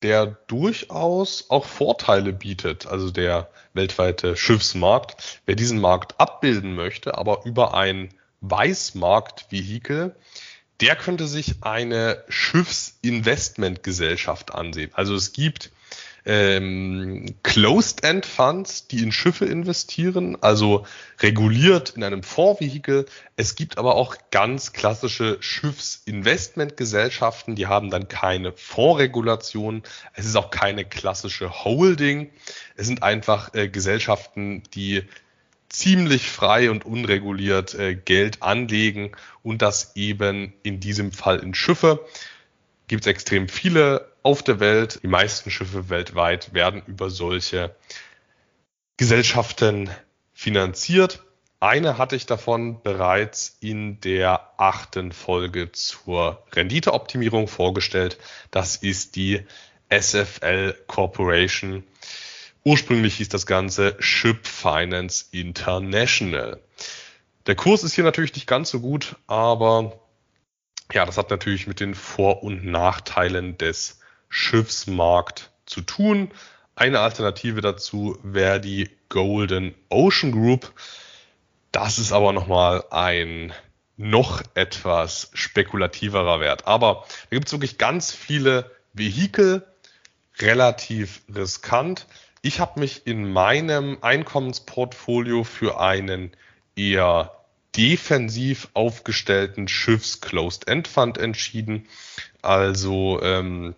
der 0.03 0.27
durchaus 0.47 1.49
auch 1.49 1.65
Vorteile 1.65 2.33
bietet, 2.33 2.85
also 2.85 3.09
der 3.09 3.49
weltweite 3.73 4.35
Schiffsmarkt, 4.35 5.39
wer 5.45 5.55
diesen 5.55 5.79
Markt 5.79 6.19
abbilden 6.19 6.75
möchte, 6.75 7.17
aber 7.17 7.45
über 7.45 7.73
ein 7.73 8.09
Weißmarktvehikel, 8.41 10.13
der 10.81 10.97
könnte 10.97 11.27
sich 11.27 11.63
eine 11.63 12.21
Schiffsinvestmentgesellschaft 12.27 14.53
ansehen. 14.53 14.91
Also 14.93 15.15
es 15.15 15.31
gibt 15.31 15.71
ähm, 16.25 17.35
Closed-End-Funds, 17.43 18.87
die 18.87 19.03
in 19.03 19.11
Schiffe 19.11 19.43
investieren, 19.45 20.37
also 20.41 20.87
reguliert 21.19 21.91
in 21.91 22.03
einem 22.03 22.23
Fondsvehikel. 22.23 23.05
Es 23.35 23.53
gibt 23.55 23.77
aber 23.77 23.95
auch 23.95 24.15
ganz 24.31 24.71
klassische 24.71 25.35
Schiffsinvestmentgesellschaften, 25.41 27.55
die 27.55 27.67
haben 27.67 27.89
dann 27.89 28.07
keine 28.07 28.53
Fondsregulation. 28.53 29.83
Es 30.13 30.23
ist 30.25 30.37
auch 30.37 30.49
keine 30.49 30.85
klassische 30.85 31.63
Holding. 31.63 32.29
Es 32.75 32.87
sind 32.87 33.03
einfach 33.03 33.53
äh, 33.53 33.67
Gesellschaften, 33.67 34.63
die 34.73 35.03
ziemlich 35.67 36.29
frei 36.29 36.71
und 36.71 36.85
unreguliert 36.85 37.73
äh, 37.73 37.95
Geld 37.95 38.41
anlegen 38.43 39.11
und 39.41 39.61
das 39.61 39.91
eben 39.95 40.53
in 40.63 40.79
diesem 40.79 41.11
Fall 41.11 41.39
in 41.39 41.53
Schiffe. 41.53 42.05
Gibt 42.87 43.01
es 43.01 43.07
extrem 43.07 43.49
viele 43.49 44.12
auf 44.23 44.41
der 44.41 44.59
Welt. 44.59 44.99
Die 45.03 45.07
meisten 45.07 45.51
Schiffe 45.51 45.89
weltweit 45.89 46.53
werden 46.53 46.81
über 46.87 47.09
solche 47.09 47.75
Gesellschaften 48.97 49.89
finanziert. 50.33 51.23
Eine 51.59 51.97
hatte 51.97 52.15
ich 52.15 52.25
davon 52.25 52.81
bereits 52.81 53.57
in 53.61 54.01
der 54.01 54.49
achten 54.57 55.11
Folge 55.11 55.71
zur 55.71 56.43
Renditeoptimierung 56.51 57.47
vorgestellt. 57.47 58.17
Das 58.51 58.75
ist 58.77 59.15
die 59.15 59.45
SFL 59.89 60.75
Corporation 60.87 61.83
Ursprünglich 62.65 63.15
hieß 63.15 63.27
das 63.27 63.45
Ganze 63.45 63.95
Ship 63.99 64.47
Finance 64.47 65.25
International. 65.31 66.61
Der 67.45 67.55
Kurs 67.55 67.83
ist 67.83 67.93
hier 67.93 68.05
natürlich 68.05 68.33
nicht 68.35 68.47
ganz 68.47 68.69
so 68.69 68.79
gut, 68.79 69.17
aber 69.27 69.99
ja, 70.93 71.05
das 71.05 71.17
hat 71.17 71.29
natürlich 71.29 71.67
mit 71.67 71.81
den 71.81 71.93
Vor- 71.93 72.41
und 72.41 72.65
Nachteilen 72.65 73.57
des 73.57 73.99
Schiffsmarkt 74.33 75.51
zu 75.67 75.81
tun. 75.81 76.31
Eine 76.75 77.01
Alternative 77.01 77.61
dazu 77.61 78.17
wäre 78.23 78.59
die 78.59 78.89
Golden 79.07 79.75
Ocean 79.89 80.31
Group. 80.31 80.73
Das 81.71 81.99
ist 81.99 82.11
aber 82.11 82.33
nochmal 82.33 82.83
ein 82.89 83.53
noch 83.95 84.41
etwas 84.55 85.29
spekulativerer 85.33 86.39
Wert. 86.39 86.65
Aber 86.65 87.05
da 87.29 87.35
gibt 87.35 87.45
es 87.45 87.51
wirklich 87.51 87.77
ganz 87.77 88.11
viele 88.11 88.71
Vehikel, 88.93 89.67
relativ 90.39 91.21
riskant. 91.33 92.07
Ich 92.41 92.59
habe 92.59 92.79
mich 92.79 93.05
in 93.05 93.31
meinem 93.31 93.99
Einkommensportfolio 94.01 95.43
für 95.43 95.79
einen 95.79 96.31
eher 96.75 97.31
defensiv 97.77 98.69
aufgestellten 98.73 99.67
Schiffs-Closed-End-Fund 99.67 101.19
entschieden. 101.19 101.87
Also 102.41 103.21
ähm, 103.21 103.75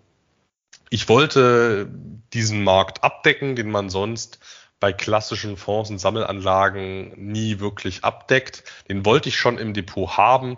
ich 0.95 1.09
wollte 1.09 1.89
diesen 2.31 2.63
Markt 2.63 3.03
abdecken, 3.03 3.57
den 3.57 3.69
man 3.69 3.89
sonst 3.89 4.39
bei 4.79 4.93
klassischen 4.93 5.57
Fonds 5.57 5.89
und 5.89 5.99
Sammelanlagen 5.99 7.11
nie 7.17 7.59
wirklich 7.59 8.05
abdeckt. 8.05 8.63
Den 8.87 9.05
wollte 9.05 9.27
ich 9.27 9.35
schon 9.35 9.57
im 9.57 9.73
Depot 9.73 10.15
haben, 10.15 10.57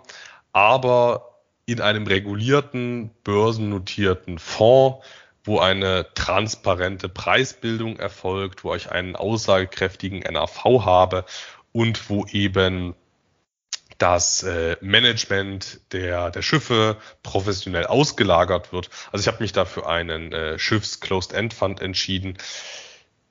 aber 0.52 1.40
in 1.66 1.80
einem 1.80 2.06
regulierten, 2.06 3.10
börsennotierten 3.24 4.38
Fonds 4.38 5.04
wo 5.42 5.58
eine 5.60 6.06
transparente 6.14 7.08
Preisbildung 7.08 7.98
erfolgt, 7.98 8.64
wo 8.64 8.74
ich 8.74 8.92
einen 8.92 9.16
aussagekräftigen 9.16 10.20
NAV 10.20 10.84
habe 10.84 11.24
und 11.72 12.10
wo 12.10 12.26
eben 12.26 12.94
das 13.98 14.44
äh, 14.44 14.76
Management 14.80 15.80
der, 15.92 16.30
der 16.30 16.42
Schiffe 16.42 16.96
professionell 17.22 17.86
ausgelagert 17.86 18.72
wird. 18.72 18.90
Also 19.12 19.22
ich 19.22 19.28
habe 19.28 19.42
mich 19.42 19.52
dafür 19.52 19.88
einen 19.88 20.32
äh, 20.32 20.58
Schiffs-Closed-End-Fund 20.58 21.80
entschieden. 21.80 22.38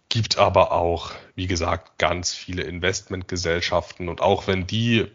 Gibt 0.09 0.37
aber 0.37 0.71
auch, 0.73 1.11
wie 1.35 1.47
gesagt, 1.47 1.97
ganz 1.97 2.33
viele 2.33 2.63
Investmentgesellschaften 2.63 4.09
und 4.09 4.21
auch 4.21 4.47
wenn 4.47 4.67
die 4.67 5.07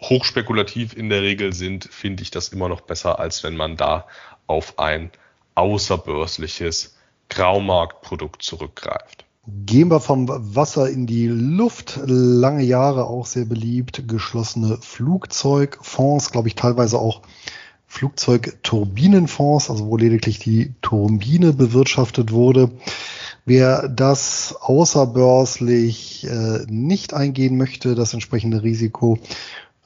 hochspekulativ 0.00 0.96
in 0.96 1.08
der 1.08 1.22
Regel 1.22 1.52
sind, 1.52 1.84
finde 1.84 2.22
ich 2.22 2.30
das 2.30 2.48
immer 2.48 2.68
noch 2.68 2.80
besser, 2.80 3.18
als 3.18 3.42
wenn 3.42 3.56
man 3.56 3.76
da 3.76 4.06
auf 4.46 4.78
ein 4.78 5.10
außerbörsliches 5.56 6.96
Graumarktprodukt 7.28 8.42
zurückgreift. 8.42 9.24
Gehen 9.64 9.90
wir 9.90 10.00
vom 10.00 10.28
Wasser 10.28 10.90
in 10.90 11.06
die 11.06 11.26
Luft. 11.26 12.00
Lange 12.04 12.62
Jahre 12.64 13.06
auch 13.06 13.24
sehr 13.24 13.46
beliebt. 13.46 14.06
Geschlossene 14.06 14.76
Flugzeugfonds, 14.80 16.32
glaube 16.32 16.48
ich, 16.48 16.54
teilweise 16.54 16.98
auch 16.98 17.22
Flugzeugturbinenfonds, 17.86 19.70
also 19.70 19.86
wo 19.86 19.96
lediglich 19.96 20.38
die 20.38 20.74
Turbine 20.82 21.54
bewirtschaftet 21.54 22.30
wurde. 22.30 22.70
Wer 23.46 23.88
das 23.88 24.54
außerbörslich 24.60 26.26
äh, 26.26 26.66
nicht 26.68 27.14
eingehen 27.14 27.56
möchte, 27.56 27.94
das 27.94 28.12
entsprechende 28.12 28.62
Risiko, 28.62 29.18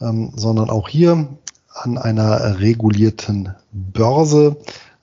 ähm, 0.00 0.32
sondern 0.34 0.70
auch 0.70 0.88
hier 0.88 1.28
an 1.72 1.98
einer 1.98 2.58
regulierten 2.58 3.54
Börse 3.70 4.56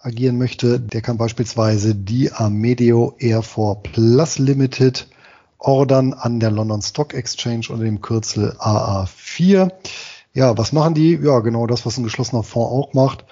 agieren 0.10 0.38
möchte, 0.38 0.80
der 0.80 1.02
kann 1.02 1.18
beispielsweise 1.18 1.96
die 1.96 2.32
Amedeo 2.32 3.16
Air 3.20 3.44
4 3.44 3.78
Plus 3.84 4.38
Limited 4.40 5.08
ordern 5.58 6.14
an 6.14 6.40
der 6.40 6.52
London 6.52 6.82
Stock 6.82 7.14
Exchange 7.14 7.68
unter 7.70 7.86
dem 7.86 8.02
Kürzel 8.02 8.56
AA4. 8.60 9.72
Ja, 10.34 10.58
was 10.58 10.74
machen 10.74 10.94
die? 10.94 11.20
Ja, 11.22 11.40
genau 11.40 11.68
das, 11.68 11.86
was 11.86 11.98
ein 11.98 12.04
geschlossener 12.04 12.44
Fonds 12.44 12.72
auch 12.72 12.94
macht. 12.94 13.26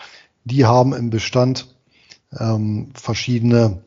Die 0.44 0.66
haben 0.66 0.94
im 0.94 1.10
Bestand 1.10 1.76
ähm, 2.38 2.92
verschiedene 2.94 3.84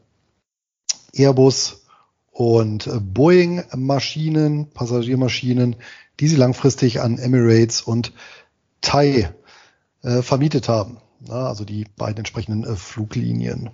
Airbus 1.12 1.84
und 2.32 2.88
Boeing-Maschinen, 3.14 4.70
Passagiermaschinen, 4.70 5.76
die 6.18 6.28
sie 6.28 6.36
langfristig 6.36 7.01
an 7.01 7.18
Emirates 7.18 7.82
und 7.82 8.12
Thai 8.80 9.32
äh, 10.03 10.22
vermietet 10.22 10.68
haben. 10.68 10.99
Na, 11.27 11.47
also 11.47 11.64
die 11.64 11.87
beiden 11.97 12.18
entsprechenden 12.18 12.64
äh, 12.64 12.77
Fluglinien. 12.77 13.71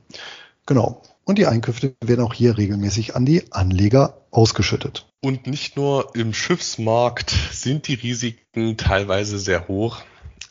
Genau. 0.66 1.03
Und 1.24 1.38
die 1.38 1.47
Einkünfte 1.47 1.94
werden 2.03 2.24
auch 2.24 2.34
hier 2.34 2.57
regelmäßig 2.57 3.16
an 3.16 3.26
die 3.26 3.53
Anleger 3.53 4.20
ausgeschüttet. 4.30 5.07
Und 5.20 5.47
nicht 5.47 5.76
nur 5.76 6.14
im 6.14 6.32
Schiffsmarkt 6.32 7.34
sind 7.53 7.88
die 7.88 7.94
Risiken 7.94 8.76
teilweise 8.76 9.38
sehr 9.38 9.66
hoch, 9.66 10.03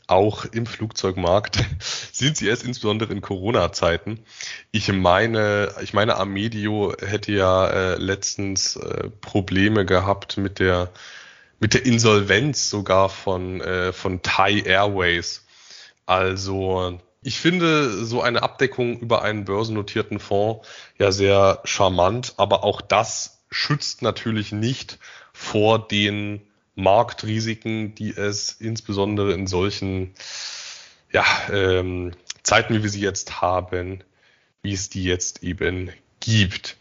auch 0.08 0.46
im 0.46 0.66
Flugzeugmarkt 0.66 1.64
sind 2.12 2.38
sie 2.38 2.48
erst 2.48 2.64
insbesondere 2.64 3.12
in 3.12 3.22
Corona-Zeiten. 3.22 4.20
Ich 4.72 4.92
meine, 4.92 5.74
ich 5.82 5.94
meine, 5.94 6.18
Amedio 6.18 6.94
hätte 7.00 7.32
ja 7.32 7.68
äh, 7.68 7.96
letztens 7.96 8.76
äh, 8.76 9.10
Probleme 9.22 9.86
gehabt 9.86 10.38
mit 10.38 10.60
der 10.60 10.92
mit 11.60 11.74
der 11.74 11.86
Insolvenz 11.86 12.70
sogar 12.70 13.10
von 13.10 13.62
äh, 13.62 13.94
von 13.94 14.22
Thai 14.22 14.62
Airways. 14.66 15.45
Also 16.06 17.00
ich 17.22 17.40
finde 17.40 18.06
so 18.06 18.22
eine 18.22 18.44
Abdeckung 18.44 19.00
über 19.00 19.24
einen 19.24 19.46
börsennotierten 19.46 20.20
Fonds 20.20 20.68
ja 20.98 21.12
sehr 21.12 21.62
charmant, 21.64 22.36
aber 22.38 22.64
auch 22.64 22.82
das 22.82 23.42
schützt 23.50 24.02
natürlich 24.02 24.52
nicht 24.52 25.00
vor 25.34 25.88
den 25.88 26.42
Marktrisiken, 26.76 27.96
die 27.96 28.12
es 28.12 28.52
insbesondere 28.52 29.34
in 29.34 29.48
solchen 29.48 30.14
ja, 31.12 31.26
ähm, 31.52 32.12
Zeiten, 32.44 32.76
wie 32.76 32.84
wir 32.84 32.90
sie 32.90 33.02
jetzt 33.02 33.42
haben, 33.42 34.04
wie 34.62 34.74
es 34.74 34.90
die 34.90 35.04
jetzt 35.04 35.42
eben 35.42 35.92
gibt. 36.20 36.78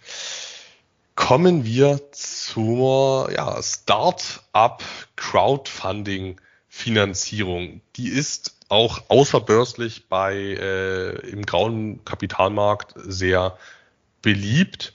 Kommen 1.15 1.65
wir 1.65 2.11
zur 2.11 3.31
ja, 3.33 3.63
Start-up 3.63 4.83
Crowdfunding 5.17 6.41
Finanzierung. 6.77 7.83
Die 7.95 8.09
ist 8.09 8.57
auch 8.69 9.05
außerbörslich 9.09 10.09
bei 10.09 10.35
äh, 10.35 11.31
im 11.31 11.47
grauen 11.47 12.05
Kapitalmarkt 12.05 12.95
sehr 12.97 13.57
beliebt. 14.23 14.93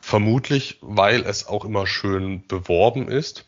Vermutlich, 0.00 0.78
weil 0.80 1.20
es 1.20 1.48
auch 1.48 1.66
immer 1.66 1.86
schön 1.86 2.46
beworben 2.48 3.08
ist. 3.08 3.44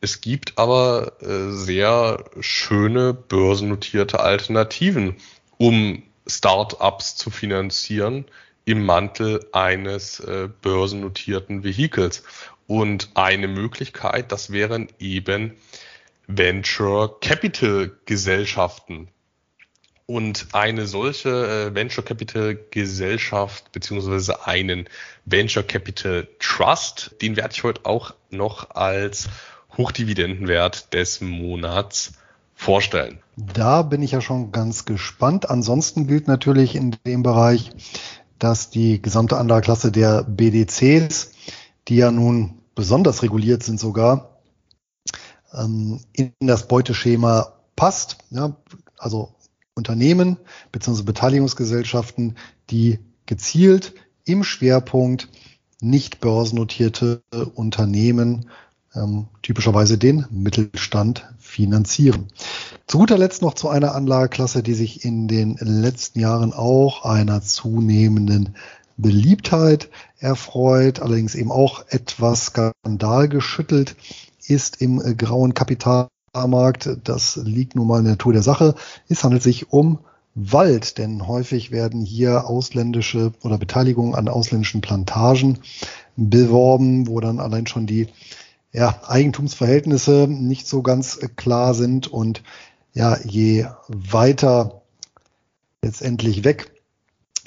Es 0.00 0.22
gibt 0.22 0.56
aber 0.56 1.12
äh, 1.20 1.52
sehr 1.52 2.24
schöne 2.40 3.12
börsennotierte 3.12 4.20
Alternativen, 4.20 5.16
um 5.58 6.02
Startups 6.26 7.16
zu 7.16 7.28
finanzieren 7.28 8.24
im 8.64 8.84
Mantel 8.86 9.46
eines 9.52 10.20
äh, 10.20 10.48
börsennotierten 10.62 11.64
Vehikels. 11.64 12.24
Und 12.66 13.10
eine 13.14 13.46
Möglichkeit, 13.46 14.32
das 14.32 14.50
wären 14.50 14.88
eben 14.98 15.54
Venture 16.28 17.18
Capital 17.20 17.90
Gesellschaften. 18.04 19.08
Und 20.04 20.48
eine 20.52 20.86
solche 20.86 21.30
äh, 21.70 21.74
Venture 21.74 22.04
Capital 22.04 22.58
Gesellschaft 22.70 23.72
beziehungsweise 23.72 24.46
einen 24.46 24.88
Venture 25.24 25.62
Capital 25.62 26.28
Trust, 26.38 27.16
den 27.22 27.36
werde 27.36 27.54
ich 27.54 27.64
heute 27.64 27.86
auch 27.86 28.14
noch 28.30 28.70
als 28.70 29.28
Hochdividendenwert 29.76 30.92
des 30.92 31.20
Monats 31.22 32.12
vorstellen. 32.54 33.20
Da 33.36 33.82
bin 33.82 34.02
ich 34.02 34.12
ja 34.12 34.20
schon 34.20 34.52
ganz 34.52 34.84
gespannt. 34.84 35.48
Ansonsten 35.48 36.06
gilt 36.06 36.28
natürlich 36.28 36.74
in 36.74 36.96
dem 37.06 37.22
Bereich, 37.22 37.70
dass 38.38 38.68
die 38.70 39.00
gesamte 39.00 39.38
Anlageklasse 39.38 39.92
der 39.92 40.24
BDCs, 40.24 41.32
die 41.88 41.96
ja 41.96 42.10
nun 42.10 42.58
besonders 42.74 43.22
reguliert 43.22 43.62
sind 43.62 43.80
sogar, 43.80 44.27
ähm, 45.52 46.00
in 46.12 46.32
das 46.40 46.68
Beuteschema 46.68 47.52
passt. 47.76 48.18
Ja, 48.30 48.56
also 48.96 49.34
Unternehmen 49.74 50.36
bzw. 50.72 51.02
Beteiligungsgesellschaften, 51.02 52.36
die 52.70 52.98
gezielt 53.26 53.94
im 54.24 54.44
Schwerpunkt 54.44 55.28
nicht 55.80 56.20
börsennotierte 56.20 57.22
Unternehmen 57.54 58.50
ähm, 58.94 59.28
typischerweise 59.42 59.98
den 59.98 60.26
Mittelstand 60.30 61.26
finanzieren. 61.38 62.28
Zu 62.86 62.98
guter 62.98 63.18
Letzt 63.18 63.42
noch 63.42 63.54
zu 63.54 63.68
einer 63.68 63.94
Anlageklasse, 63.94 64.62
die 64.62 64.74
sich 64.74 65.04
in 65.04 65.28
den 65.28 65.56
letzten 65.60 66.20
Jahren 66.20 66.52
auch 66.52 67.04
einer 67.04 67.42
zunehmenden 67.42 68.56
Beliebtheit 68.96 69.90
erfreut, 70.18 71.00
allerdings 71.00 71.34
eben 71.34 71.52
auch 71.52 71.84
etwas 71.88 72.46
skandalgeschüttelt 72.46 73.94
ist 74.48 74.80
im 74.80 75.00
äh, 75.00 75.14
grauen 75.14 75.54
Kapitalmarkt. 75.54 76.98
Das 77.04 77.36
liegt 77.36 77.74
nun 77.74 77.86
mal 77.86 77.98
in 77.98 78.04
der 78.04 78.14
Natur 78.14 78.32
der 78.32 78.42
Sache. 78.42 78.74
Es 79.08 79.24
handelt 79.24 79.42
sich 79.42 79.72
um 79.72 80.00
Wald, 80.34 80.98
denn 80.98 81.26
häufig 81.26 81.72
werden 81.72 82.04
hier 82.04 82.46
ausländische 82.46 83.32
oder 83.42 83.58
Beteiligungen 83.58 84.14
an 84.14 84.28
ausländischen 84.28 84.80
Plantagen 84.80 85.58
beworben, 86.16 87.08
wo 87.08 87.20
dann 87.20 87.40
allein 87.40 87.66
schon 87.66 87.86
die 87.86 88.08
ja, 88.72 89.00
Eigentumsverhältnisse 89.06 90.28
nicht 90.28 90.68
so 90.68 90.82
ganz 90.82 91.18
klar 91.36 91.74
sind 91.74 92.06
und 92.06 92.42
ja, 92.92 93.18
je 93.24 93.66
weiter 93.88 94.82
letztendlich 95.82 96.44
weg 96.44 96.72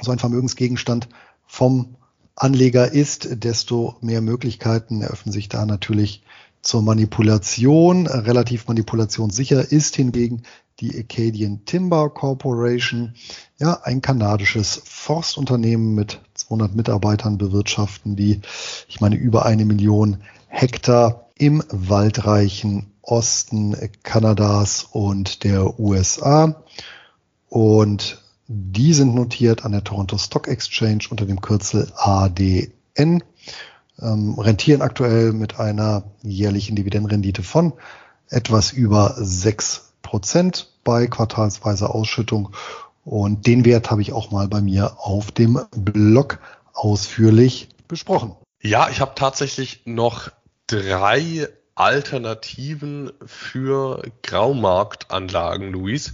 so 0.01 0.11
ein 0.11 0.19
Vermögensgegenstand 0.19 1.07
vom 1.45 1.95
Anleger 2.35 2.91
ist, 2.91 3.43
desto 3.43 3.95
mehr 4.01 4.21
Möglichkeiten 4.21 5.01
eröffnen 5.01 5.31
sich 5.31 5.47
da 5.47 5.65
natürlich 5.65 6.23
zur 6.61 6.81
Manipulation. 6.81 8.07
Relativ 8.07 8.67
manipulationssicher 8.67 9.71
ist 9.71 9.95
hingegen 9.95 10.43
die 10.79 10.97
Acadian 10.97 11.63
Timber 11.65 12.09
Corporation, 12.09 13.13
ja, 13.59 13.79
ein 13.83 14.01
kanadisches 14.01 14.81
Forstunternehmen 14.83 15.93
mit 15.93 16.21
200 16.33 16.75
Mitarbeitern 16.75 17.37
bewirtschaften, 17.37 18.15
die, 18.15 18.41
ich 18.87 18.99
meine, 18.99 19.15
über 19.15 19.45
eine 19.45 19.65
Million 19.65 20.17
Hektar 20.47 21.27
im 21.37 21.63
waldreichen 21.69 22.87
Osten 23.01 23.75
Kanadas 24.03 24.87
und 24.91 25.43
der 25.43 25.79
USA. 25.79 26.63
Und 27.49 28.21
die 28.47 28.93
sind 28.93 29.15
notiert 29.15 29.65
an 29.65 29.71
der 29.71 29.83
Toronto 29.83 30.17
Stock 30.17 30.47
Exchange 30.47 31.05
unter 31.09 31.25
dem 31.25 31.41
Kürzel 31.41 31.91
ADN, 31.95 33.23
ähm, 34.01 34.37
rentieren 34.39 34.81
aktuell 34.81 35.33
mit 35.33 35.59
einer 35.59 36.03
jährlichen 36.23 36.75
Dividendenrendite 36.75 37.43
von 37.43 37.73
etwas 38.29 38.71
über 38.71 39.15
sechs 39.17 39.93
Prozent 40.01 40.71
bei 40.83 41.07
quartalsweiser 41.07 41.93
Ausschüttung. 41.93 42.55
Und 43.03 43.47
den 43.47 43.65
Wert 43.65 43.91
habe 43.91 44.01
ich 44.01 44.13
auch 44.13 44.31
mal 44.31 44.47
bei 44.47 44.61
mir 44.61 44.97
auf 44.99 45.31
dem 45.31 45.59
Blog 45.75 46.39
ausführlich 46.73 47.69
besprochen. 47.87 48.35
Ja, 48.61 48.89
ich 48.89 49.01
habe 49.01 49.13
tatsächlich 49.15 49.81
noch 49.85 50.29
drei 50.67 51.47
Alternativen 51.75 53.11
für 53.25 54.03
Graumarktanlagen, 54.23 55.71
Luis. 55.71 56.13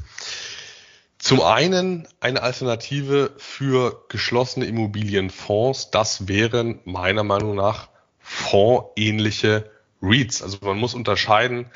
Zum 1.20 1.41
einen 1.41 2.07
eine 2.20 2.43
Alternative 2.43 3.34
für 3.38 4.05
geschlossene 4.07 4.65
Immobilienfonds. 4.65 5.91
Das 5.91 6.28
wären 6.28 6.80
meiner 6.86 7.24
Meinung 7.24 7.55
nach 7.55 7.89
fondsähnliche 8.20 9.70
REITs. 10.01 10.41
Also 10.43 10.59
man 10.61 10.78
muss 10.78 10.93
unterscheiden 10.93 11.68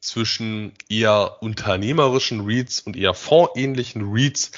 zwischen 0.00 0.72
eher 0.88 1.38
unternehmerischen 1.40 2.46
REITs 2.46 2.80
und 2.80 2.96
eher 2.96 3.14
fondsähnlichen 3.14 4.12
REITs. 4.12 4.52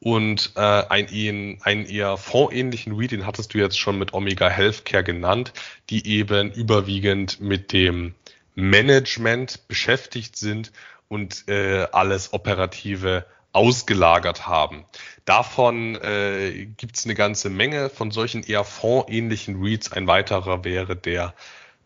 Und 0.00 0.52
äh, 0.56 0.60
ein, 0.60 1.58
einen 1.62 1.86
eher 1.86 2.16
fondsähnlichen 2.16 2.94
REIT, 2.94 3.12
den 3.12 3.26
hattest 3.26 3.54
du 3.54 3.58
jetzt 3.58 3.78
schon 3.78 3.98
mit 3.98 4.12
Omega 4.12 4.48
Healthcare 4.48 5.04
genannt, 5.04 5.52
die 5.90 6.06
eben 6.06 6.52
überwiegend 6.52 7.40
mit 7.40 7.72
dem 7.72 8.14
Management 8.54 9.66
beschäftigt 9.68 10.36
sind 10.36 10.72
und 11.08 11.48
äh, 11.48 11.86
alles 11.92 12.32
Operative 12.32 13.24
ausgelagert 13.52 14.46
haben. 14.46 14.84
Davon 15.24 15.96
äh, 15.96 16.66
gibt 16.76 16.96
es 16.96 17.04
eine 17.04 17.14
ganze 17.14 17.50
Menge 17.50 17.90
von 17.90 18.10
solchen 18.10 18.42
eher 18.42 18.64
fondsähnlichen 18.64 19.62
REITs. 19.62 19.92
Ein 19.92 20.06
weiterer 20.06 20.64
wäre 20.64 20.96
der 20.96 21.34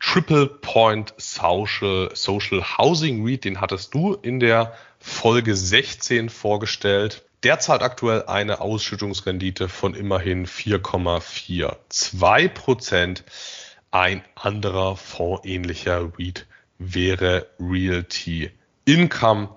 Triple 0.00 0.46
Point 0.46 1.12
Social, 1.16 2.10
Social 2.14 2.62
Housing 2.78 3.26
REIT. 3.26 3.44
Den 3.44 3.60
hattest 3.60 3.94
du 3.94 4.14
in 4.14 4.40
der 4.40 4.74
Folge 4.98 5.56
16 5.56 6.30
vorgestellt. 6.30 7.24
Der 7.42 7.58
zahlt 7.58 7.82
aktuell 7.82 8.24
eine 8.26 8.60
Ausschüttungsrendite 8.60 9.68
von 9.68 9.94
immerhin 9.94 10.46
4,42 10.46 12.48
Prozent. 12.48 13.24
Ein 13.90 14.22
anderer 14.34 14.96
fondsähnlicher 14.96 16.12
REIT 16.18 16.46
wäre 16.78 17.46
Realty 17.58 18.50
Income. 18.84 19.50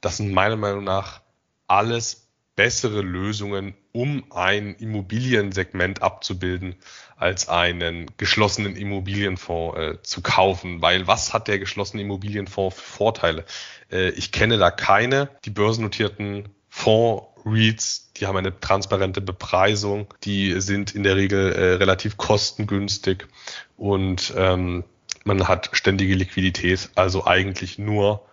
Das 0.00 0.18
sind 0.18 0.32
meiner 0.32 0.56
Meinung 0.56 0.84
nach 0.84 1.20
alles 1.66 2.26
bessere 2.56 3.02
Lösungen, 3.02 3.74
um 3.92 4.24
ein 4.32 4.74
Immobiliensegment 4.76 6.02
abzubilden, 6.02 6.76
als 7.16 7.48
einen 7.48 8.10
geschlossenen 8.16 8.76
Immobilienfonds 8.76 9.78
äh, 9.78 10.02
zu 10.02 10.22
kaufen. 10.22 10.80
Weil 10.80 11.06
was 11.06 11.34
hat 11.34 11.48
der 11.48 11.58
geschlossene 11.58 12.02
Immobilienfonds 12.02 12.76
für 12.76 12.82
Vorteile? 12.82 13.44
Äh, 13.92 14.10
ich 14.10 14.32
kenne 14.32 14.56
da 14.56 14.70
keine. 14.70 15.28
Die 15.44 15.50
börsennotierten 15.50 16.48
Fonds 16.68 17.26
REITs, 17.46 18.12
die 18.16 18.26
haben 18.26 18.36
eine 18.36 18.58
transparente 18.58 19.20
Bepreisung, 19.20 20.12
die 20.24 20.60
sind 20.60 20.94
in 20.94 21.04
der 21.04 21.16
Regel 21.16 21.52
äh, 21.52 21.74
relativ 21.74 22.16
kostengünstig 22.16 23.28
und 23.76 24.34
ähm, 24.36 24.84
man 25.24 25.46
hat 25.46 25.70
ständige 25.72 26.14
Liquidität, 26.14 26.90
also 26.96 27.24
eigentlich 27.24 27.78
nur 27.78 28.26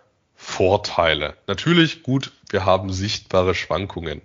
Vorteile. 0.44 1.34
Natürlich 1.48 2.02
gut, 2.02 2.30
wir 2.50 2.64
haben 2.64 2.92
sichtbare 2.92 3.54
Schwankungen 3.54 4.20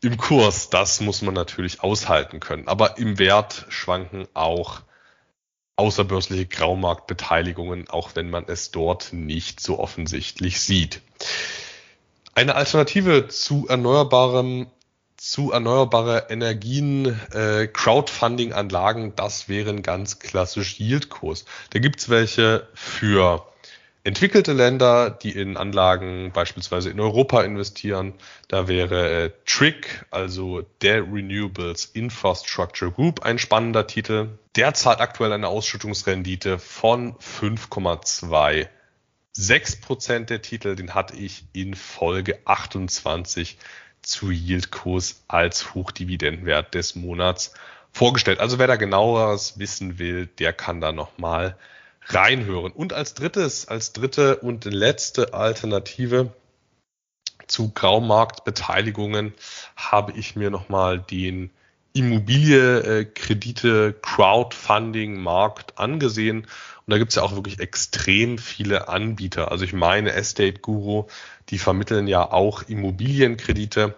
im 0.00 0.16
Kurs. 0.16 0.70
Das 0.70 1.00
muss 1.00 1.20
man 1.20 1.34
natürlich 1.34 1.82
aushalten 1.82 2.40
können. 2.40 2.68
Aber 2.68 2.96
im 2.96 3.18
Wert 3.18 3.66
schwanken 3.68 4.28
auch 4.32 4.80
außerbörsliche 5.74 6.46
Graumarktbeteiligungen, 6.46 7.90
auch 7.90 8.12
wenn 8.14 8.30
man 8.30 8.44
es 8.46 8.70
dort 8.70 9.12
nicht 9.12 9.60
so 9.60 9.78
offensichtlich 9.78 10.60
sieht. 10.60 11.02
Eine 12.34 12.54
Alternative 12.54 13.28
zu 13.28 13.66
erneuerbarem 13.68 14.68
zu 15.16 15.50
erneuerbare 15.50 16.26
Energien, 16.28 17.06
äh, 17.32 17.66
Crowdfunding-Anlagen, 17.66 19.16
das 19.16 19.48
wären 19.48 19.82
ganz 19.82 20.18
klassisch 20.18 20.78
Yieldkurs. 20.78 21.46
Da 21.70 21.78
gibt's 21.78 22.10
welche 22.10 22.68
für 22.74 23.46
entwickelte 24.06 24.52
Länder, 24.52 25.10
die 25.10 25.32
in 25.32 25.56
Anlagen 25.56 26.30
beispielsweise 26.32 26.90
in 26.90 27.00
Europa 27.00 27.42
investieren. 27.42 28.14
Da 28.46 28.68
wäre 28.68 29.24
äh, 29.24 29.30
TRIC, 29.46 30.06
also 30.12 30.62
der 30.80 31.02
Renewables 31.02 31.86
Infrastructure 31.86 32.92
Group, 32.92 33.24
ein 33.24 33.40
spannender 33.40 33.88
Titel. 33.88 34.28
Der 34.54 34.74
zahlt 34.74 35.00
aktuell 35.00 35.32
eine 35.32 35.48
Ausschüttungsrendite 35.48 36.60
von 36.60 37.14
5,2. 37.14 38.68
6% 39.36 40.18
der 40.26 40.40
Titel, 40.40 40.76
den 40.76 40.94
hatte 40.94 41.16
ich 41.16 41.44
in 41.52 41.74
Folge 41.74 42.38
28 42.44 43.58
zu 44.02 44.30
Yieldkurs 44.30 45.24
als 45.26 45.74
Hochdividendenwert 45.74 46.74
des 46.74 46.94
Monats 46.94 47.54
vorgestellt. 47.90 48.38
Also 48.38 48.60
wer 48.60 48.68
da 48.68 48.76
genaueres 48.76 49.58
wissen 49.58 49.98
will, 49.98 50.26
der 50.26 50.52
kann 50.52 50.80
da 50.80 50.92
nochmal 50.92 51.56
reinhören. 52.06 52.72
Und 52.72 52.92
als 52.92 53.14
drittes, 53.14 53.68
als 53.68 53.92
dritte 53.92 54.36
und 54.36 54.64
letzte 54.64 55.34
Alternative 55.34 56.32
zu 57.46 57.70
Graumarktbeteiligungen 57.70 59.34
habe 59.76 60.12
ich 60.12 60.36
mir 60.36 60.50
nochmal 60.50 60.98
den 60.98 61.50
Immobilie, 61.92 62.80
äh, 62.80 63.04
Kredite, 63.06 63.94
Crowdfunding 64.02 65.16
Markt 65.16 65.78
angesehen. 65.78 66.40
Und 66.40 66.90
da 66.92 66.98
gibt 66.98 67.10
es 67.10 67.16
ja 67.16 67.22
auch 67.22 67.34
wirklich 67.34 67.58
extrem 67.58 68.38
viele 68.38 68.88
Anbieter. 68.88 69.50
Also 69.50 69.64
ich 69.64 69.72
meine, 69.72 70.12
Estate 70.12 70.60
Guru, 70.60 71.06
die 71.48 71.58
vermitteln 71.58 72.06
ja 72.06 72.30
auch 72.30 72.62
Immobilienkredite. 72.64 73.94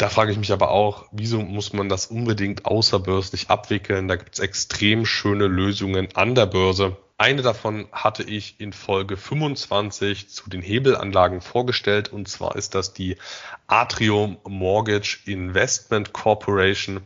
Da 0.00 0.08
frage 0.08 0.32
ich 0.32 0.38
mich 0.38 0.50
aber 0.50 0.70
auch, 0.70 1.04
wieso 1.12 1.42
muss 1.42 1.74
man 1.74 1.90
das 1.90 2.06
unbedingt 2.06 2.64
außerbörslich 2.64 3.50
abwickeln? 3.50 4.08
Da 4.08 4.16
gibt 4.16 4.32
es 4.32 4.40
extrem 4.40 5.04
schöne 5.04 5.46
Lösungen 5.46 6.08
an 6.14 6.34
der 6.34 6.46
Börse. 6.46 6.96
Eine 7.18 7.42
davon 7.42 7.86
hatte 7.92 8.22
ich 8.22 8.58
in 8.58 8.72
Folge 8.72 9.18
25 9.18 10.30
zu 10.30 10.48
den 10.48 10.62
Hebelanlagen 10.62 11.42
vorgestellt 11.42 12.10
und 12.10 12.28
zwar 12.28 12.56
ist 12.56 12.74
das 12.74 12.94
die 12.94 13.18
Atrium 13.66 14.38
Mortgage 14.48 15.18
Investment 15.26 16.14
Corporation. 16.14 17.02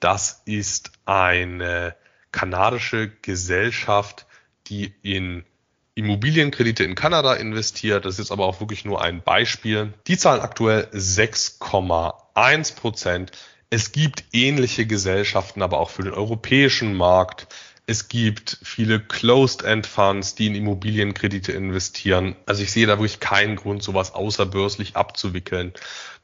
Das 0.00 0.40
ist 0.46 0.92
eine 1.04 1.96
kanadische 2.32 3.10
Gesellschaft, 3.20 4.24
die 4.68 4.94
in 5.02 5.44
Immobilienkredite 5.98 6.84
in 6.84 6.94
Kanada 6.94 7.34
investiert. 7.34 8.04
Das 8.04 8.20
ist 8.20 8.30
aber 8.30 8.46
auch 8.46 8.60
wirklich 8.60 8.84
nur 8.84 9.02
ein 9.02 9.20
Beispiel. 9.20 9.92
Die 10.06 10.16
zahlen 10.16 10.40
aktuell 10.40 10.86
6,1 10.92 12.76
Prozent. 12.76 13.32
Es 13.68 13.90
gibt 13.90 14.24
ähnliche 14.32 14.86
Gesellschaften, 14.86 15.60
aber 15.60 15.80
auch 15.80 15.90
für 15.90 16.04
den 16.04 16.14
europäischen 16.14 16.94
Markt. 16.94 17.48
Es 17.86 18.06
gibt 18.06 18.58
viele 18.62 19.00
Closed-End-Funds, 19.00 20.36
die 20.36 20.46
in 20.46 20.54
Immobilienkredite 20.54 21.50
investieren. 21.50 22.36
Also 22.46 22.62
ich 22.62 22.70
sehe 22.70 22.86
da 22.86 22.98
wirklich 22.98 23.18
keinen 23.18 23.56
Grund, 23.56 23.82
sowas 23.82 24.14
außerbörslich 24.14 24.94
abzuwickeln. 24.94 25.72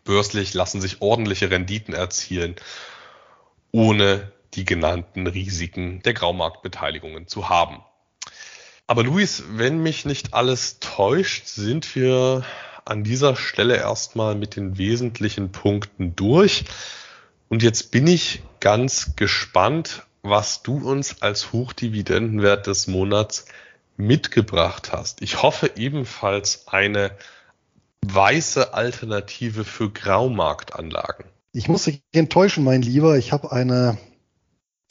Börslich 0.04 0.54
lassen 0.54 0.80
sich 0.80 1.02
ordentliche 1.02 1.50
Renditen 1.50 1.94
erzielen, 1.94 2.54
ohne 3.72 4.30
die 4.54 4.64
genannten 4.64 5.26
Risiken 5.26 6.00
der 6.02 6.14
Graumarktbeteiligungen 6.14 7.26
zu 7.26 7.48
haben. 7.48 7.82
Aber 8.86 9.02
Luis, 9.02 9.44
wenn 9.48 9.82
mich 9.82 10.04
nicht 10.04 10.34
alles 10.34 10.78
täuscht, 10.78 11.46
sind 11.46 11.94
wir 11.94 12.44
an 12.84 13.02
dieser 13.02 13.34
Stelle 13.34 13.76
erstmal 13.76 14.34
mit 14.34 14.56
den 14.56 14.76
wesentlichen 14.76 15.52
Punkten 15.52 16.14
durch. 16.16 16.64
Und 17.48 17.62
jetzt 17.62 17.90
bin 17.90 18.06
ich 18.06 18.42
ganz 18.60 19.16
gespannt, 19.16 20.02
was 20.22 20.62
du 20.62 20.78
uns 20.78 21.22
als 21.22 21.52
Hochdividendenwert 21.52 22.66
des 22.66 22.86
Monats 22.86 23.46
mitgebracht 23.96 24.92
hast. 24.92 25.22
Ich 25.22 25.42
hoffe 25.42 25.72
ebenfalls 25.76 26.68
eine 26.68 27.12
weiße 28.02 28.74
Alternative 28.74 29.64
für 29.64 29.90
Graumarktanlagen. 29.90 31.26
Ich 31.52 31.68
muss 31.68 31.84
dich 31.84 32.02
enttäuschen, 32.12 32.64
mein 32.64 32.82
Lieber. 32.82 33.16
Ich 33.16 33.32
habe 33.32 33.52
eine 33.52 33.96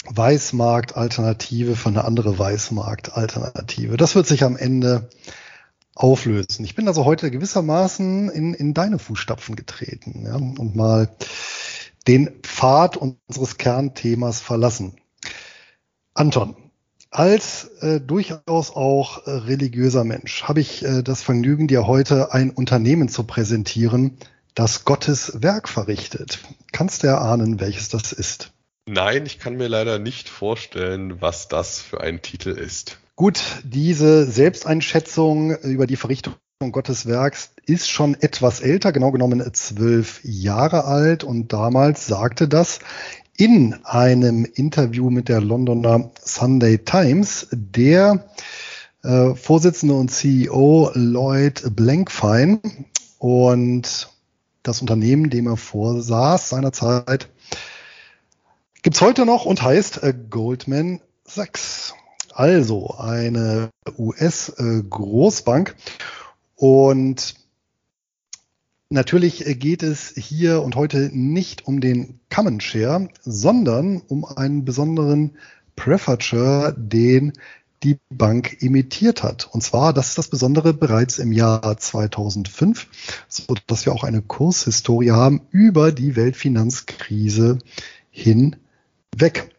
Weißmarkt-Alternative 0.05 1.75
für 1.75 1.89
eine 1.89 2.05
andere 2.05 2.37
Weißmarkt-Alternative. 2.37 3.97
Das 3.97 4.15
wird 4.15 4.27
sich 4.27 4.43
am 4.43 4.57
Ende 4.57 5.09
auflösen. 5.95 6.65
Ich 6.65 6.75
bin 6.75 6.87
also 6.87 7.05
heute 7.05 7.31
gewissermaßen 7.31 8.29
in, 8.29 8.53
in 8.53 8.73
deine 8.73 8.99
Fußstapfen 8.99 9.55
getreten 9.55 10.23
ja, 10.25 10.35
und 10.35 10.75
mal 10.75 11.15
den 12.07 12.31
Pfad 12.41 12.97
unseres 12.97 13.57
Kernthemas 13.57 14.41
verlassen. 14.41 14.95
Anton, 16.13 16.55
als 17.11 17.65
äh, 17.81 18.01
durchaus 18.01 18.71
auch 18.71 19.27
äh, 19.27 19.31
religiöser 19.31 20.03
Mensch 20.03 20.43
habe 20.43 20.59
ich 20.59 20.83
äh, 20.83 21.03
das 21.03 21.21
Vergnügen, 21.21 21.67
dir 21.67 21.87
heute 21.87 22.33
ein 22.33 22.49
Unternehmen 22.49 23.07
zu 23.07 23.23
präsentieren, 23.23 24.17
das 24.55 24.83
Gottes 24.83 25.41
Werk 25.41 25.69
verrichtet. 25.69 26.39
Kannst 26.71 27.03
du 27.03 27.07
erahnen, 27.07 27.59
welches 27.59 27.89
das 27.89 28.13
ist? 28.13 28.51
Nein, 28.85 29.25
ich 29.25 29.39
kann 29.39 29.55
mir 29.55 29.69
leider 29.69 29.97
nicht 29.97 30.27
vorstellen, 30.27 31.21
was 31.21 31.47
das 31.47 31.79
für 31.79 32.01
ein 32.01 32.21
Titel 32.21 32.49
ist. 32.49 32.97
Gut, 33.15 33.41
diese 33.63 34.25
Selbsteinschätzung 34.25 35.55
über 35.57 35.87
die 35.87 35.95
Verrichtung 35.95 36.33
Gottes 36.71 37.05
Werks 37.05 37.51
ist 37.65 37.89
schon 37.89 38.15
etwas 38.15 38.59
älter, 38.59 38.91
genau 38.91 39.11
genommen 39.11 39.43
zwölf 39.53 40.19
Jahre 40.23 40.85
alt 40.85 41.23
und 41.23 41.53
damals 41.53 42.07
sagte 42.07 42.47
das 42.47 42.79
in 43.37 43.75
einem 43.83 44.45
Interview 44.45 45.09
mit 45.09 45.29
der 45.29 45.41
Londoner 45.41 46.11
Sunday 46.21 46.77
Times 46.77 47.47
der 47.51 48.25
äh, 49.03 49.33
Vorsitzende 49.35 49.95
und 49.95 50.09
CEO 50.09 50.91
Lloyd 50.93 51.63
Blankfein 51.75 52.59
und 53.17 54.09
das 54.61 54.81
Unternehmen, 54.81 55.29
dem 55.29 55.47
er 55.47 55.57
vorsaß 55.57 56.49
seinerzeit, 56.49 57.29
Gibt's 58.83 58.99
heute 58.99 59.25
noch 59.25 59.45
und 59.45 59.61
heißt 59.61 60.03
äh, 60.03 60.13
Goldman 60.29 60.99
Sachs. 61.23 61.93
Also 62.33 62.89
eine 62.97 63.69
US-Großbank. 63.97 65.69
Äh, 65.69 65.73
und 66.57 67.35
natürlich 68.89 69.45
geht 69.61 69.83
es 69.83 70.13
hier 70.17 70.61
und 70.61 70.75
heute 70.75 71.09
nicht 71.13 71.65
um 71.65 71.79
den 71.79 72.19
Common 72.29 72.59
Share, 72.59 73.07
sondern 73.21 74.01
um 74.01 74.25
einen 74.25 74.65
besonderen 74.65 75.37
Preferred 75.77 76.75
den 76.77 77.31
die 77.83 77.99
Bank 78.09 78.61
emittiert 78.61 79.23
hat. 79.23 79.47
Und 79.49 79.61
zwar, 79.61 79.93
das 79.93 80.09
ist 80.09 80.17
das 80.17 80.27
Besondere, 80.27 80.73
bereits 80.73 81.19
im 81.19 81.31
Jahr 81.31 81.77
2005, 81.77 82.87
so 83.29 83.55
dass 83.65 83.85
wir 83.85 83.93
auch 83.93 84.03
eine 84.03 84.21
Kurshistorie 84.21 85.11
haben 85.11 85.41
über 85.51 85.93
die 85.93 86.17
Weltfinanzkrise 86.17 87.59
hin 88.09 88.57
weg. 89.17 89.49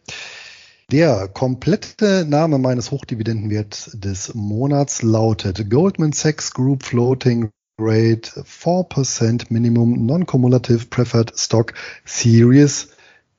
Der 0.90 1.28
komplette 1.28 2.26
Name 2.28 2.58
meines 2.58 2.90
Hochdividendenwerts 2.90 3.92
des 3.94 4.34
Monats 4.34 5.02
lautet 5.02 5.70
Goldman 5.70 6.12
Sachs 6.12 6.52
Group 6.52 6.82
Floating 6.84 7.50
Rate 7.78 8.44
4% 8.44 9.46
Minimum 9.48 10.06
Non-Cumulative 10.06 10.86
Preferred 10.86 11.32
Stock 11.36 11.74
Series 12.04 12.88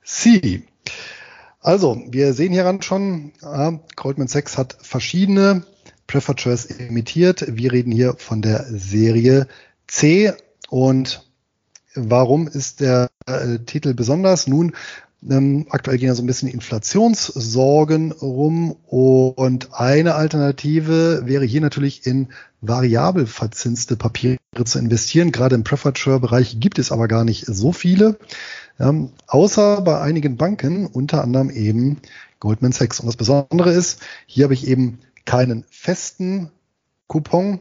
C. 0.04 0.64
Also, 1.62 2.04
wir 2.10 2.34
sehen 2.34 2.52
hieran 2.52 2.82
schon, 2.82 3.32
äh, 3.42 3.72
Goldman 3.96 4.28
Sachs 4.28 4.58
hat 4.58 4.78
verschiedene 4.82 5.66
Preferred 6.08 6.42
Shares 6.42 6.66
emittiert. 6.66 7.46
Wir 7.48 7.72
reden 7.72 7.92
hier 7.92 8.16
von 8.18 8.42
der 8.42 8.66
Serie 8.70 9.48
C. 9.88 10.34
Und 10.70 11.28
warum 11.96 12.48
ist 12.48 12.82
der 12.82 13.10
äh, 13.26 13.60
Titel 13.60 13.94
besonders? 13.94 14.48
Nun, 14.48 14.74
ähm, 15.30 15.66
aktuell 15.70 15.98
gehen 15.98 16.08
ja 16.08 16.16
so 16.16 16.24
ein 16.24 16.28
bisschen 16.28 16.50
Inflationssorgen 16.50 18.12
rum 18.12 18.72
und 18.72 19.74
eine 19.74 20.16
Alternative 20.16 21.24
wäre 21.26 21.46
hier 21.46 21.62
natürlich 21.62 22.06
in 22.06 22.30
variabel 22.62 23.26
verzinste 23.26 23.96
Papiere 23.96 24.38
zu 24.64 24.80
investieren. 24.80 25.32
Gerade 25.32 25.56
im 25.56 25.64
Preferred 25.64 25.98
Share 25.98 26.20
Bereich 26.20 26.60
gibt 26.60 26.80
es 26.80 26.92
aber 26.92 27.08
gar 27.08 27.24
nicht 27.24 27.46
so 27.46 27.72
viele, 27.72 28.18
ähm, 28.80 29.12
außer 29.28 29.82
bei 29.82 30.00
einigen 30.02 30.38
Banken, 30.38 30.86
unter 30.86 31.24
anderem 31.24 31.50
eben 31.50 31.98
Goldman 32.40 32.72
Sachs. 32.72 33.00
Und 33.00 33.08
das 33.08 33.18
Besondere 33.18 33.72
ist, 33.72 34.02
hier 34.26 34.46
habe 34.46 34.54
ich 34.54 34.68
eben 34.68 35.00
keinen 35.26 35.66
festen 35.70 36.52
Coupon 37.08 37.60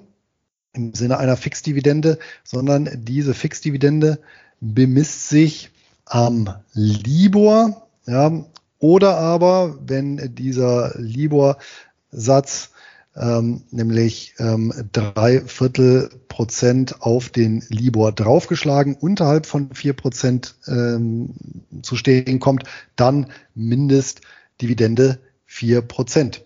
im 0.72 0.94
Sinne 0.94 1.18
einer 1.18 1.36
Fixdividende, 1.36 2.18
sondern 2.42 2.90
diese 3.04 3.32
Fixdividende 3.32 4.18
bemisst 4.60 5.28
sich 5.28 5.70
am 6.06 6.54
Libor, 6.72 7.88
ja, 8.06 8.44
oder 8.78 9.16
aber, 9.16 9.78
wenn 9.86 10.34
dieser 10.34 10.92
Libor-Satz 10.98 12.70
ähm, 13.16 13.62
nämlich 13.70 14.34
ähm, 14.38 14.72
drei 14.92 15.40
Viertel 15.40 16.10
Prozent 16.28 17.00
auf 17.00 17.28
den 17.28 17.64
Libor 17.68 18.12
draufgeschlagen, 18.12 18.96
unterhalb 18.96 19.46
von 19.46 19.72
vier 19.72 19.92
Prozent 19.92 20.56
ähm, 20.66 21.34
zu 21.82 21.96
stehen 21.96 22.40
kommt, 22.40 22.64
dann 22.96 23.30
Mindestdividende 23.54 25.20
vier 25.46 25.80
Prozent. 25.80 26.44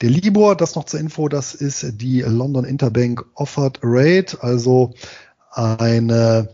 Der 0.00 0.10
Libor, 0.10 0.56
das 0.56 0.74
noch 0.74 0.84
zur 0.84 1.00
Info, 1.00 1.28
das 1.28 1.54
ist 1.54 2.00
die 2.00 2.20
London 2.20 2.64
Interbank 2.64 3.24
Offered 3.34 3.80
Rate, 3.82 4.42
also 4.42 4.94
eine 5.50 6.50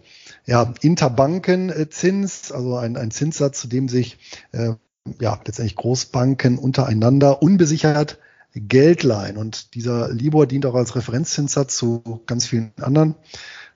ja, 0.46 0.74
Interbankenzins, 0.80 2.52
also 2.52 2.76
ein, 2.76 2.96
ein 2.96 3.10
Zinssatz, 3.10 3.60
zu 3.60 3.68
dem 3.68 3.88
sich 3.88 4.18
äh, 4.52 4.74
ja, 5.20 5.40
letztendlich 5.44 5.76
Großbanken 5.76 6.58
untereinander 6.58 7.42
unbesichert 7.42 8.18
Geld 8.54 9.02
leihen. 9.02 9.36
Und 9.36 9.74
dieser 9.74 10.12
Libor 10.12 10.46
dient 10.46 10.66
auch 10.66 10.74
als 10.74 10.94
Referenzzinssatz 10.94 11.76
zu 11.76 12.22
ganz 12.26 12.46
vielen 12.46 12.72
anderen 12.80 13.14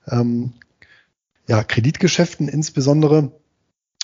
ähm, 0.09 0.53
ja, 1.49 1.63
Kreditgeschäften 1.63 2.49
insbesondere. 2.49 3.33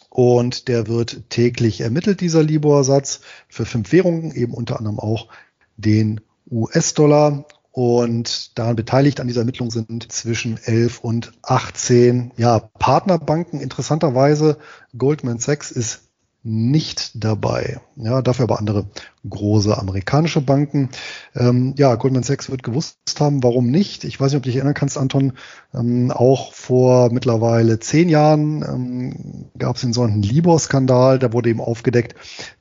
Und 0.09 0.69
der 0.69 0.89
wird 0.89 1.31
täglich 1.31 1.81
ermittelt, 1.81 2.21
dieser 2.21 2.43
Libor-Satz, 2.43 3.21
für 3.49 3.65
fünf 3.65 3.93
Währungen, 3.93 4.33
eben 4.33 4.53
unter 4.53 4.79
anderem 4.79 5.01
auch 5.01 5.29
den 5.77 6.21
US-Dollar. 6.51 7.47
Und 7.73 8.59
daran 8.59 8.77
beteiligt 8.77 9.19
an 9.21 9.29
dieser 9.29 9.41
Ermittlung 9.41 9.71
sind 9.71 10.13
zwischen 10.13 10.59
11 10.63 11.01
und 11.01 11.33
18 11.43 12.33
ja, 12.37 12.59
Partnerbanken. 12.59 13.61
Interessanterweise 13.61 14.59
Goldman 14.97 15.39
Sachs 15.39 15.71
ist 15.71 16.03
nicht 16.45 17.13
dabei. 17.15 17.81
Ja, 17.97 18.21
dafür 18.21 18.45
aber 18.45 18.59
andere 18.59 18.87
große 19.29 19.79
amerikanische 19.79 20.41
Banken. 20.41 20.91
Ähm, 21.35 21.75
ja, 21.79 21.95
Goldman 21.95 22.25
Sachs 22.25 22.51
wird 22.51 22.63
gewusst 22.63 22.99
haben, 23.21 23.43
warum 23.43 23.71
nicht. 23.71 24.05
Ich 24.05 24.21
weiß 24.21 24.33
nicht, 24.33 24.39
ob 24.39 24.43
du 24.43 24.49
dich 24.49 24.57
erinnern 24.57 24.75
kannst, 24.75 24.99
Anton. 24.99 25.35
Ähm, 25.73 26.11
auch 26.11 26.53
vor 26.53 27.11
mittlerweile 27.11 27.79
zehn 27.79 28.09
Jahren 28.09 28.63
ähm, 28.63 29.51
gab 29.57 29.77
es 29.77 29.83
den 29.83 29.93
sogenannten 29.93 30.25
Libor-Skandal. 30.25 31.19
Da 31.21 31.33
wurde 31.33 31.49
eben 31.49 31.61
aufgedeckt, 31.61 32.17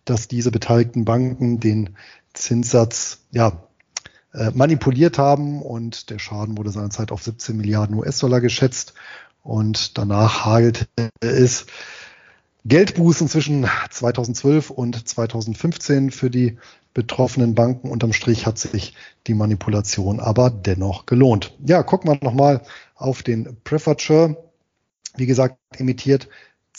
dass 0.06 0.28
diese 0.28 0.52
beteiligten 0.52 1.04
Banken 1.04 1.60
den 1.60 1.98
Zinssatz 2.34 3.26
ja 3.32 3.64
äh, 4.34 4.52
manipuliert 4.54 5.18
haben 5.18 5.62
und 5.62 6.10
der 6.10 6.20
Schaden 6.20 6.58
wurde 6.58 6.72
seinerzeit 6.72 7.12
auf 7.12 7.24
17 7.24 7.58
Milliarden 7.58 7.96
US-Dollar 7.98 8.42
geschätzt 8.42 8.94
und 9.44 9.98
danach 9.98 10.46
hagelte 10.46 10.88
es 11.20 11.66
Geldbußen 12.64 13.28
zwischen 13.28 13.68
2012 13.90 14.70
und 14.70 15.08
2015 15.08 16.12
für 16.12 16.30
die 16.30 16.58
betroffenen 16.94 17.56
Banken. 17.56 17.90
Unterm 17.90 18.14
Strich 18.14 18.46
hat 18.46 18.60
sich 18.60 18.94
die 19.28 19.34
Manipulation 19.34 20.20
aber 20.20 20.50
dennoch 20.50 21.06
gelohnt. 21.06 21.58
Ja, 21.66 21.82
gucken 21.82 22.12
wir 22.12 22.20
nochmal 22.22 22.62
auf 22.96 23.24
den 23.24 23.58
Preferred 23.64 24.38
Wie 25.18 25.26
gesagt, 25.26 25.58
emittiert 25.78 26.30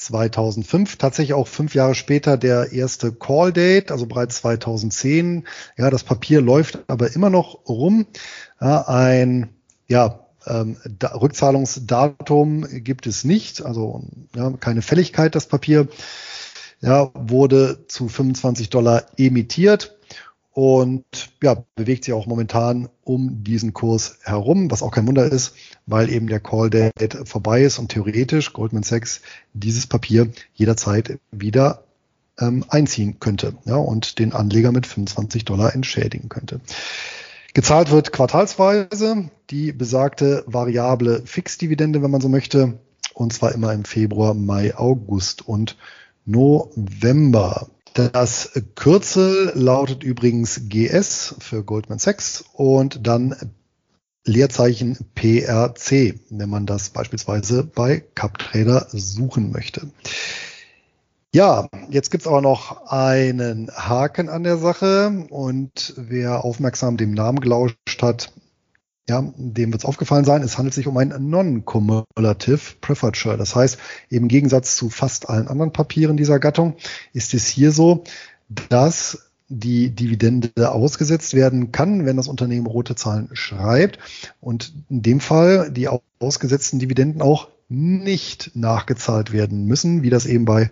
2005, 0.06 0.96
tatsächlich 0.96 1.34
auch 1.34 1.48
fünf 1.48 1.74
Jahre 1.74 1.94
später 1.94 2.36
der 2.36 2.72
erste 2.72 3.12
Call 3.12 3.52
Date, 3.52 3.90
also 3.90 4.06
bereits 4.06 4.36
2010. 4.36 5.46
Ja, 5.76 5.90
das 5.90 6.04
Papier 6.04 6.40
läuft 6.40 6.78
aber 6.88 7.14
immer 7.14 7.30
noch 7.30 7.66
rum. 7.68 8.06
Ja, 8.60 8.88
ein 8.88 9.50
ja, 9.88 10.20
ähm, 10.46 10.76
da, 10.98 11.14
Rückzahlungsdatum 11.14 12.66
gibt 12.82 13.06
es 13.06 13.24
nicht, 13.24 13.62
also 13.62 14.04
ja, 14.34 14.50
keine 14.52 14.82
Fälligkeit, 14.82 15.34
das 15.34 15.46
Papier. 15.46 15.88
Ja, 16.80 17.10
wurde 17.14 17.84
zu 17.86 18.08
25 18.08 18.70
Dollar 18.70 19.04
emittiert 19.16 19.96
und 20.52 21.04
ja, 21.42 21.64
bewegt 21.74 22.04
sich 22.04 22.14
auch 22.14 22.26
momentan 22.26 22.88
um 23.04 23.42
diesen 23.42 23.72
Kurs 23.72 24.18
herum, 24.22 24.70
was 24.70 24.82
auch 24.82 24.90
kein 24.90 25.06
Wunder 25.06 25.24
ist, 25.24 25.54
weil 25.86 26.10
eben 26.10 26.26
der 26.26 26.40
Call 26.40 26.68
Date 26.70 27.26
vorbei 27.26 27.62
ist 27.62 27.78
und 27.78 27.88
theoretisch 27.88 28.52
Goldman 28.52 28.82
Sachs 28.82 29.22
dieses 29.54 29.86
Papier 29.86 30.28
jederzeit 30.54 31.18
wieder 31.30 31.84
ähm, 32.38 32.64
einziehen 32.68 33.18
könnte 33.18 33.54
ja, 33.64 33.76
und 33.76 34.18
den 34.18 34.32
Anleger 34.32 34.72
mit 34.72 34.86
25 34.86 35.44
Dollar 35.44 35.74
entschädigen 35.74 36.28
könnte. 36.28 36.60
Gezahlt 37.54 37.90
wird 37.90 38.12
quartalsweise 38.12 39.30
die 39.50 39.72
besagte 39.72 40.42
variable 40.46 41.22
Fixdividende, 41.24 42.02
wenn 42.02 42.10
man 42.10 42.22
so 42.22 42.28
möchte, 42.28 42.78
und 43.14 43.32
zwar 43.32 43.52
immer 43.52 43.72
im 43.72 43.84
Februar, 43.84 44.32
Mai, 44.34 44.74
August 44.74 45.46
und 45.46 45.76
November. 46.24 47.68
Das 47.94 48.52
Kürzel 48.74 49.52
lautet 49.54 50.02
übrigens 50.02 50.62
GS 50.68 51.34
für 51.40 51.62
Goldman 51.62 51.98
Sachs 51.98 52.44
und 52.54 53.06
dann 53.06 53.36
Leerzeichen 54.24 54.96
PRC, 55.14 56.14
wenn 56.30 56.48
man 56.48 56.64
das 56.64 56.90
beispielsweise 56.90 57.64
bei 57.64 58.02
CupTrader 58.14 58.86
suchen 58.92 59.50
möchte. 59.50 59.90
Ja, 61.34 61.68
jetzt 61.90 62.10
gibt's 62.10 62.26
aber 62.26 62.40
noch 62.40 62.86
einen 62.86 63.70
Haken 63.74 64.28
an 64.28 64.44
der 64.44 64.58
Sache 64.58 65.26
und 65.30 65.94
wer 65.96 66.44
aufmerksam 66.44 66.96
dem 66.96 67.12
Namen 67.12 67.40
gelauscht 67.40 68.02
hat, 68.02 68.32
ja, 69.08 69.32
dem 69.36 69.72
wird's 69.72 69.84
aufgefallen 69.84 70.24
sein, 70.24 70.42
es 70.42 70.58
handelt 70.58 70.74
sich 70.74 70.86
um 70.86 70.96
ein 70.96 71.14
Non-Cumulative 71.18 72.60
Preferred 72.80 73.16
Share. 73.16 73.36
Das 73.36 73.54
heißt, 73.56 73.78
im 74.10 74.28
Gegensatz 74.28 74.76
zu 74.76 74.90
fast 74.90 75.28
allen 75.28 75.48
anderen 75.48 75.72
Papieren 75.72 76.16
dieser 76.16 76.38
Gattung 76.38 76.76
ist 77.12 77.34
es 77.34 77.46
hier 77.46 77.72
so, 77.72 78.04
dass 78.68 79.30
die 79.48 79.90
Dividende 79.90 80.72
ausgesetzt 80.72 81.34
werden 81.34 81.72
kann, 81.72 82.06
wenn 82.06 82.16
das 82.16 82.28
Unternehmen 82.28 82.66
rote 82.66 82.94
Zahlen 82.94 83.28
schreibt 83.32 83.98
und 84.40 84.72
in 84.88 85.02
dem 85.02 85.20
Fall 85.20 85.70
die 85.70 85.88
ausgesetzten 86.18 86.78
Dividenden 86.78 87.20
auch 87.20 87.48
nicht 87.68 88.52
nachgezahlt 88.54 89.32
werden 89.32 89.66
müssen, 89.66 90.02
wie 90.02 90.10
das 90.10 90.26
eben 90.26 90.44
bei 90.44 90.70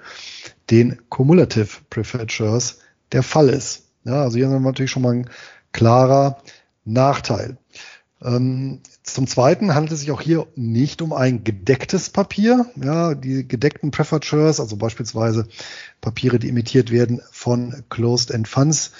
den 0.70 0.98
Cumulative 1.08 1.68
Preferred 1.90 2.30
Shares 2.30 2.78
der 3.12 3.22
Fall 3.22 3.48
ist. 3.48 3.84
Ja, 4.04 4.22
also 4.22 4.36
hier 4.36 4.46
haben 4.46 4.52
wir 4.52 4.60
natürlich 4.60 4.90
schon 4.90 5.02
mal 5.02 5.14
ein 5.14 5.30
klarer 5.72 6.38
Nachteil. 6.84 7.58
Ähm, 8.22 8.80
zum 9.02 9.26
Zweiten 9.26 9.74
handelt 9.74 9.92
es 9.92 10.00
sich 10.00 10.10
auch 10.10 10.20
hier 10.20 10.46
nicht 10.54 11.00
um 11.02 11.12
ein 11.12 11.42
gedecktes 11.44 12.10
Papier. 12.10 12.66
Ja, 12.76 13.14
die 13.14 13.46
gedeckten 13.46 13.92
Shares, 13.92 14.60
also 14.60 14.76
beispielsweise 14.76 15.46
Papiere, 16.00 16.38
die 16.38 16.50
emittiert 16.50 16.90
werden 16.90 17.20
von 17.30 17.84
Closed 17.88 18.30
End 18.30 18.48
Funds, 18.48 18.92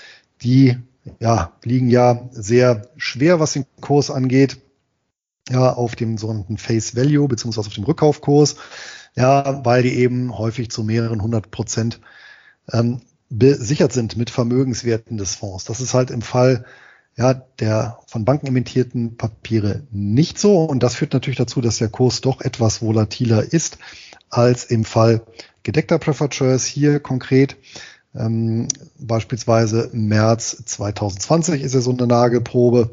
die 0.42 0.78
ja, 1.18 1.52
liegen 1.64 1.90
ja 1.90 2.28
sehr 2.32 2.88
schwer, 2.96 3.40
was 3.40 3.52
den 3.52 3.66
Kurs 3.80 4.10
angeht 4.10 4.58
ja, 5.50 5.72
auf 5.72 5.96
dem 5.96 6.16
sogenannten 6.16 6.58
Face 6.58 6.94
Value 6.94 7.28
beziehungsweise 7.28 7.66
auf 7.66 7.74
dem 7.74 7.84
Rückkaufkurs, 7.84 8.56
ja, 9.16 9.64
weil 9.64 9.82
die 9.82 9.94
eben 9.94 10.36
häufig 10.38 10.70
zu 10.70 10.84
mehreren 10.84 11.22
hundert 11.22 11.50
Prozent 11.50 12.00
ähm, 12.72 13.00
besichert 13.28 13.92
sind 13.92 14.16
mit 14.16 14.30
Vermögenswerten 14.30 15.16
des 15.16 15.34
Fonds. 15.34 15.64
Das 15.64 15.80
ist 15.80 15.94
halt 15.94 16.10
im 16.10 16.22
Fall 16.22 16.64
ja, 17.16 17.34
der 17.34 17.98
von 18.06 18.24
Banken 18.24 18.46
emittierten 18.46 19.16
Papiere 19.16 19.82
nicht 19.90 20.38
so. 20.38 20.64
Und 20.64 20.82
das 20.82 20.94
führt 20.94 21.12
natürlich 21.12 21.38
dazu, 21.38 21.60
dass 21.60 21.78
der 21.78 21.88
Kurs 21.88 22.20
doch 22.20 22.40
etwas 22.40 22.82
volatiler 22.82 23.52
ist 23.52 23.78
als 24.30 24.64
im 24.64 24.84
Fall 24.84 25.22
gedeckter 25.62 25.98
Preferred 25.98 26.34
Shares. 26.34 26.64
Hier 26.64 27.00
konkret 27.00 27.56
ähm, 28.14 28.68
beispielsweise 28.98 29.90
März 29.92 30.62
2020 30.64 31.62
ist 31.62 31.74
ja 31.74 31.80
so 31.80 31.92
eine 31.92 32.06
Nagelprobe 32.06 32.90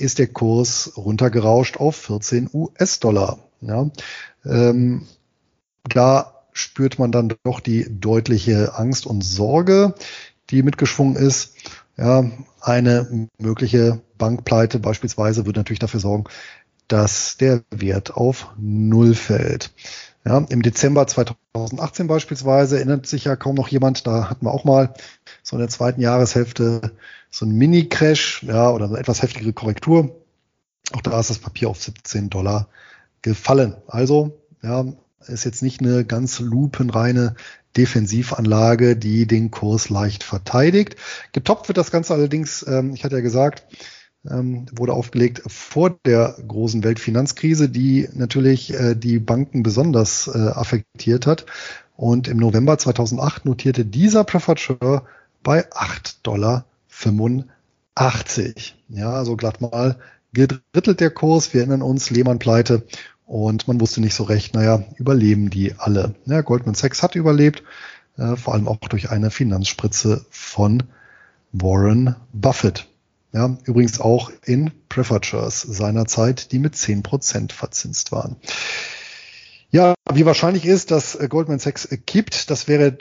ist 0.00 0.18
der 0.18 0.28
Kurs 0.28 0.92
runtergerauscht 0.96 1.78
auf 1.78 1.96
14 1.96 2.50
US-Dollar. 2.52 3.38
Ja, 3.60 3.90
ähm, 4.44 5.06
da 5.84 6.44
spürt 6.52 6.98
man 6.98 7.12
dann 7.12 7.34
doch 7.44 7.60
die 7.60 7.86
deutliche 8.00 8.74
Angst 8.74 9.06
und 9.06 9.22
Sorge, 9.22 9.94
die 10.50 10.62
mitgeschwungen 10.62 11.16
ist. 11.16 11.54
Ja, 12.00 12.24
eine 12.62 13.28
mögliche 13.38 14.00
Bankpleite 14.16 14.78
beispielsweise 14.78 15.44
würde 15.44 15.60
natürlich 15.60 15.80
dafür 15.80 16.00
sorgen, 16.00 16.24
dass 16.88 17.36
der 17.36 17.62
Wert 17.70 18.14
auf 18.14 18.48
Null 18.56 19.14
fällt. 19.14 19.70
Ja, 20.24 20.38
Im 20.48 20.62
Dezember 20.62 21.06
2018 21.06 22.06
beispielsweise 22.06 22.76
erinnert 22.76 23.06
sich 23.06 23.24
ja 23.24 23.36
kaum 23.36 23.54
noch 23.54 23.68
jemand, 23.68 24.06
da 24.06 24.30
hatten 24.30 24.46
wir 24.46 24.52
auch 24.52 24.64
mal 24.64 24.94
so 25.42 25.56
in 25.56 25.60
der 25.60 25.68
zweiten 25.68 26.00
Jahreshälfte 26.00 26.92
so 27.30 27.44
ein 27.44 27.52
Mini-Crash 27.52 28.44
ja, 28.44 28.70
oder 28.70 28.86
eine 28.86 28.96
etwas 28.96 29.20
heftigere 29.20 29.52
Korrektur. 29.52 30.16
Auch 30.92 31.02
da 31.02 31.20
ist 31.20 31.28
das 31.28 31.38
Papier 31.38 31.68
auf 31.68 31.82
17 31.82 32.30
Dollar 32.30 32.68
gefallen. 33.20 33.76
Also 33.86 34.40
ja, 34.62 34.86
ist 35.26 35.44
jetzt 35.44 35.62
nicht 35.62 35.80
eine 35.80 36.04
ganz 36.04 36.40
lupenreine 36.40 37.34
Defensivanlage, 37.76 38.96
die 38.96 39.26
den 39.26 39.50
Kurs 39.50 39.90
leicht 39.90 40.24
verteidigt. 40.24 40.96
Getoppt 41.32 41.68
wird 41.68 41.78
das 41.78 41.90
Ganze 41.90 42.14
allerdings, 42.14 42.64
ähm, 42.66 42.94
ich 42.94 43.04
hatte 43.04 43.16
ja 43.16 43.20
gesagt, 43.20 43.64
ähm, 44.28 44.66
wurde 44.72 44.92
aufgelegt 44.92 45.42
vor 45.46 45.98
der 46.04 46.36
großen 46.46 46.84
Weltfinanzkrise, 46.84 47.68
die 47.68 48.08
natürlich 48.12 48.74
äh, 48.74 48.94
die 48.94 49.18
Banken 49.18 49.62
besonders 49.62 50.28
äh, 50.28 50.38
affektiert 50.38 51.26
hat. 51.26 51.46
Und 51.96 52.28
im 52.28 52.38
November 52.38 52.78
2008 52.78 53.44
notierte 53.44 53.84
dieser 53.84 54.24
Preferred 54.24 55.04
bei 55.42 55.70
8,85 55.70 56.14
Dollar. 56.22 56.64
Ja, 58.88 59.12
also 59.12 59.36
glatt 59.36 59.60
mal 59.60 59.98
gedrittelt 60.32 61.00
der 61.00 61.10
Kurs. 61.10 61.52
Wir 61.52 61.60
erinnern 61.60 61.82
uns, 61.82 62.10
Lehmann-Pleite. 62.10 62.86
Und 63.30 63.68
man 63.68 63.80
wusste 63.80 64.00
nicht 64.00 64.14
so 64.14 64.24
recht, 64.24 64.54
naja, 64.54 64.82
überleben 64.96 65.50
die 65.50 65.76
alle. 65.78 66.16
Ja, 66.26 66.40
Goldman 66.40 66.74
Sachs 66.74 67.00
hat 67.00 67.14
überlebt, 67.14 67.62
äh, 68.18 68.34
vor 68.34 68.54
allem 68.54 68.66
auch 68.66 68.78
durch 68.78 69.10
eine 69.10 69.30
Finanzspritze 69.30 70.26
von 70.30 70.82
Warren 71.52 72.16
Buffett. 72.32 72.88
Ja, 73.32 73.56
übrigens 73.66 74.00
auch 74.00 74.32
in 74.44 74.72
Preferred 74.88 75.32
seiner 75.48 76.06
Zeit, 76.06 76.50
die 76.50 76.58
mit 76.58 76.74
10% 76.74 77.52
verzinst 77.52 78.10
waren. 78.10 78.34
Ja, 79.70 79.94
wie 80.12 80.26
wahrscheinlich 80.26 80.66
ist, 80.66 80.90
dass 80.90 81.14
äh, 81.14 81.28
Goldman 81.28 81.60
Sachs 81.60 81.88
kippt, 82.06 82.50
das 82.50 82.66
wäre 82.66 82.98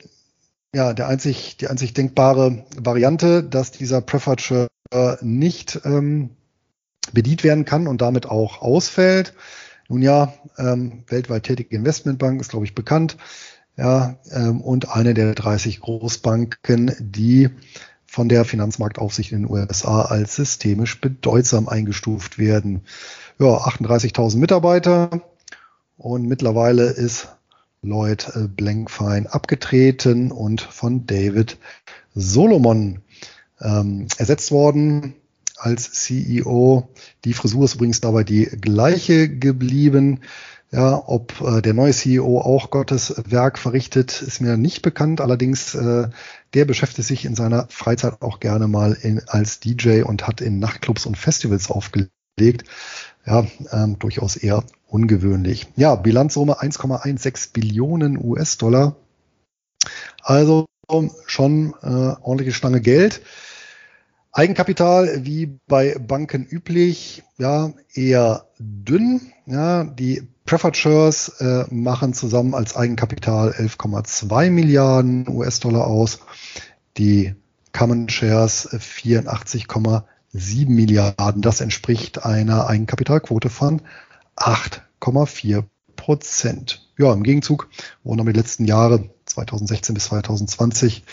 ja 0.76 0.94
der 0.94 1.08
einzig, 1.08 1.58
die 1.58 1.70
einzig 1.70 1.96
denkbare 1.96 2.66
Variante, 2.78 3.44
dass 3.44 3.72
dieser 3.72 4.02
Preferred 4.02 4.42
Share 4.42 4.68
nicht 5.22 5.82
ähm, 5.86 6.30
bedient 7.14 7.44
werden 7.44 7.66
kann 7.66 7.88
und 7.88 8.02
damit 8.02 8.28
auch 8.28 8.62
ausfällt. 8.62 9.34
Nun 9.90 10.04
ja, 10.04 10.34
ähm, 10.58 11.04
weltweit 11.08 11.44
tätige 11.44 11.76
Investmentbank 11.76 12.40
ist, 12.40 12.52
glaube 12.52 12.66
ich, 12.66 12.76
bekannt. 12.76 13.18
Ja, 13.76 14.18
ähm, 14.32 14.62
und 14.62 14.90
eine 14.90 15.14
der 15.14 15.34
30 15.34 15.80
Großbanken, 15.80 16.96
die 17.00 17.50
von 18.06 18.30
der 18.30 18.46
Finanzmarktaufsicht 18.46 19.32
in 19.32 19.44
den 19.44 19.52
USA 19.52 20.04
als 20.04 20.36
systemisch 20.36 21.02
bedeutsam 21.02 21.68
eingestuft 21.68 22.38
werden. 22.38 22.82
Ja, 23.40 23.48
38.000 23.48 24.38
Mitarbeiter 24.38 25.22
und 25.98 26.28
mittlerweile 26.28 26.84
ist 26.86 27.30
Lloyd 27.82 28.32
äh, 28.36 28.48
Blankfein 28.48 29.26
abgetreten 29.26 30.32
und 30.32 30.62
von 30.62 31.08
David 31.08 31.58
Solomon 32.14 33.02
ähm, 33.62 34.08
ersetzt 34.18 34.52
worden 34.52 35.16
als 35.60 35.92
CEO. 35.92 36.90
Die 37.26 37.34
Frisur 37.34 37.66
ist 37.66 37.76
übrigens 37.76 38.02
dabei 38.02 38.24
die 38.24 38.46
gleiche 38.46 39.30
geblieben. 39.30 40.22
Ja, 40.72 41.02
ob 41.08 41.42
äh, 41.42 41.62
der 41.62 41.74
neue 41.74 41.94
CEO 41.94 42.40
auch 42.40 42.70
Gottes 42.70 43.16
Werk 43.26 43.58
verrichtet, 43.58 44.22
ist 44.22 44.40
mir 44.40 44.56
nicht 44.56 44.84
bekannt. 44.84 45.20
Allerdings, 45.20 45.74
äh, 45.74 46.10
der 46.54 46.66
beschäftigt 46.66 47.08
sich 47.08 47.26
in 47.26 47.34
seiner 47.34 47.68
Freizeit 47.70 48.22
auch 48.22 48.40
gerne 48.40 48.68
mal 48.68 48.96
in, 49.02 49.22
als 49.28 49.60
DJ 49.60 50.04
und 50.04 50.28
hat 50.28 50.42
in 50.42 50.60
Nachtclubs 50.60 51.08
und 51.08 51.18
Festivals 51.18 51.72
aufgelegt. 51.72 52.10
Ja, 53.26 53.48
ähm, 53.72 53.98
durchaus 53.98 54.36
eher 54.36 54.64
ungewöhnlich. 54.88 55.68
Ja, 55.76 55.96
Bilanzsumme 55.96 56.62
1,16 56.62 57.52
Billionen 57.52 58.18
US-Dollar. 58.24 58.96
Also 60.22 60.66
schon 61.26 61.74
äh, 61.82 61.88
ordentliche 61.88 62.54
Stange 62.54 62.82
Geld. 62.82 63.22
Eigenkapital, 64.40 65.26
wie 65.26 65.60
bei 65.68 65.98
Banken 66.00 66.48
üblich, 66.50 67.24
ja, 67.38 67.74
eher 67.94 68.46
dünn. 68.58 69.34
Ja, 69.46 69.84
die 69.84 70.30
Preferred 70.46 70.78
Shares 70.78 71.28
äh, 71.42 71.66
machen 71.70 72.14
zusammen 72.14 72.56
als 72.56 72.74
Eigenkapital 72.74 73.50
11,2 73.52 74.50
Milliarden 74.50 75.28
US-Dollar 75.28 75.88
aus. 75.88 76.20
Die 76.98 77.36
Common 77.74 78.08
Shares 78.08 78.70
84,7 78.72 80.70
Milliarden. 80.70 81.42
Das 81.42 81.60
entspricht 81.60 82.24
einer 82.24 82.68
Eigenkapitalquote 82.68 83.50
von 83.50 83.82
8,4 84.38 85.66
Prozent. 85.98 86.88
Ja, 86.98 87.12
im 87.12 87.24
Gegenzug 87.24 87.68
wurden 88.06 88.22
aber 88.22 88.32
die 88.32 88.40
letzten 88.40 88.64
Jahre 88.64 89.10
2016 89.26 89.96
bis 89.96 90.06
2020 90.06 91.04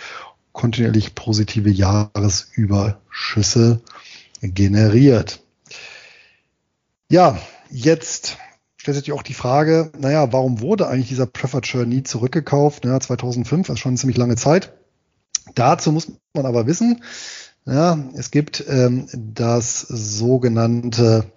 kontinuierlich 0.56 1.14
positive 1.14 1.70
Jahresüberschüsse 1.70 3.80
generiert. 4.40 5.44
Ja, 7.08 7.38
jetzt 7.70 8.38
stellt 8.76 8.96
sich 8.96 9.12
auch 9.12 9.22
die 9.22 9.34
Frage, 9.34 9.92
naja, 9.98 10.32
warum 10.32 10.60
wurde 10.60 10.88
eigentlich 10.88 11.10
dieser 11.10 11.26
Preferred 11.26 11.66
Share 11.66 11.86
nie 11.86 12.02
zurückgekauft? 12.02 12.86
Ja, 12.86 12.98
2005, 12.98 13.66
das 13.66 13.74
ist 13.74 13.80
schon 13.80 13.90
eine 13.90 13.98
ziemlich 13.98 14.16
lange 14.16 14.36
Zeit. 14.36 14.72
Dazu 15.54 15.92
muss 15.92 16.10
man 16.34 16.46
aber 16.46 16.66
wissen, 16.66 17.04
ja, 17.66 17.98
es 18.14 18.30
gibt 18.30 18.64
ähm, 18.66 19.08
das 19.12 19.80
sogenannte 19.80 21.30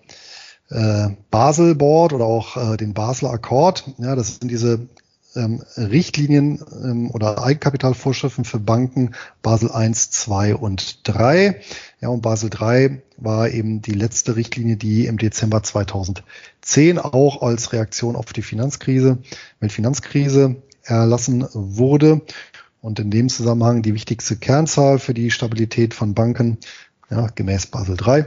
äh, 0.70 1.10
Basel 1.30 1.76
Board 1.76 2.14
oder 2.14 2.24
auch 2.26 2.56
äh, 2.56 2.78
den 2.78 2.94
Basler 2.94 3.32
Akkord. 3.32 3.84
Ja, 3.98 4.16
das 4.16 4.38
sind 4.38 4.50
diese 4.50 4.88
ähm, 5.36 5.64
Richtlinien 5.78 6.64
ähm, 6.84 7.12
oder 7.12 7.44
Eigenkapitalvorschriften 7.44 8.46
für 8.46 8.60
Banken 8.60 9.16
Basel 9.42 9.72
1, 9.72 10.12
2 10.12 10.56
und 10.56 11.08
3. 11.08 11.62
Ja, 12.02 12.10
und 12.10 12.22
Basel 12.22 12.50
3 12.50 13.02
war 13.18 13.50
eben 13.50 13.82
die 13.82 13.94
letzte 13.94 14.36
Richtlinie, 14.36 14.78
die 14.78 15.06
im 15.06 15.18
Dezember 15.18 15.62
2010 15.62 17.00
auch 17.00 17.42
als 17.42 17.74
Reaktion 17.74 18.16
auf 18.16 18.34
die 18.34 18.42
Finanzkrise, 18.42 19.20
mit 19.60 19.72
Finanzkrise 19.72 20.58
erlassen 20.84 21.46
wurde. 21.54 22.22
Und 22.82 23.00
in 23.00 23.12
dem 23.12 23.30
Zusammenhang 23.30 23.82
die 23.82 23.94
wichtigste 23.94 24.38
Kernzahl 24.38 25.00
für 25.00 25.14
die 25.14 25.32
Stabilität 25.32 25.94
von 25.94 26.14
Banken, 26.14 26.58
ja, 27.10 27.28
gemäß 27.28 27.68
Basel 27.68 27.98
3, 27.98 28.26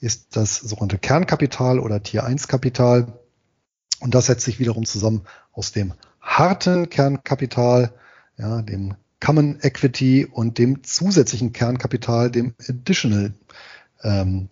ist 0.00 0.34
das 0.36 0.56
sogenannte 0.56 0.98
Kernkapital 0.98 1.78
oder 1.78 2.02
Tier 2.02 2.24
1 2.24 2.48
Kapital. 2.48 3.20
Und 4.00 4.14
das 4.14 4.26
setzt 4.26 4.46
sich 4.46 4.58
wiederum 4.58 4.86
zusammen 4.86 5.22
aus 5.52 5.72
dem 5.72 5.92
harten 6.20 6.88
Kernkapital, 6.90 7.92
ja, 8.36 8.62
dem 8.62 8.94
Common 9.20 9.58
Equity 9.60 10.26
und 10.26 10.58
dem 10.58 10.82
zusätzlichen 10.82 11.52
Kernkapital, 11.52 12.30
dem 12.30 12.54
Additional 12.68 13.34
ähm, 14.02 14.48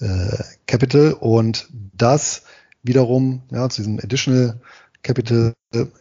äh, 0.00 0.36
Capital. 0.66 1.12
Und 1.12 1.68
das 1.96 2.42
wiederum, 2.82 3.42
ja, 3.50 3.68
zu 3.68 3.82
diesem 3.82 3.98
Additional 3.98 4.60
Capital, 5.02 5.54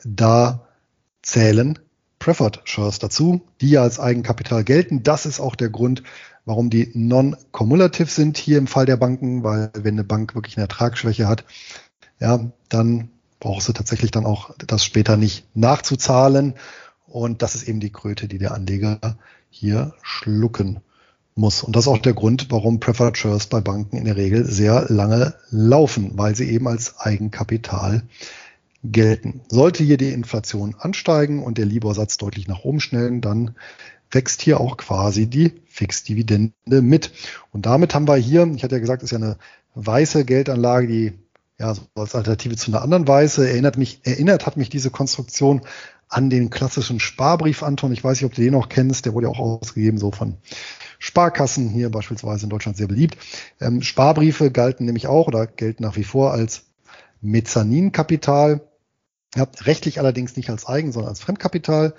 da 0.03 0.67
zählen 1.21 1.79
Preferred 2.19 2.61
Shares 2.65 2.99
dazu, 2.99 3.41
die 3.61 3.71
ja 3.71 3.81
als 3.81 3.99
Eigenkapital 3.99 4.63
gelten. 4.63 5.03
Das 5.03 5.25
ist 5.25 5.39
auch 5.39 5.55
der 5.55 5.69
Grund, 5.69 6.03
warum 6.45 6.69
die 6.69 6.91
non-cumulative 6.93 8.09
sind 8.09 8.37
hier 8.37 8.57
im 8.57 8.67
Fall 8.67 8.85
der 8.85 8.97
Banken, 8.97 9.43
weil 9.43 9.71
wenn 9.75 9.95
eine 9.95 10.03
Bank 10.03 10.35
wirklich 10.35 10.57
eine 10.57 10.63
Ertragsschwäche 10.63 11.27
hat, 11.27 11.45
ja, 12.19 12.51
dann 12.69 13.09
brauchst 13.41 13.67
du 13.67 13.73
tatsächlich 13.73 14.11
dann 14.11 14.25
auch 14.25 14.51
das 14.65 14.85
später 14.85 15.17
nicht 15.17 15.45
nachzuzahlen. 15.53 16.53
Und 17.07 17.41
das 17.41 17.55
ist 17.55 17.67
eben 17.67 17.81
die 17.81 17.91
Kröte, 17.91 18.29
die 18.29 18.37
der 18.37 18.53
Anleger 18.53 19.17
hier 19.49 19.93
schlucken 20.01 20.79
muss. 21.35 21.63
Und 21.63 21.75
das 21.75 21.85
ist 21.85 21.87
auch 21.89 21.97
der 21.97 22.13
Grund, 22.13 22.47
warum 22.51 22.79
Preferred 22.79 23.17
Shares 23.17 23.47
bei 23.47 23.59
Banken 23.59 23.97
in 23.97 24.05
der 24.05 24.15
Regel 24.15 24.45
sehr 24.45 24.85
lange 24.89 25.33
laufen, 25.49 26.11
weil 26.17 26.35
sie 26.35 26.49
eben 26.49 26.67
als 26.67 26.99
Eigenkapital 26.99 28.03
gelten. 28.83 29.41
Sollte 29.49 29.83
hier 29.83 29.97
die 29.97 30.13
Inflation 30.13 30.75
ansteigen 30.79 31.43
und 31.43 31.57
der 31.57 31.65
Libor-Satz 31.65 32.17
deutlich 32.17 32.47
nach 32.47 32.63
oben 32.63 32.79
schnellen, 32.79 33.21
dann 33.21 33.55
wächst 34.11 34.41
hier 34.41 34.59
auch 34.59 34.77
quasi 34.77 35.27
die 35.27 35.53
Fixdividende 35.65 36.81
mit. 36.81 37.11
Und 37.51 37.65
damit 37.65 37.95
haben 37.95 38.07
wir 38.07 38.15
hier, 38.17 38.49
ich 38.55 38.63
hatte 38.63 38.75
ja 38.75 38.81
gesagt, 38.81 39.03
ist 39.03 39.11
ja 39.11 39.17
eine 39.17 39.37
weiße 39.75 40.25
Geldanlage, 40.25 40.87
die 40.87 41.13
ja, 41.61 41.75
so 41.75 41.83
als 41.95 42.15
Alternative 42.15 42.55
zu 42.55 42.71
einer 42.71 42.81
anderen 42.81 43.07
Weise. 43.07 43.47
Erinnert 43.47 43.77
mich, 43.77 44.01
erinnert 44.03 44.45
hat 44.47 44.57
mich 44.57 44.69
diese 44.69 44.89
Konstruktion 44.89 45.61
an 46.09 46.29
den 46.29 46.49
klassischen 46.49 46.99
Sparbrief, 46.99 47.61
Anton. 47.61 47.93
Ich 47.93 48.03
weiß 48.03 48.17
nicht, 48.17 48.25
ob 48.25 48.33
du 48.33 48.41
den 48.41 48.53
noch 48.53 48.67
kennst. 48.67 49.05
Der 49.05 49.13
wurde 49.13 49.27
ja 49.27 49.31
auch 49.31 49.39
ausgegeben, 49.39 49.99
so 49.99 50.11
von 50.11 50.37
Sparkassen 50.97 51.69
hier 51.69 51.91
beispielsweise 51.91 52.45
in 52.45 52.49
Deutschland 52.49 52.77
sehr 52.77 52.87
beliebt. 52.87 53.15
Ähm, 53.59 53.83
Sparbriefe 53.83 54.51
galten 54.51 54.85
nämlich 54.85 55.05
auch 55.05 55.27
oder 55.27 55.45
gelten 55.45 55.83
nach 55.83 55.95
wie 55.95 56.03
vor 56.03 56.31
als 56.33 56.63
Mezzaninkapital. 57.21 58.61
Ja, 59.35 59.47
rechtlich 59.61 59.99
allerdings 59.99 60.35
nicht 60.35 60.49
als 60.49 60.67
Eigen, 60.67 60.91
sondern 60.91 61.09
als 61.09 61.21
Fremdkapital. 61.21 61.93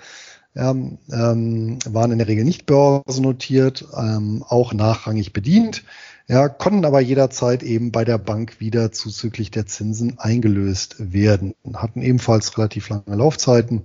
Ja, 0.55 0.69
ähm, 0.71 0.99
waren 1.09 2.11
in 2.11 2.19
der 2.19 2.27
Regel 2.27 2.43
nicht 2.43 2.67
börsennotiert, 2.67 3.87
ähm, 3.97 4.43
auch 4.47 4.73
nachrangig 4.73 5.33
bedient 5.33 5.83
ja, 6.27 6.47
konnten 6.47 6.85
aber 6.85 7.01
jederzeit 7.01 7.63
eben 7.63 7.91
bei 7.91 8.05
der 8.05 8.17
Bank 8.17 8.59
wieder 8.59 8.91
zuzüglich 8.91 9.51
der 9.51 9.65
Zinsen 9.65 10.19
eingelöst 10.19 10.95
werden, 10.99 11.53
hatten 11.73 12.01
ebenfalls 12.01 12.57
relativ 12.57 12.89
lange 12.89 13.15
Laufzeiten 13.15 13.83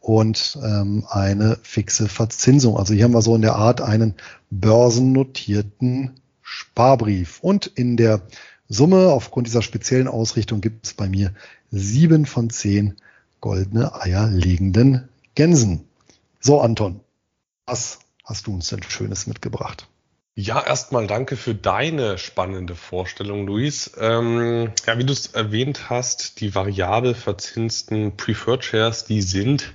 und 0.00 0.58
ähm, 0.62 1.04
eine 1.08 1.58
fixe 1.62 2.08
Verzinsung. 2.08 2.76
Also 2.76 2.94
hier 2.94 3.04
haben 3.04 3.14
wir 3.14 3.22
so 3.22 3.34
in 3.34 3.42
der 3.42 3.56
Art 3.56 3.80
einen 3.80 4.14
börsennotierten 4.50 6.20
Sparbrief. 6.42 7.40
Und 7.40 7.66
in 7.66 7.96
der 7.96 8.22
Summe, 8.68 9.08
aufgrund 9.08 9.48
dieser 9.48 9.62
speziellen 9.62 10.06
Ausrichtung 10.06 10.60
gibt 10.60 10.86
es 10.86 10.94
bei 10.94 11.08
mir 11.08 11.32
sieben 11.72 12.26
von 12.26 12.50
zehn 12.50 12.94
goldene 13.40 14.00
Eier 14.00 14.28
legenden 14.28 15.08
Gänsen. 15.34 15.88
So, 16.38 16.60
Anton, 16.60 17.00
was 17.66 17.98
hast 18.24 18.46
du 18.46 18.54
uns 18.54 18.68
denn 18.68 18.82
Schönes 18.84 19.26
mitgebracht? 19.26 19.88
Ja, 20.38 20.62
erstmal 20.62 21.06
danke 21.06 21.34
für 21.34 21.54
deine 21.54 22.18
spannende 22.18 22.74
Vorstellung, 22.74 23.46
Luis. 23.46 23.92
Ähm, 23.98 24.70
ja, 24.86 24.98
wie 24.98 25.04
du 25.04 25.14
es 25.14 25.28
erwähnt 25.28 25.88
hast, 25.88 26.42
die 26.42 26.54
variabel 26.54 27.14
verzinsten 27.14 28.18
Preferred 28.18 28.62
Shares, 28.62 29.06
die 29.06 29.22
sind 29.22 29.72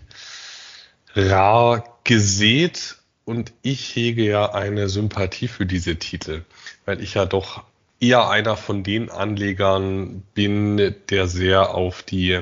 rar 1.16 1.98
gesät 2.04 2.98
und 3.26 3.54
ich 3.64 3.96
hege 3.96 4.24
ja 4.24 4.54
eine 4.54 4.88
Sympathie 4.88 5.48
für 5.48 5.66
diese 5.66 5.96
Titel, 5.96 6.46
weil 6.86 7.02
ich 7.02 7.16
ja 7.16 7.26
doch 7.26 7.64
eher 8.00 8.30
einer 8.30 8.56
von 8.56 8.84
den 8.84 9.10
Anlegern 9.10 10.22
bin, 10.36 10.94
der 11.10 11.28
sehr 11.28 11.74
auf 11.74 12.04
die 12.04 12.40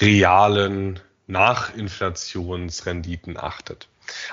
realen 0.00 0.98
Nachinflationsrenditen 1.28 3.38
achtet. 3.38 3.86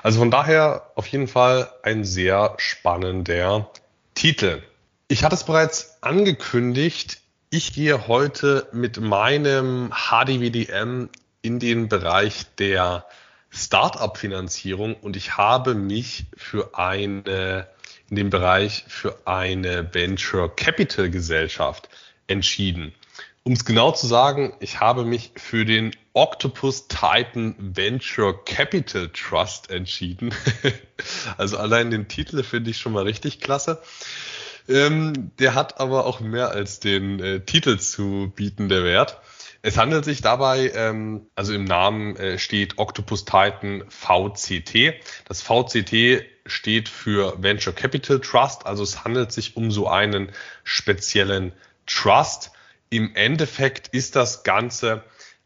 Also 0.03 0.19
von 0.19 0.31
daher 0.31 0.91
auf 0.95 1.07
jeden 1.07 1.27
Fall 1.27 1.72
ein 1.84 2.03
sehr 2.03 2.56
spannender 2.57 3.72
Titel. 4.15 4.61
Ich 5.07 5.23
hatte 5.23 5.35
es 5.35 5.43
bereits 5.43 5.98
angekündigt, 6.02 7.19
ich 7.49 7.73
gehe 7.73 8.07
heute 8.07 8.68
mit 8.72 8.99
meinem 8.99 9.91
HDWDM 9.91 11.10
in 11.41 11.60
den 11.60 11.89
Bereich 11.89 12.45
der 12.57 13.06
Startup-Finanzierung 13.49 14.95
und 14.95 15.18
ich 15.18 15.35
habe 15.35 15.76
mich 15.76 16.27
für 16.38 16.77
eine, 16.77 17.68
in 18.10 18.15
dem 18.15 18.30
Bereich 18.30 18.85
für 18.88 19.19
eine 19.26 19.93
Venture 19.93 20.56
Capital 20.56 21.10
Gesellschaft 21.10 21.89
entschieden. 22.27 22.93
Um 23.43 23.53
es 23.53 23.65
genau 23.65 23.91
zu 23.91 24.05
sagen, 24.05 24.53
ich 24.59 24.80
habe 24.80 25.03
mich 25.03 25.31
für 25.35 25.65
den 25.65 25.95
Octopus 26.13 26.88
Titan 26.88 27.55
Venture 27.57 28.45
Capital 28.45 29.09
Trust 29.09 29.72
entschieden. 29.72 30.31
also 31.38 31.57
allein 31.57 31.89
den 31.89 32.07
Titel 32.07 32.43
finde 32.43 32.69
ich 32.69 32.77
schon 32.77 32.93
mal 32.93 33.03
richtig 33.03 33.39
klasse. 33.39 33.81
Ähm, 34.69 35.31
der 35.39 35.55
hat 35.55 35.80
aber 35.80 36.05
auch 36.05 36.19
mehr 36.19 36.51
als 36.51 36.80
den 36.80 37.19
äh, 37.19 37.39
Titel 37.39 37.80
zu 37.80 38.31
bieten, 38.35 38.69
der 38.69 38.84
Wert. 38.84 39.19
Es 39.63 39.76
handelt 39.76 40.05
sich 40.05 40.22
dabei, 40.22 40.72
ähm, 40.76 41.26
also 41.34 41.53
im 41.53 41.65
Namen 41.65 42.15
äh, 42.18 42.38
steht 42.38 42.77
Octopus 42.77 43.26
Titan 43.26 43.84
VCT. 43.89 44.93
Das 45.27 45.41
VCT 45.41 46.26
steht 46.45 46.89
für 46.89 47.41
Venture 47.41 47.73
Capital 47.73 48.19
Trust, 48.19 48.68
also 48.68 48.84
es 48.84 49.03
handelt 49.03 49.31
sich 49.31 49.57
um 49.57 49.72
so 49.72 49.88
einen 49.88 50.31
speziellen 50.63 51.53
Trust 51.88 52.51
im 52.91 53.15
Endeffekt 53.15 53.88
ist 53.88 54.15
das 54.15 54.43
Ganze 54.43 55.03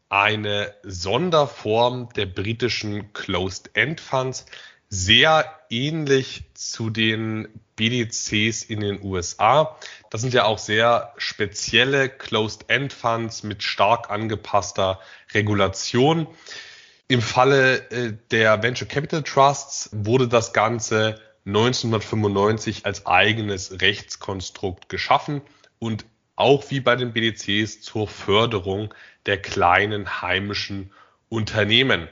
eine 0.08 0.74
Sonderform 0.82 2.08
der 2.14 2.26
britischen 2.26 3.12
Closed-End 3.12 4.00
Funds, 4.00 4.46
sehr 4.88 5.60
ähnlich 5.70 6.44
zu 6.54 6.90
den 6.90 7.48
BDCs 7.76 8.64
in 8.64 8.80
den 8.80 9.02
USA. 9.02 9.76
Das 10.10 10.20
sind 10.22 10.34
ja 10.34 10.44
auch 10.44 10.58
sehr 10.58 11.12
spezielle 11.18 12.08
Closed-End 12.08 12.92
Funds 12.92 13.42
mit 13.44 13.62
stark 13.62 14.10
angepasster 14.10 15.00
Regulation. 15.32 16.26
Im 17.08 17.22
Falle 17.22 17.90
äh, 17.90 18.14
der 18.32 18.62
Venture 18.62 18.88
Capital 18.88 19.22
Trusts 19.22 19.90
wurde 19.92 20.26
das 20.26 20.52
Ganze 20.52 21.20
1995 21.44 22.86
als 22.86 23.06
eigenes 23.06 23.80
Rechtskonstrukt 23.80 24.88
geschaffen 24.88 25.42
und 25.78 26.04
auch 26.36 26.70
wie 26.70 26.80
bei 26.80 26.96
den 26.96 27.12
BDCs 27.12 27.80
zur 27.80 28.06
Förderung 28.06 28.94
der 29.26 29.40
kleinen 29.40 30.22
heimischen 30.22 30.92
Unternehmen. 31.28 32.08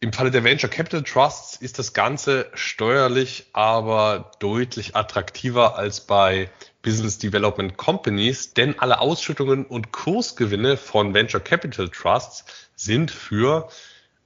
Im 0.00 0.12
Falle 0.12 0.30
der 0.30 0.44
Venture 0.44 0.68
Capital 0.68 1.02
Trusts 1.02 1.56
ist 1.56 1.78
das 1.78 1.94
Ganze 1.94 2.50
steuerlich 2.52 3.46
aber 3.52 4.32
deutlich 4.38 4.96
attraktiver 4.96 5.78
als 5.78 6.02
bei 6.02 6.50
Business 6.82 7.16
Development 7.16 7.78
Companies, 7.78 8.52
denn 8.52 8.78
alle 8.78 9.00
Ausschüttungen 9.00 9.64
und 9.64 9.92
Kursgewinne 9.92 10.76
von 10.76 11.14
Venture 11.14 11.40
Capital 11.40 11.88
Trusts 11.88 12.44
sind 12.74 13.10
für 13.10 13.70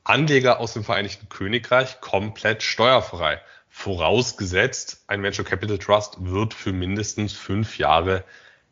Anleger 0.02 0.58
aus 0.58 0.72
dem 0.72 0.82
Vereinigten 0.82 1.28
Königreich 1.28 2.00
komplett 2.00 2.64
steuerfrei. 2.64 3.40
Vorausgesetzt, 3.68 5.04
ein 5.06 5.22
Venture 5.22 5.44
Capital 5.44 5.78
Trust 5.78 6.16
wird 6.18 6.54
für 6.54 6.72
mindestens 6.72 7.34
fünf 7.34 7.78
Jahre 7.78 8.24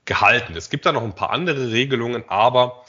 gehalten. 0.07 0.57
Es 0.57 0.71
gibt 0.71 0.87
da 0.87 0.93
noch 0.93 1.03
ein 1.03 1.15
paar 1.15 1.31
andere 1.31 1.73
Regelungen, 1.73 2.25
aber 2.29 2.85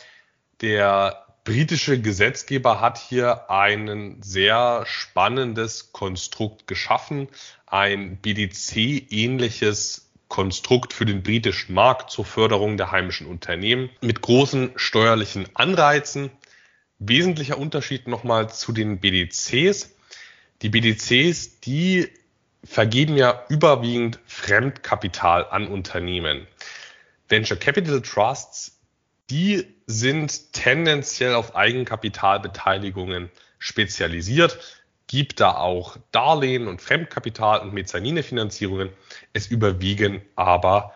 der 0.61 1.26
britische 1.44 2.02
Gesetzgeber 2.02 2.81
hat 2.81 2.98
hier 2.98 3.49
ein 3.49 4.18
sehr 4.22 4.84
spannendes 4.85 5.91
Konstrukt 5.94 6.68
geschaffen, 6.68 7.30
ein 7.65 8.18
BDC-ähnliches 8.18 10.10
Konstrukt 10.27 10.91
für 10.91 11.06
den 11.06 11.23
britischen 11.23 11.73
Markt 11.73 12.11
zur 12.11 12.26
Förderung 12.26 12.76
der 12.76 12.91
heimischen 12.91 13.27
Unternehmen 13.27 13.89
mit 14.02 14.22
großen 14.22 14.72
steuerlichen 14.76 15.48
Anreizen. 15.56 16.31
Wesentlicher 16.99 17.57
Unterschied 17.57 18.07
nochmal 18.07 18.49
zu 18.49 18.73
den 18.73 18.99
BDCs. 18.99 19.95
Die 20.61 20.69
BDCs, 20.69 21.61
die 21.61 22.10
vergeben 22.64 23.15
ja 23.15 23.45
überwiegend 23.48 24.19
Fremdkapital 24.26 25.45
an 25.45 25.68
Unternehmen. 25.68 26.45
Venture 27.29 27.57
Capital 27.57 28.01
Trusts, 28.01 28.79
die 29.29 29.65
sind 29.85 30.53
tendenziell 30.53 31.33
auf 31.33 31.55
Eigenkapitalbeteiligungen 31.55 33.29
spezialisiert, 33.59 34.59
gibt 35.07 35.39
da 35.39 35.55
auch 35.55 35.97
Darlehen 36.11 36.67
und 36.67 36.81
Fremdkapital 36.81 37.61
und 37.61 37.73
Mezzaninefinanzierungen. 37.73 38.89
Es 39.33 39.47
überwiegen 39.47 40.21
aber 40.35 40.93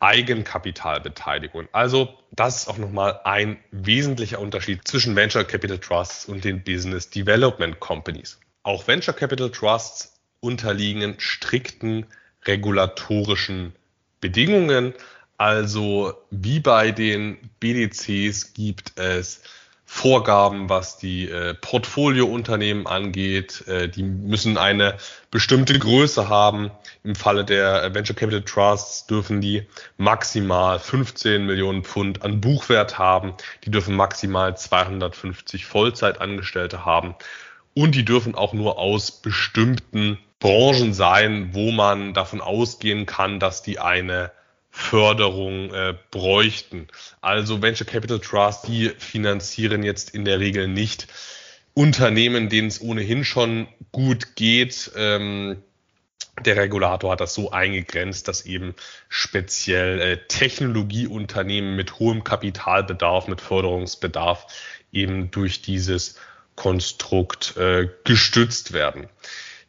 Eigenkapitalbeteiligungen. 0.00 1.68
Also 1.72 2.18
das 2.32 2.62
ist 2.62 2.68
auch 2.68 2.78
nochmal 2.78 3.20
ein 3.24 3.58
wesentlicher 3.70 4.40
Unterschied 4.40 4.88
zwischen 4.88 5.14
Venture 5.14 5.44
Capital 5.44 5.78
Trusts 5.78 6.24
und 6.24 6.44
den 6.44 6.64
Business 6.64 7.10
Development 7.10 7.78
Companies. 7.80 8.40
Auch 8.62 8.88
Venture 8.88 9.14
Capital 9.14 9.50
Trusts 9.50 10.18
unterliegen 10.40 11.16
strikten 11.18 12.06
regulatorischen 12.46 13.74
Bedingungen. 14.22 14.94
Also 15.40 16.12
wie 16.30 16.60
bei 16.60 16.90
den 16.90 17.38
BDCs 17.60 18.52
gibt 18.52 18.98
es 18.98 19.40
Vorgaben, 19.86 20.68
was 20.68 20.98
die 20.98 21.30
äh, 21.30 21.54
Portfoliounternehmen 21.54 22.86
angeht. 22.86 23.66
Äh, 23.66 23.88
die 23.88 24.02
müssen 24.02 24.58
eine 24.58 24.98
bestimmte 25.30 25.78
Größe 25.78 26.28
haben. 26.28 26.70
Im 27.04 27.14
Falle 27.14 27.46
der 27.46 27.94
Venture 27.94 28.14
Capital 28.14 28.42
Trusts 28.42 29.06
dürfen 29.06 29.40
die 29.40 29.66
maximal 29.96 30.78
15 30.78 31.46
Millionen 31.46 31.84
Pfund 31.84 32.22
an 32.22 32.42
Buchwert 32.42 32.98
haben. 32.98 33.32
Die 33.64 33.70
dürfen 33.70 33.96
maximal 33.96 34.54
250 34.54 35.64
Vollzeitangestellte 35.64 36.84
haben. 36.84 37.14
Und 37.72 37.94
die 37.94 38.04
dürfen 38.04 38.34
auch 38.34 38.52
nur 38.52 38.78
aus 38.78 39.22
bestimmten 39.22 40.18
Branchen 40.38 40.92
sein, 40.92 41.54
wo 41.54 41.70
man 41.70 42.12
davon 42.12 42.42
ausgehen 42.42 43.06
kann, 43.06 43.40
dass 43.40 43.62
die 43.62 43.78
eine 43.78 44.32
Förderung 44.70 45.74
äh, 45.74 45.94
bräuchten. 46.10 46.88
Also 47.20 47.60
Venture 47.60 47.86
Capital 47.86 48.20
Trust, 48.20 48.68
die 48.68 48.90
finanzieren 48.98 49.82
jetzt 49.82 50.10
in 50.10 50.24
der 50.24 50.38
Regel 50.38 50.68
nicht 50.68 51.08
Unternehmen, 51.74 52.48
denen 52.48 52.68
es 52.68 52.80
ohnehin 52.80 53.24
schon 53.24 53.68
gut 53.92 54.36
geht. 54.36 54.92
Ähm, 54.96 55.62
der 56.44 56.56
Regulator 56.56 57.12
hat 57.12 57.20
das 57.20 57.34
so 57.34 57.50
eingegrenzt, 57.50 58.28
dass 58.28 58.46
eben 58.46 58.74
speziell 59.08 60.00
äh, 60.00 60.18
Technologieunternehmen 60.28 61.76
mit 61.76 61.98
hohem 61.98 62.24
Kapitalbedarf, 62.24 63.28
mit 63.28 63.40
Förderungsbedarf 63.40 64.46
eben 64.92 65.30
durch 65.30 65.62
dieses 65.62 66.16
Konstrukt 66.54 67.56
äh, 67.56 67.88
gestützt 68.04 68.72
werden. 68.72 69.08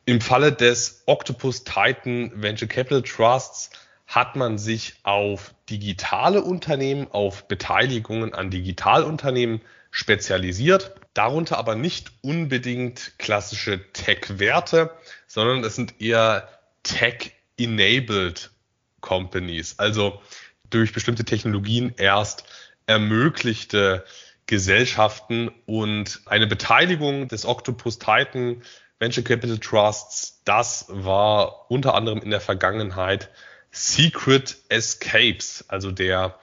Im 0.05 0.21
Falle 0.21 0.51
des 0.51 1.03
Octopus 1.05 1.63
Titan 1.63 2.31
Venture 2.35 2.67
Capital 2.67 3.03
Trusts 3.03 3.69
hat 4.11 4.35
man 4.35 4.57
sich 4.57 4.95
auf 5.03 5.55
digitale 5.69 6.41
Unternehmen, 6.43 7.07
auf 7.11 7.47
Beteiligungen 7.47 8.33
an 8.33 8.51
Digitalunternehmen 8.51 9.61
spezialisiert, 9.89 10.93
darunter 11.13 11.57
aber 11.57 11.75
nicht 11.75 12.11
unbedingt 12.21 13.13
klassische 13.19 13.81
Tech-Werte, 13.93 14.91
sondern 15.27 15.63
es 15.63 15.75
sind 15.75 16.01
eher 16.01 16.49
Tech-enabled 16.83 18.51
Companies, 18.99 19.79
also 19.79 20.21
durch 20.69 20.91
bestimmte 20.91 21.23
Technologien 21.23 21.93
erst 21.95 22.43
ermöglichte 22.87 24.03
Gesellschaften 24.45 25.51
und 25.65 26.19
eine 26.25 26.47
Beteiligung 26.47 27.29
des 27.29 27.45
Octopus 27.45 27.97
Titan 27.97 28.61
Venture 28.99 29.23
Capital 29.23 29.57
Trusts, 29.57 30.41
das 30.43 30.85
war 30.89 31.71
unter 31.71 31.95
anderem 31.95 32.19
in 32.19 32.29
der 32.29 32.41
Vergangenheit 32.41 33.29
Secret 33.71 34.57
Escapes, 34.69 35.65
also 35.67 35.91
der 35.91 36.37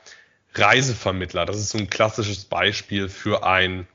Reisevermittler. 0.55 1.45
Das 1.47 1.59
ist 1.59 1.71
so 1.71 1.79
ein 1.79 1.91
klassisches 1.91 2.45
Beispiel 2.45 3.09
für 3.09 3.45
ein 3.45 3.87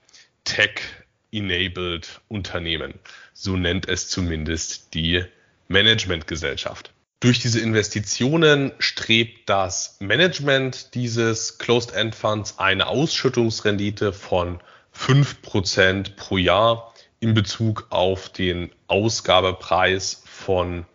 Tech-enabled 0.43 2.21
Unternehmen. 2.27 2.93
So 3.33 3.57
nennt 3.57 3.87
es 3.87 4.07
zumindest 4.09 4.93
die 4.93 5.25
Managementgesellschaft. 5.67 6.93
Durch 7.19 7.39
diese 7.39 7.59
Investitionen 7.61 8.73
strebt 8.79 9.49
das 9.49 9.95
Management 9.99 10.93
dieses 10.93 11.57
Closed-End 11.57 12.15
Funds 12.15 12.59
eine 12.59 12.87
Ausschüttungsrendite 12.87 14.11
von 14.11 14.59
5% 14.93 16.15
pro 16.17 16.37
Jahr 16.37 16.93
in 17.19 17.33
Bezug 17.33 17.87
auf 17.89 18.29
den 18.29 18.71
Ausgabepreis 18.87 20.21
von 20.25 20.85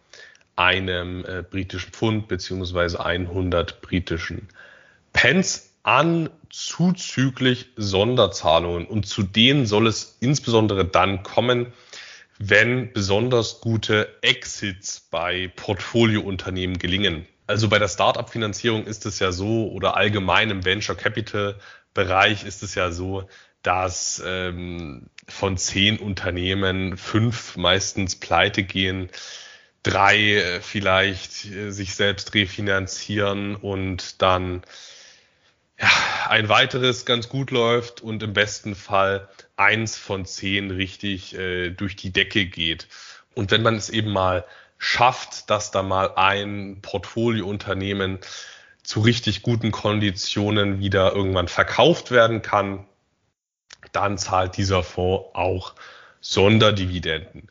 einem 0.58 1.24
äh, 1.24 1.42
britischen 1.48 1.92
Pfund 1.92 2.26
beziehungsweise 2.28 3.04
100 3.04 3.80
britischen 3.80 4.48
Pence 5.12 5.70
an 5.84 6.30
zuzüglich 6.50 7.66
Sonderzahlungen. 7.76 8.86
Und 8.86 9.06
zu 9.06 9.22
denen 9.22 9.66
soll 9.66 9.86
es 9.86 10.16
insbesondere 10.20 10.84
dann 10.84 11.22
kommen, 11.22 11.72
wenn 12.38 12.92
besonders 12.92 13.60
gute 13.60 14.08
Exits 14.22 15.00
bei 15.00 15.50
Portfoliounternehmen 15.54 16.78
gelingen. 16.78 17.26
Also 17.46 17.68
bei 17.68 17.78
der 17.78 17.88
Startup-Finanzierung 17.88 18.84
ist 18.84 19.06
es 19.06 19.20
ja 19.20 19.32
so 19.32 19.70
oder 19.70 19.96
allgemein 19.96 20.50
im 20.50 20.64
Venture 20.64 20.96
Capital-Bereich 20.96 22.44
ist 22.44 22.62
es 22.62 22.74
ja 22.74 22.90
so, 22.90 23.28
dass 23.62 24.22
ähm, 24.24 25.06
von 25.26 25.56
zehn 25.56 25.98
Unternehmen 25.98 26.96
fünf 26.96 27.56
meistens 27.56 28.16
pleite 28.16 28.62
gehen, 28.62 29.08
drei 29.82 30.36
äh, 30.36 30.60
vielleicht 30.60 31.46
äh, 31.46 31.70
sich 31.70 31.94
selbst 31.94 32.34
refinanzieren 32.34 33.56
und 33.56 34.20
dann 34.22 34.62
ja, 35.80 35.88
ein 36.28 36.48
weiteres 36.48 37.04
ganz 37.04 37.28
gut 37.28 37.50
läuft 37.50 38.00
und 38.00 38.22
im 38.22 38.32
besten 38.32 38.74
Fall 38.74 39.28
eins 39.56 39.96
von 39.96 40.24
zehn 40.24 40.70
richtig 40.70 41.34
äh, 41.34 41.70
durch 41.70 41.96
die 41.96 42.12
Decke 42.12 42.46
geht. 42.46 42.88
Und 43.34 43.50
wenn 43.50 43.62
man 43.62 43.76
es 43.76 43.88
eben 43.88 44.10
mal 44.10 44.44
schafft, 44.78 45.50
dass 45.50 45.70
da 45.70 45.82
mal 45.82 46.14
ein 46.16 46.80
Portfoliounternehmen 46.82 48.18
zu 48.82 49.00
richtig 49.00 49.42
guten 49.42 49.70
Konditionen 49.70 50.80
wieder 50.80 51.14
irgendwann 51.14 51.48
verkauft 51.48 52.10
werden 52.10 52.42
kann, 52.42 52.86
dann 53.92 54.18
zahlt 54.18 54.56
dieser 54.56 54.82
Fonds 54.82 55.34
auch 55.34 55.74
Sonderdividenden. 56.20 57.48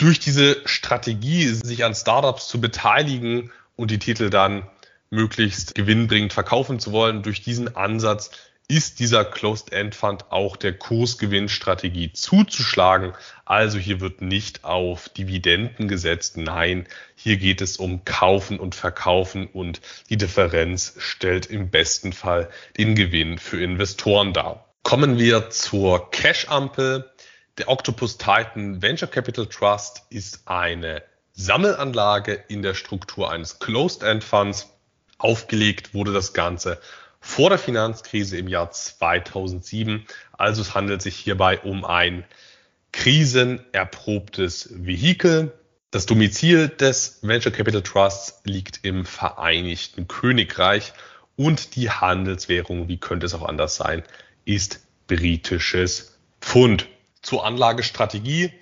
Durch 0.00 0.18
diese 0.18 0.62
Strategie, 0.64 1.46
sich 1.48 1.84
an 1.84 1.94
Startups 1.94 2.48
zu 2.48 2.58
beteiligen 2.58 3.52
und 3.76 3.90
die 3.90 3.98
Titel 3.98 4.30
dann 4.30 4.66
möglichst 5.10 5.74
gewinnbringend 5.74 6.32
verkaufen 6.32 6.80
zu 6.80 6.92
wollen. 6.92 7.22
Durch 7.22 7.42
diesen 7.42 7.76
Ansatz 7.76 8.30
ist 8.66 8.98
dieser 8.98 9.26
Closed-End 9.26 9.94
Fund 9.94 10.32
auch 10.32 10.56
der 10.56 10.72
Kursgewinnstrategie 10.72 12.14
zuzuschlagen. 12.14 13.12
Also 13.44 13.76
hier 13.76 14.00
wird 14.00 14.22
nicht 14.22 14.64
auf 14.64 15.10
Dividenden 15.10 15.86
gesetzt. 15.86 16.38
Nein, 16.38 16.86
hier 17.14 17.36
geht 17.36 17.60
es 17.60 17.76
um 17.76 18.02
Kaufen 18.06 18.58
und 18.58 18.74
Verkaufen 18.74 19.48
und 19.48 19.82
die 20.08 20.16
Differenz 20.16 20.94
stellt 20.96 21.44
im 21.44 21.68
besten 21.68 22.14
Fall 22.14 22.48
den 22.78 22.94
Gewinn 22.94 23.36
für 23.36 23.62
Investoren 23.62 24.32
dar. 24.32 24.64
Kommen 24.82 25.18
wir 25.18 25.50
zur 25.50 26.10
Cash-Ampel. 26.10 27.10
Der 27.58 27.68
Octopus 27.68 28.18
Titan 28.18 28.80
Venture 28.80 29.08
Capital 29.08 29.46
Trust 29.46 30.02
ist 30.10 30.42
eine 30.46 31.02
Sammelanlage 31.32 32.44
in 32.48 32.62
der 32.62 32.74
Struktur 32.74 33.30
eines 33.30 33.58
Closed-End 33.58 34.24
Funds 34.24 34.68
Aufgelegt 35.20 35.92
wurde 35.92 36.14
das 36.14 36.32
Ganze 36.32 36.80
vor 37.20 37.50
der 37.50 37.58
Finanzkrise 37.58 38.38
im 38.38 38.48
Jahr 38.48 38.70
2007. 38.70 40.06
Also 40.32 40.62
es 40.62 40.74
handelt 40.74 41.02
sich 41.02 41.16
hierbei 41.16 41.60
um 41.60 41.84
ein 41.84 42.24
krisenerprobtes 42.92 44.70
Vehikel. 44.72 45.52
Das 45.90 46.06
Domizil 46.06 46.68
des 46.68 47.18
Venture 47.20 47.52
Capital 47.52 47.82
Trusts 47.82 48.40
liegt 48.44 48.80
im 48.82 49.04
Vereinigten 49.04 50.08
Königreich 50.08 50.94
und 51.36 51.76
die 51.76 51.90
Handelswährung, 51.90 52.88
wie 52.88 52.96
könnte 52.96 53.26
es 53.26 53.34
auch 53.34 53.44
anders 53.46 53.76
sein, 53.76 54.02
ist 54.46 54.80
britisches 55.06 56.18
Pfund. 56.40 56.88
Zur 57.22 57.44
Anlagestrategie. 57.44 58.52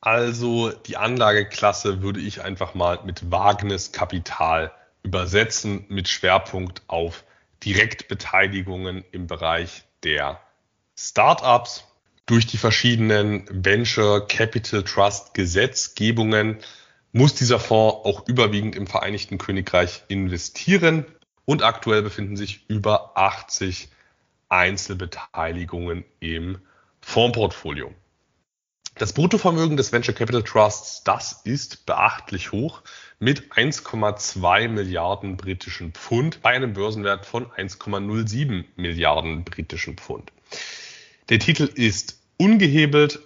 Also 0.00 0.70
die 0.70 0.96
Anlageklasse 0.96 2.02
würde 2.02 2.20
ich 2.20 2.42
einfach 2.42 2.74
mal 2.74 3.00
mit 3.04 3.30
Wagniskapital 3.30 4.72
übersetzen 5.02 5.84
mit 5.88 6.08
Schwerpunkt 6.08 6.82
auf 6.88 7.24
Direktbeteiligungen 7.64 9.04
im 9.12 9.26
Bereich 9.26 9.84
der 10.02 10.40
Startups. 10.98 11.84
Durch 12.26 12.46
die 12.46 12.56
verschiedenen 12.56 13.46
Venture 13.50 14.26
Capital 14.26 14.82
Trust 14.82 15.34
Gesetzgebungen 15.34 16.58
muss 17.12 17.34
dieser 17.34 17.60
Fonds 17.60 18.06
auch 18.06 18.26
überwiegend 18.26 18.76
im 18.76 18.86
Vereinigten 18.86 19.38
Königreich 19.38 20.04
investieren 20.08 21.06
und 21.44 21.62
aktuell 21.62 22.02
befinden 22.02 22.36
sich 22.36 22.68
über 22.68 23.16
80 23.16 23.88
Einzelbeteiligungen 24.48 26.04
im 26.20 26.58
Fondsportfolio. 27.04 27.92
Das 28.96 29.12
Bruttovermögen 29.12 29.76
des 29.76 29.92
Venture 29.92 30.14
Capital 30.14 30.42
Trusts, 30.42 31.02
das 31.04 31.40
ist 31.44 31.84
beachtlich 31.84 32.52
hoch 32.52 32.82
mit 33.18 33.52
1,2 33.52 34.68
Milliarden 34.68 35.36
britischen 35.36 35.92
Pfund 35.92 36.42
bei 36.42 36.50
einem 36.50 36.72
Börsenwert 36.72 37.26
von 37.26 37.46
1,07 37.46 38.64
Milliarden 38.76 39.44
britischen 39.44 39.96
Pfund. 39.96 40.32
Der 41.28 41.38
Titel 41.38 41.64
ist 41.74 42.20
ungehebelt, 42.36 43.20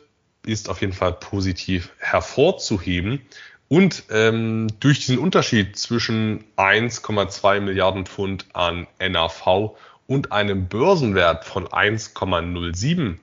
ist 0.44 0.68
auf 0.68 0.80
jeden 0.80 0.92
Fall 0.94 1.12
positiv 1.12 1.90
hervorzuheben. 1.98 3.22
Und 3.68 4.04
ähm, 4.10 4.68
durch 4.80 5.00
diesen 5.00 5.18
Unterschied 5.18 5.76
zwischen 5.76 6.44
1,2 6.56 7.60
Milliarden 7.60 8.06
Pfund 8.06 8.46
an 8.54 8.86
NAV 8.98 9.76
und 10.06 10.32
einem 10.32 10.68
Börsenwert 10.68 11.44
von 11.44 11.68
1,07 11.68 13.18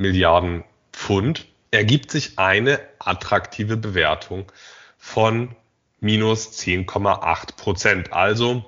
Milliarden 0.00 0.64
Pfund 0.92 1.46
ergibt 1.70 2.10
sich 2.10 2.38
eine 2.38 2.80
attraktive 2.98 3.76
Bewertung 3.76 4.50
von 4.96 5.54
minus 6.00 6.58
10,8 6.58 7.56
Prozent. 7.56 8.12
Also 8.14 8.64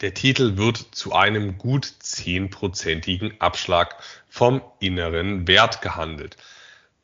der 0.00 0.14
Titel 0.14 0.56
wird 0.56 0.78
zu 0.78 1.12
einem 1.12 1.58
gut 1.58 1.84
10-prozentigen 1.84 3.38
Abschlag 3.38 3.96
vom 4.28 4.62
inneren 4.80 5.46
Wert 5.46 5.82
gehandelt. 5.82 6.38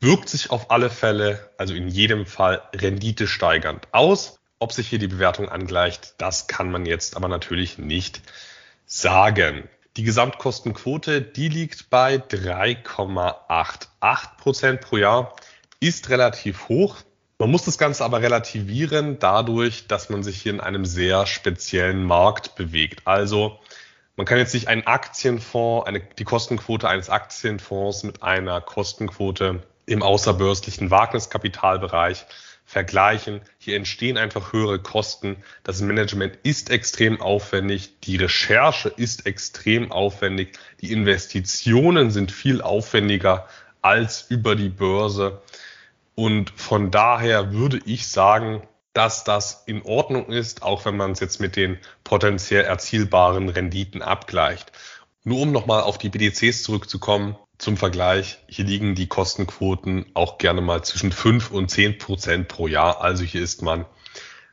Wirkt 0.01 0.31
sich 0.31 0.51
auf 0.51 0.71
alle 0.71 0.89
Fälle, 0.89 1.51
also 1.59 1.75
in 1.75 1.89
jedem 1.89 2.25
Fall 2.25 2.63
Rendite 2.75 3.27
steigernd 3.27 3.87
aus. 3.93 4.39
Ob 4.59 4.73
sich 4.73 4.89
hier 4.89 4.99
die 4.99 5.09
Bewertung 5.09 5.51
angleicht, 5.51 6.15
das 6.17 6.47
kann 6.47 6.71
man 6.71 6.87
jetzt 6.87 7.17
aber 7.17 7.29
natürlich 7.29 7.77
nicht 7.77 8.23
sagen. 8.87 9.69
Die 9.97 10.03
Gesamtkostenquote, 10.03 11.23
die 11.23 11.49
liegt 11.49 11.89
bei 11.89 12.17
3,88 12.17 14.37
Prozent 14.39 14.81
pro 14.81 14.97
Jahr, 14.97 15.37
ist 15.79 16.11
relativ 16.11 16.69
hoch. 16.69 16.97
Man 17.39 17.51
muss 17.51 17.65
das 17.65 17.79
Ganze 17.79 18.05
aber 18.05 18.21
relativieren 18.21 19.21
dadurch, 19.21 19.87
dass 19.87 20.11
man 20.11 20.25
sich 20.25 20.43
hier 20.43 20.53
in 20.53 20.61
einem 20.61 20.85
sehr 20.85 21.27
speziellen 21.27 22.03
Markt 22.03 22.57
bewegt. 22.57 23.03
Also 23.05 23.61
man 24.17 24.27
kann 24.27 24.39
jetzt 24.39 24.55
nicht 24.55 24.67
einen 24.67 24.85
Aktienfonds, 24.85 25.87
eine, 25.87 26.01
die 26.01 26.25
Kostenquote 26.25 26.89
eines 26.89 27.09
Aktienfonds 27.09 28.03
mit 28.03 28.25
einer 28.25 28.61
Kostenquote 28.61 29.63
im 29.87 30.03
außerbörslichen 30.03 30.91
Wagniskapitalbereich 30.91 32.27
vergleichen. 32.65 33.41
Hier 33.59 33.77
entstehen 33.77 34.19
einfach 34.19 34.53
höhere 34.53 34.79
Kosten. 34.79 35.37
Das 35.63 35.81
Management 35.81 36.39
ist 36.43 36.71
extrem 36.71 37.21
aufwendig. 37.21 38.01
Die 38.01 38.17
Recherche 38.17 38.89
ist 38.89 39.27
extrem 39.27 39.93
aufwendig. 39.93 40.59
Die 40.81 40.93
Investitionen 40.93 42.11
sind 42.11 42.33
viel 42.33 42.63
aufwendiger 42.63 43.47
als 43.83 44.27
über 44.31 44.57
die 44.57 44.71
Börse. 44.71 45.43
Und 46.15 46.51
von 46.57 46.91
daher 46.91 47.53
würde 47.53 47.81
ich 47.85 48.09
sagen, 48.09 48.63
dass 48.93 49.25
das 49.25 49.65
in 49.67 49.83
Ordnung 49.83 50.31
ist, 50.31 50.63
auch 50.63 50.85
wenn 50.85 50.97
man 50.97 51.13
es 51.13 51.21
jetzt 51.21 51.41
mit 51.41 51.57
den 51.57 51.79
potenziell 52.05 52.65
erzielbaren 52.65 53.49
Renditen 53.49 54.03
abgleicht. 54.03 54.73
Nur 55.25 55.41
um 55.41 55.53
nochmal 55.53 55.83
auf 55.83 55.99
die 55.99 56.11
BDCs 56.11 56.63
zurückzukommen, 56.63 57.37
zum 57.59 57.77
Vergleich, 57.77 58.39
hier 58.47 58.65
liegen 58.65 58.95
die 58.95 59.07
Kostenquoten 59.07 60.07
auch 60.15 60.39
gerne 60.39 60.61
mal 60.61 60.83
zwischen 60.83 61.13
5 61.13 61.51
und 61.51 61.71
10 61.71 61.99
Prozent 61.99 62.49
pro 62.49 62.67
Jahr. 62.67 63.01
Also 63.01 63.25
hier 63.25 63.43
ist 63.43 63.63
man 63.63 63.87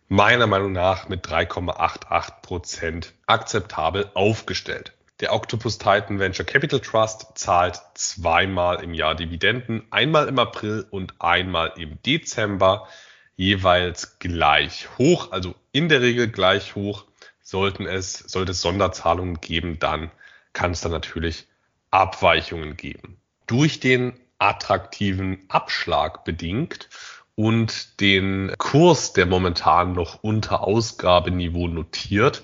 meiner 0.07 0.45
Meinung 0.45 0.72
nach 0.72 1.10
mit 1.10 1.26
3,88 1.26 2.41
Prozent 2.41 3.14
akzeptabel 3.28 4.11
aufgestellt. 4.14 4.94
Der 5.22 5.34
Octopus 5.34 5.78
Titan 5.78 6.19
Venture 6.19 6.45
Capital 6.45 6.80
Trust 6.80 7.28
zahlt 7.36 7.80
zweimal 7.94 8.84
im 8.84 8.94
Jahr 8.94 9.15
Dividenden, 9.15 9.84
einmal 9.91 10.28
im 10.28 10.40
April 10.40 10.86
und 10.90 11.14
einmal 11.19 11.73
im 11.78 12.02
Dezember. 12.03 12.88
jeweils 13.36 14.19
gleich 14.19 14.88
hoch, 14.98 15.32
also 15.32 15.56
in 15.72 15.90
der 15.90 16.02
Regel 16.02 16.28
gleich 16.28 16.76
hoch. 16.76 17.06
Sollten 17.41 17.86
es, 17.86 18.14
sollte 18.14 18.52
es 18.52 18.61
Sonderzahlungen 18.61 19.41
geben, 19.41 19.80
dann 19.80 20.11
kann 20.53 20.72
es 20.72 20.82
dann 20.82 20.91
natürlich 20.91 21.48
Abweichungen 21.91 22.77
geben. 22.77 23.18
Durch 23.47 23.80
den 23.80 24.13
attraktiven 24.39 25.43
Abschlag 25.49 26.23
bedingt 26.23 26.89
und 27.35 27.99
den 27.99 28.53
Kurs, 28.57 29.13
der 29.13 29.26
momentan 29.26 29.93
noch 29.93 30.23
unter 30.23 30.61
Ausgabeniveau 30.61 31.68
notiert, 31.68 32.41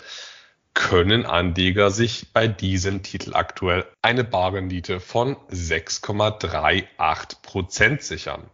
können 0.74 1.26
Anleger 1.26 1.90
sich 1.90 2.34
bei 2.34 2.48
diesem 2.48 3.02
Titel 3.02 3.34
aktuell 3.34 3.88
eine 4.04 4.24
Barrendite 4.24 5.00
von 5.00 5.36
6,38 5.50 7.42
Prozent 7.42 8.04
sichern. 8.04 8.48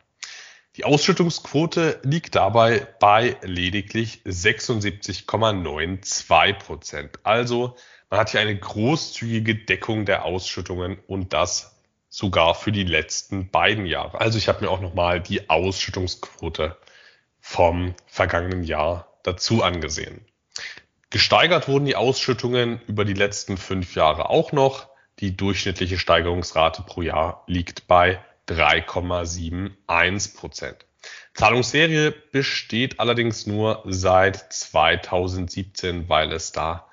Die 0.77 0.85
Ausschüttungsquote 0.85 1.99
liegt 2.03 2.35
dabei 2.35 2.87
bei 2.99 3.35
lediglich 3.41 4.21
76,92 4.25 6.53
Prozent. 6.53 7.19
Also 7.23 7.75
man 8.13 8.19
hat 8.19 8.29
hier 8.29 8.41
eine 8.41 8.55
großzügige 8.55 9.55
Deckung 9.55 10.05
der 10.05 10.23
Ausschüttungen 10.23 10.99
und 11.07 11.33
das 11.33 11.81
sogar 12.09 12.53
für 12.53 12.71
die 12.71 12.83
letzten 12.83 13.49
beiden 13.49 13.87
Jahre. 13.87 14.21
Also 14.21 14.37
ich 14.37 14.47
habe 14.47 14.63
mir 14.63 14.69
auch 14.69 14.81
nochmal 14.81 15.19
die 15.19 15.49
Ausschüttungsquote 15.49 16.77
vom 17.39 17.95
vergangenen 18.05 18.63
Jahr 18.63 19.07
dazu 19.23 19.63
angesehen. 19.63 20.23
Gesteigert 21.09 21.67
wurden 21.67 21.85
die 21.85 21.95
Ausschüttungen 21.95 22.81
über 22.85 23.03
die 23.03 23.15
letzten 23.15 23.57
fünf 23.57 23.95
Jahre 23.95 24.29
auch 24.29 24.51
noch. 24.51 24.89
Die 25.17 25.35
durchschnittliche 25.35 25.97
Steigerungsrate 25.97 26.83
pro 26.83 27.01
Jahr 27.01 27.43
liegt 27.47 27.87
bei 27.87 28.23
3,71 28.47 30.37
Prozent. 30.37 30.85
Zahlungsserie 31.33 32.11
besteht 32.31 32.99
allerdings 32.99 33.47
nur 33.47 33.81
seit 33.87 34.53
2017, 34.53 36.09
weil 36.09 36.31
es 36.31 36.51
da 36.51 36.91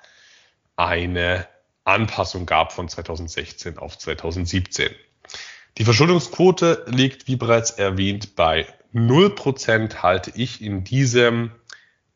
eine 0.75 1.47
Anpassung 1.83 2.45
gab 2.45 2.71
von 2.71 2.87
2016 2.87 3.77
auf 3.77 3.97
2017. 3.97 4.91
Die 5.77 5.85
Verschuldungsquote 5.85 6.85
liegt, 6.87 7.27
wie 7.27 7.35
bereits 7.35 7.71
erwähnt, 7.71 8.35
bei 8.35 8.67
0 8.91 9.35
Prozent, 9.35 10.03
halte 10.03 10.31
ich 10.35 10.61
in 10.61 10.83
diesem 10.83 11.51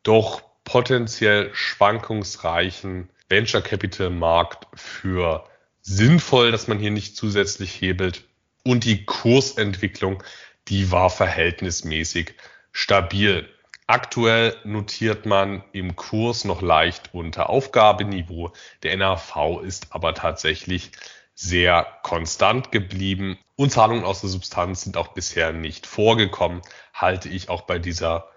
doch 0.03 0.44
potenziell 0.64 1.52
schwankungsreichen 1.53 3.10
Venture 3.30 3.61
Capital 3.61 4.10
Markt 4.10 4.68
für 4.76 5.48
sinnvoll, 5.82 6.52
dass 6.52 6.68
man 6.68 6.80
hier 6.80 6.91
nicht 6.91 7.15
zusätzlich 7.15 7.80
hebelt. 7.80 8.23
Und 8.64 8.84
die 8.84 9.06
Kursentwicklung, 9.06 10.23
die 10.68 10.91
war 10.91 11.10
verhältnismäßig 11.10 12.34
stabil. 12.72 13.48
Aktuell 13.88 14.56
notiert 14.64 15.28
man 15.28 15.64
im 15.72 15.95
Kurs 15.95 16.44
noch 16.44 16.64
leicht 16.64 17.14
unter 17.14 17.49
Aufgabeniveau. 17.52 18.52
Der 18.82 18.98
NAV 18.98 19.62
ist 19.64 19.88
aber 19.91 20.16
tatsächlich 20.16 20.91
sehr 21.36 21.86
konstant 22.02 22.72
geblieben 22.72 23.38
und 23.56 23.72
Zahlungen 23.72 24.03
aus 24.03 24.22
der 24.22 24.30
Substanz 24.30 24.82
sind 24.82 24.98
auch 24.98 25.10
bisher 25.10 25.53
nicht 25.53 25.86
vorgekommen, 25.86 26.62
halte 26.94 27.30
ich 27.30 27.49
auch 27.49 27.62
bei 27.62 27.78
dieser 27.78 28.30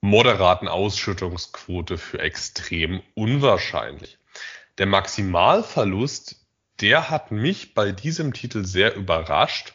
moderaten 0.00 0.68
Ausschüttungsquote 0.68 1.98
für 1.98 2.20
extrem 2.20 3.02
unwahrscheinlich. 3.14 4.18
Der 4.78 4.86
Maximalverlust, 4.86 6.36
der 6.80 7.10
hat 7.10 7.32
mich 7.32 7.74
bei 7.74 7.90
diesem 7.90 8.32
Titel 8.32 8.64
sehr 8.64 8.94
überrascht, 8.94 9.72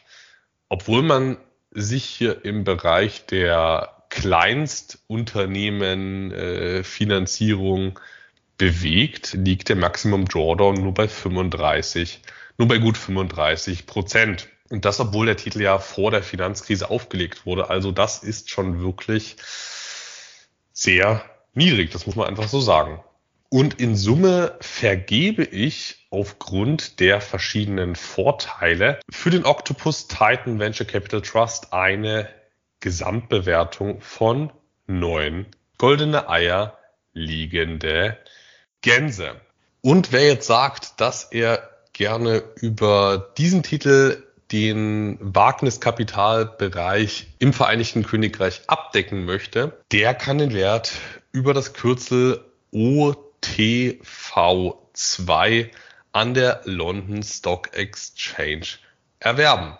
obwohl 0.68 1.02
man 1.02 1.36
sich 1.72 2.04
hier 2.04 2.44
im 2.44 2.64
Bereich 2.64 3.26
der 3.26 3.99
Kleinstunternehmen 4.10 6.32
äh, 6.32 6.84
Finanzierung 6.84 7.98
bewegt, 8.58 9.32
liegt 9.32 9.70
der 9.70 9.76
Maximum 9.76 10.28
Drawdown 10.28 10.82
nur 10.82 10.92
bei 10.92 11.08
35, 11.08 12.20
nur 12.58 12.68
bei 12.68 12.76
gut 12.78 12.98
35 12.98 13.86
Prozent. 13.86 14.48
Und 14.68 14.84
das, 14.84 15.00
obwohl 15.00 15.24
der 15.26 15.36
Titel 15.36 15.62
ja 15.62 15.78
vor 15.78 16.10
der 16.10 16.22
Finanzkrise 16.22 16.90
aufgelegt 16.90 17.46
wurde. 17.46 17.70
Also 17.70 17.90
das 17.90 18.22
ist 18.22 18.50
schon 18.50 18.82
wirklich 18.82 19.36
sehr 20.72 21.24
niedrig, 21.54 21.90
das 21.90 22.06
muss 22.06 22.16
man 22.16 22.28
einfach 22.28 22.48
so 22.48 22.60
sagen. 22.60 23.02
Und 23.48 23.80
in 23.80 23.96
Summe 23.96 24.56
vergebe 24.60 25.42
ich 25.42 26.06
aufgrund 26.10 27.00
der 27.00 27.20
verschiedenen 27.20 27.96
Vorteile 27.96 29.00
für 29.10 29.30
den 29.30 29.44
Octopus 29.44 30.06
Titan 30.06 30.60
Venture 30.60 30.86
Capital 30.86 31.22
Trust 31.22 31.72
eine 31.72 32.28
Gesamtbewertung 32.80 34.00
von 34.00 34.52
neun 34.86 35.46
goldene 35.78 36.28
Eier 36.28 36.78
liegende 37.12 38.18
Gänse. 38.82 39.40
Und 39.82 40.12
wer 40.12 40.26
jetzt 40.26 40.46
sagt, 40.46 41.00
dass 41.00 41.24
er 41.24 41.70
gerne 41.92 42.42
über 42.56 43.32
diesen 43.36 43.62
Titel 43.62 44.24
den 44.52 45.18
Wagniskapitalbereich 45.20 47.28
im 47.38 47.52
Vereinigten 47.52 48.02
Königreich 48.02 48.62
abdecken 48.66 49.24
möchte, 49.24 49.80
der 49.92 50.14
kann 50.14 50.38
den 50.38 50.54
Wert 50.54 50.92
über 51.32 51.54
das 51.54 51.72
Kürzel 51.72 52.44
OTV2 52.72 55.70
an 56.12 56.34
der 56.34 56.62
London 56.64 57.22
Stock 57.22 57.72
Exchange 57.74 58.66
erwerben. 59.20 59.78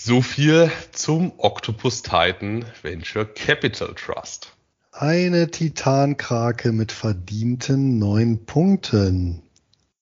So 0.00 0.22
viel 0.22 0.70
zum 0.92 1.32
Octopus 1.38 2.02
Titan 2.02 2.64
Venture 2.82 3.24
Capital 3.24 3.96
Trust. 3.96 4.56
Eine 4.92 5.50
Titankrake 5.50 6.70
mit 6.70 6.92
verdienten 6.92 7.98
neun 7.98 8.46
Punkten. 8.46 9.42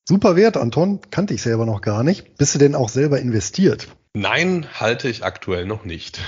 Super 0.04 0.36
Wert, 0.36 0.58
Anton. 0.58 1.00
Kannte 1.10 1.32
ich 1.32 1.40
selber 1.40 1.64
noch 1.64 1.80
gar 1.80 2.04
nicht. 2.04 2.36
Bist 2.36 2.54
du 2.54 2.58
denn 2.58 2.74
auch 2.74 2.90
selber 2.90 3.18
investiert? 3.20 3.88
Nein, 4.12 4.66
halte 4.78 5.08
ich 5.08 5.24
aktuell 5.24 5.64
noch 5.64 5.86
nicht. 5.86 6.20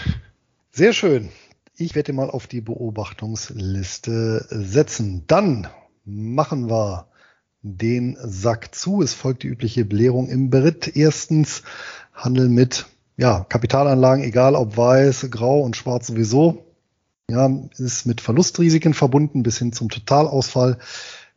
Sehr 0.70 0.94
schön. 0.94 1.28
Ich 1.76 1.94
werde 1.94 2.14
mal 2.14 2.30
auf 2.30 2.46
die 2.46 2.62
Beobachtungsliste 2.62 4.46
setzen. 4.48 5.24
Dann 5.26 5.68
machen 6.06 6.70
wir 6.70 7.08
den 7.60 8.16
Sack 8.22 8.74
zu. 8.74 9.02
Es 9.02 9.12
folgt 9.12 9.42
die 9.42 9.48
übliche 9.48 9.84
Belehrung 9.84 10.30
im 10.30 10.48
Beritt. 10.48 10.96
Erstens 10.96 11.64
Handel 12.14 12.48
mit 12.48 12.86
ja, 13.18 13.44
Kapitalanlagen, 13.48 14.22
egal 14.22 14.54
ob 14.54 14.76
weiß, 14.76 15.26
grau 15.30 15.60
und 15.60 15.76
schwarz 15.76 16.06
sowieso. 16.06 16.64
Ja, 17.28 17.50
ist 17.76 18.06
mit 18.06 18.22
Verlustrisiken 18.22 18.94
verbunden 18.94 19.42
bis 19.42 19.58
hin 19.58 19.72
zum 19.72 19.90
Totalausfall. 19.90 20.78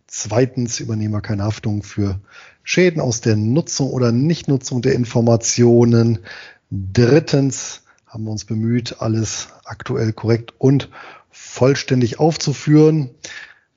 Zweitens 0.07 0.79
übernehmen 0.79 1.13
wir 1.13 1.21
keine 1.21 1.43
Haftung 1.43 1.83
für 1.83 2.21
Schäden 2.63 3.01
aus 3.01 3.19
der 3.21 3.35
Nutzung 3.35 3.89
oder 3.89 4.11
Nichtnutzung 4.11 4.81
der 4.83 4.93
Informationen. 4.93 6.19
Drittens 6.69 7.81
haben 8.05 8.25
wir 8.25 8.31
uns 8.31 8.45
bemüht, 8.45 8.97
alles 8.99 9.49
aktuell 9.65 10.13
korrekt 10.13 10.53
und 10.59 10.89
vollständig 11.31 12.19
aufzuführen, 12.19 13.09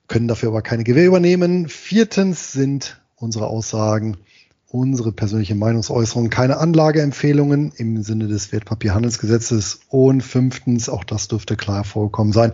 können 0.07 0.27
dafür 0.27 0.49
aber 0.49 0.61
keine 0.61 0.83
Gewähr 0.83 1.07
übernehmen. 1.07 1.67
Viertens 1.69 2.51
sind 2.51 3.01
unsere 3.15 3.47
Aussagen 3.47 4.17
unsere 4.67 5.11
persönliche 5.11 5.55
Meinungsäußerung 5.55 6.29
keine 6.29 6.57
Anlageempfehlungen 6.57 7.71
im 7.77 8.03
Sinne 8.03 8.27
des 8.27 8.51
Wertpapierhandelsgesetzes. 8.51 9.79
Und 9.89 10.21
fünftens, 10.21 10.89
auch 10.89 11.03
das 11.03 11.27
dürfte 11.27 11.55
klar 11.55 11.83
vorkommen 11.83 12.31
sein, 12.31 12.53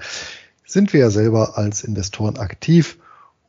sind 0.65 0.93
wir 0.93 1.01
ja 1.01 1.09
selber 1.09 1.57
als 1.57 1.83
Investoren 1.83 2.37
aktiv 2.37 2.97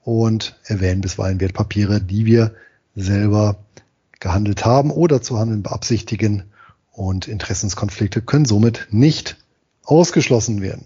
und 0.05 0.59
erwähnen 0.65 1.01
bisweilen 1.01 1.41
Wertpapiere, 1.41 2.01
die 2.01 2.27
wir 2.27 2.55
selber 2.95 3.57
gehandelt 4.21 4.65
haben 4.65 4.91
oder 4.91 5.23
zu 5.23 5.39
handeln 5.39 5.63
beabsichtigen 5.63 6.45
und 6.93 7.27
Interessenskonflikte 7.29 8.23
können 8.23 8.45
somit 8.45 8.89
nicht 8.91 9.37
ausgeschlossen 9.85 10.61
werden. 10.61 10.85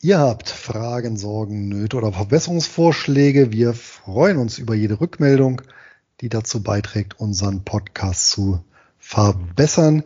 Ihr 0.00 0.18
habt 0.18 0.48
Fragen, 0.48 1.16
Sorgen, 1.16 1.68
Nöte 1.68 1.96
oder 1.96 2.12
Verbesserungsvorschläge. 2.12 3.52
Wir 3.52 3.72
freuen 3.72 4.38
uns 4.38 4.58
über 4.58 4.74
jede 4.74 5.00
Rückmeldung, 5.00 5.62
die 6.22 6.30
dazu 6.30 6.62
beiträgt, 6.62 7.20
unseren 7.20 7.64
Podcast 7.64 8.30
zu 8.30 8.64
verbessern. 8.98 10.04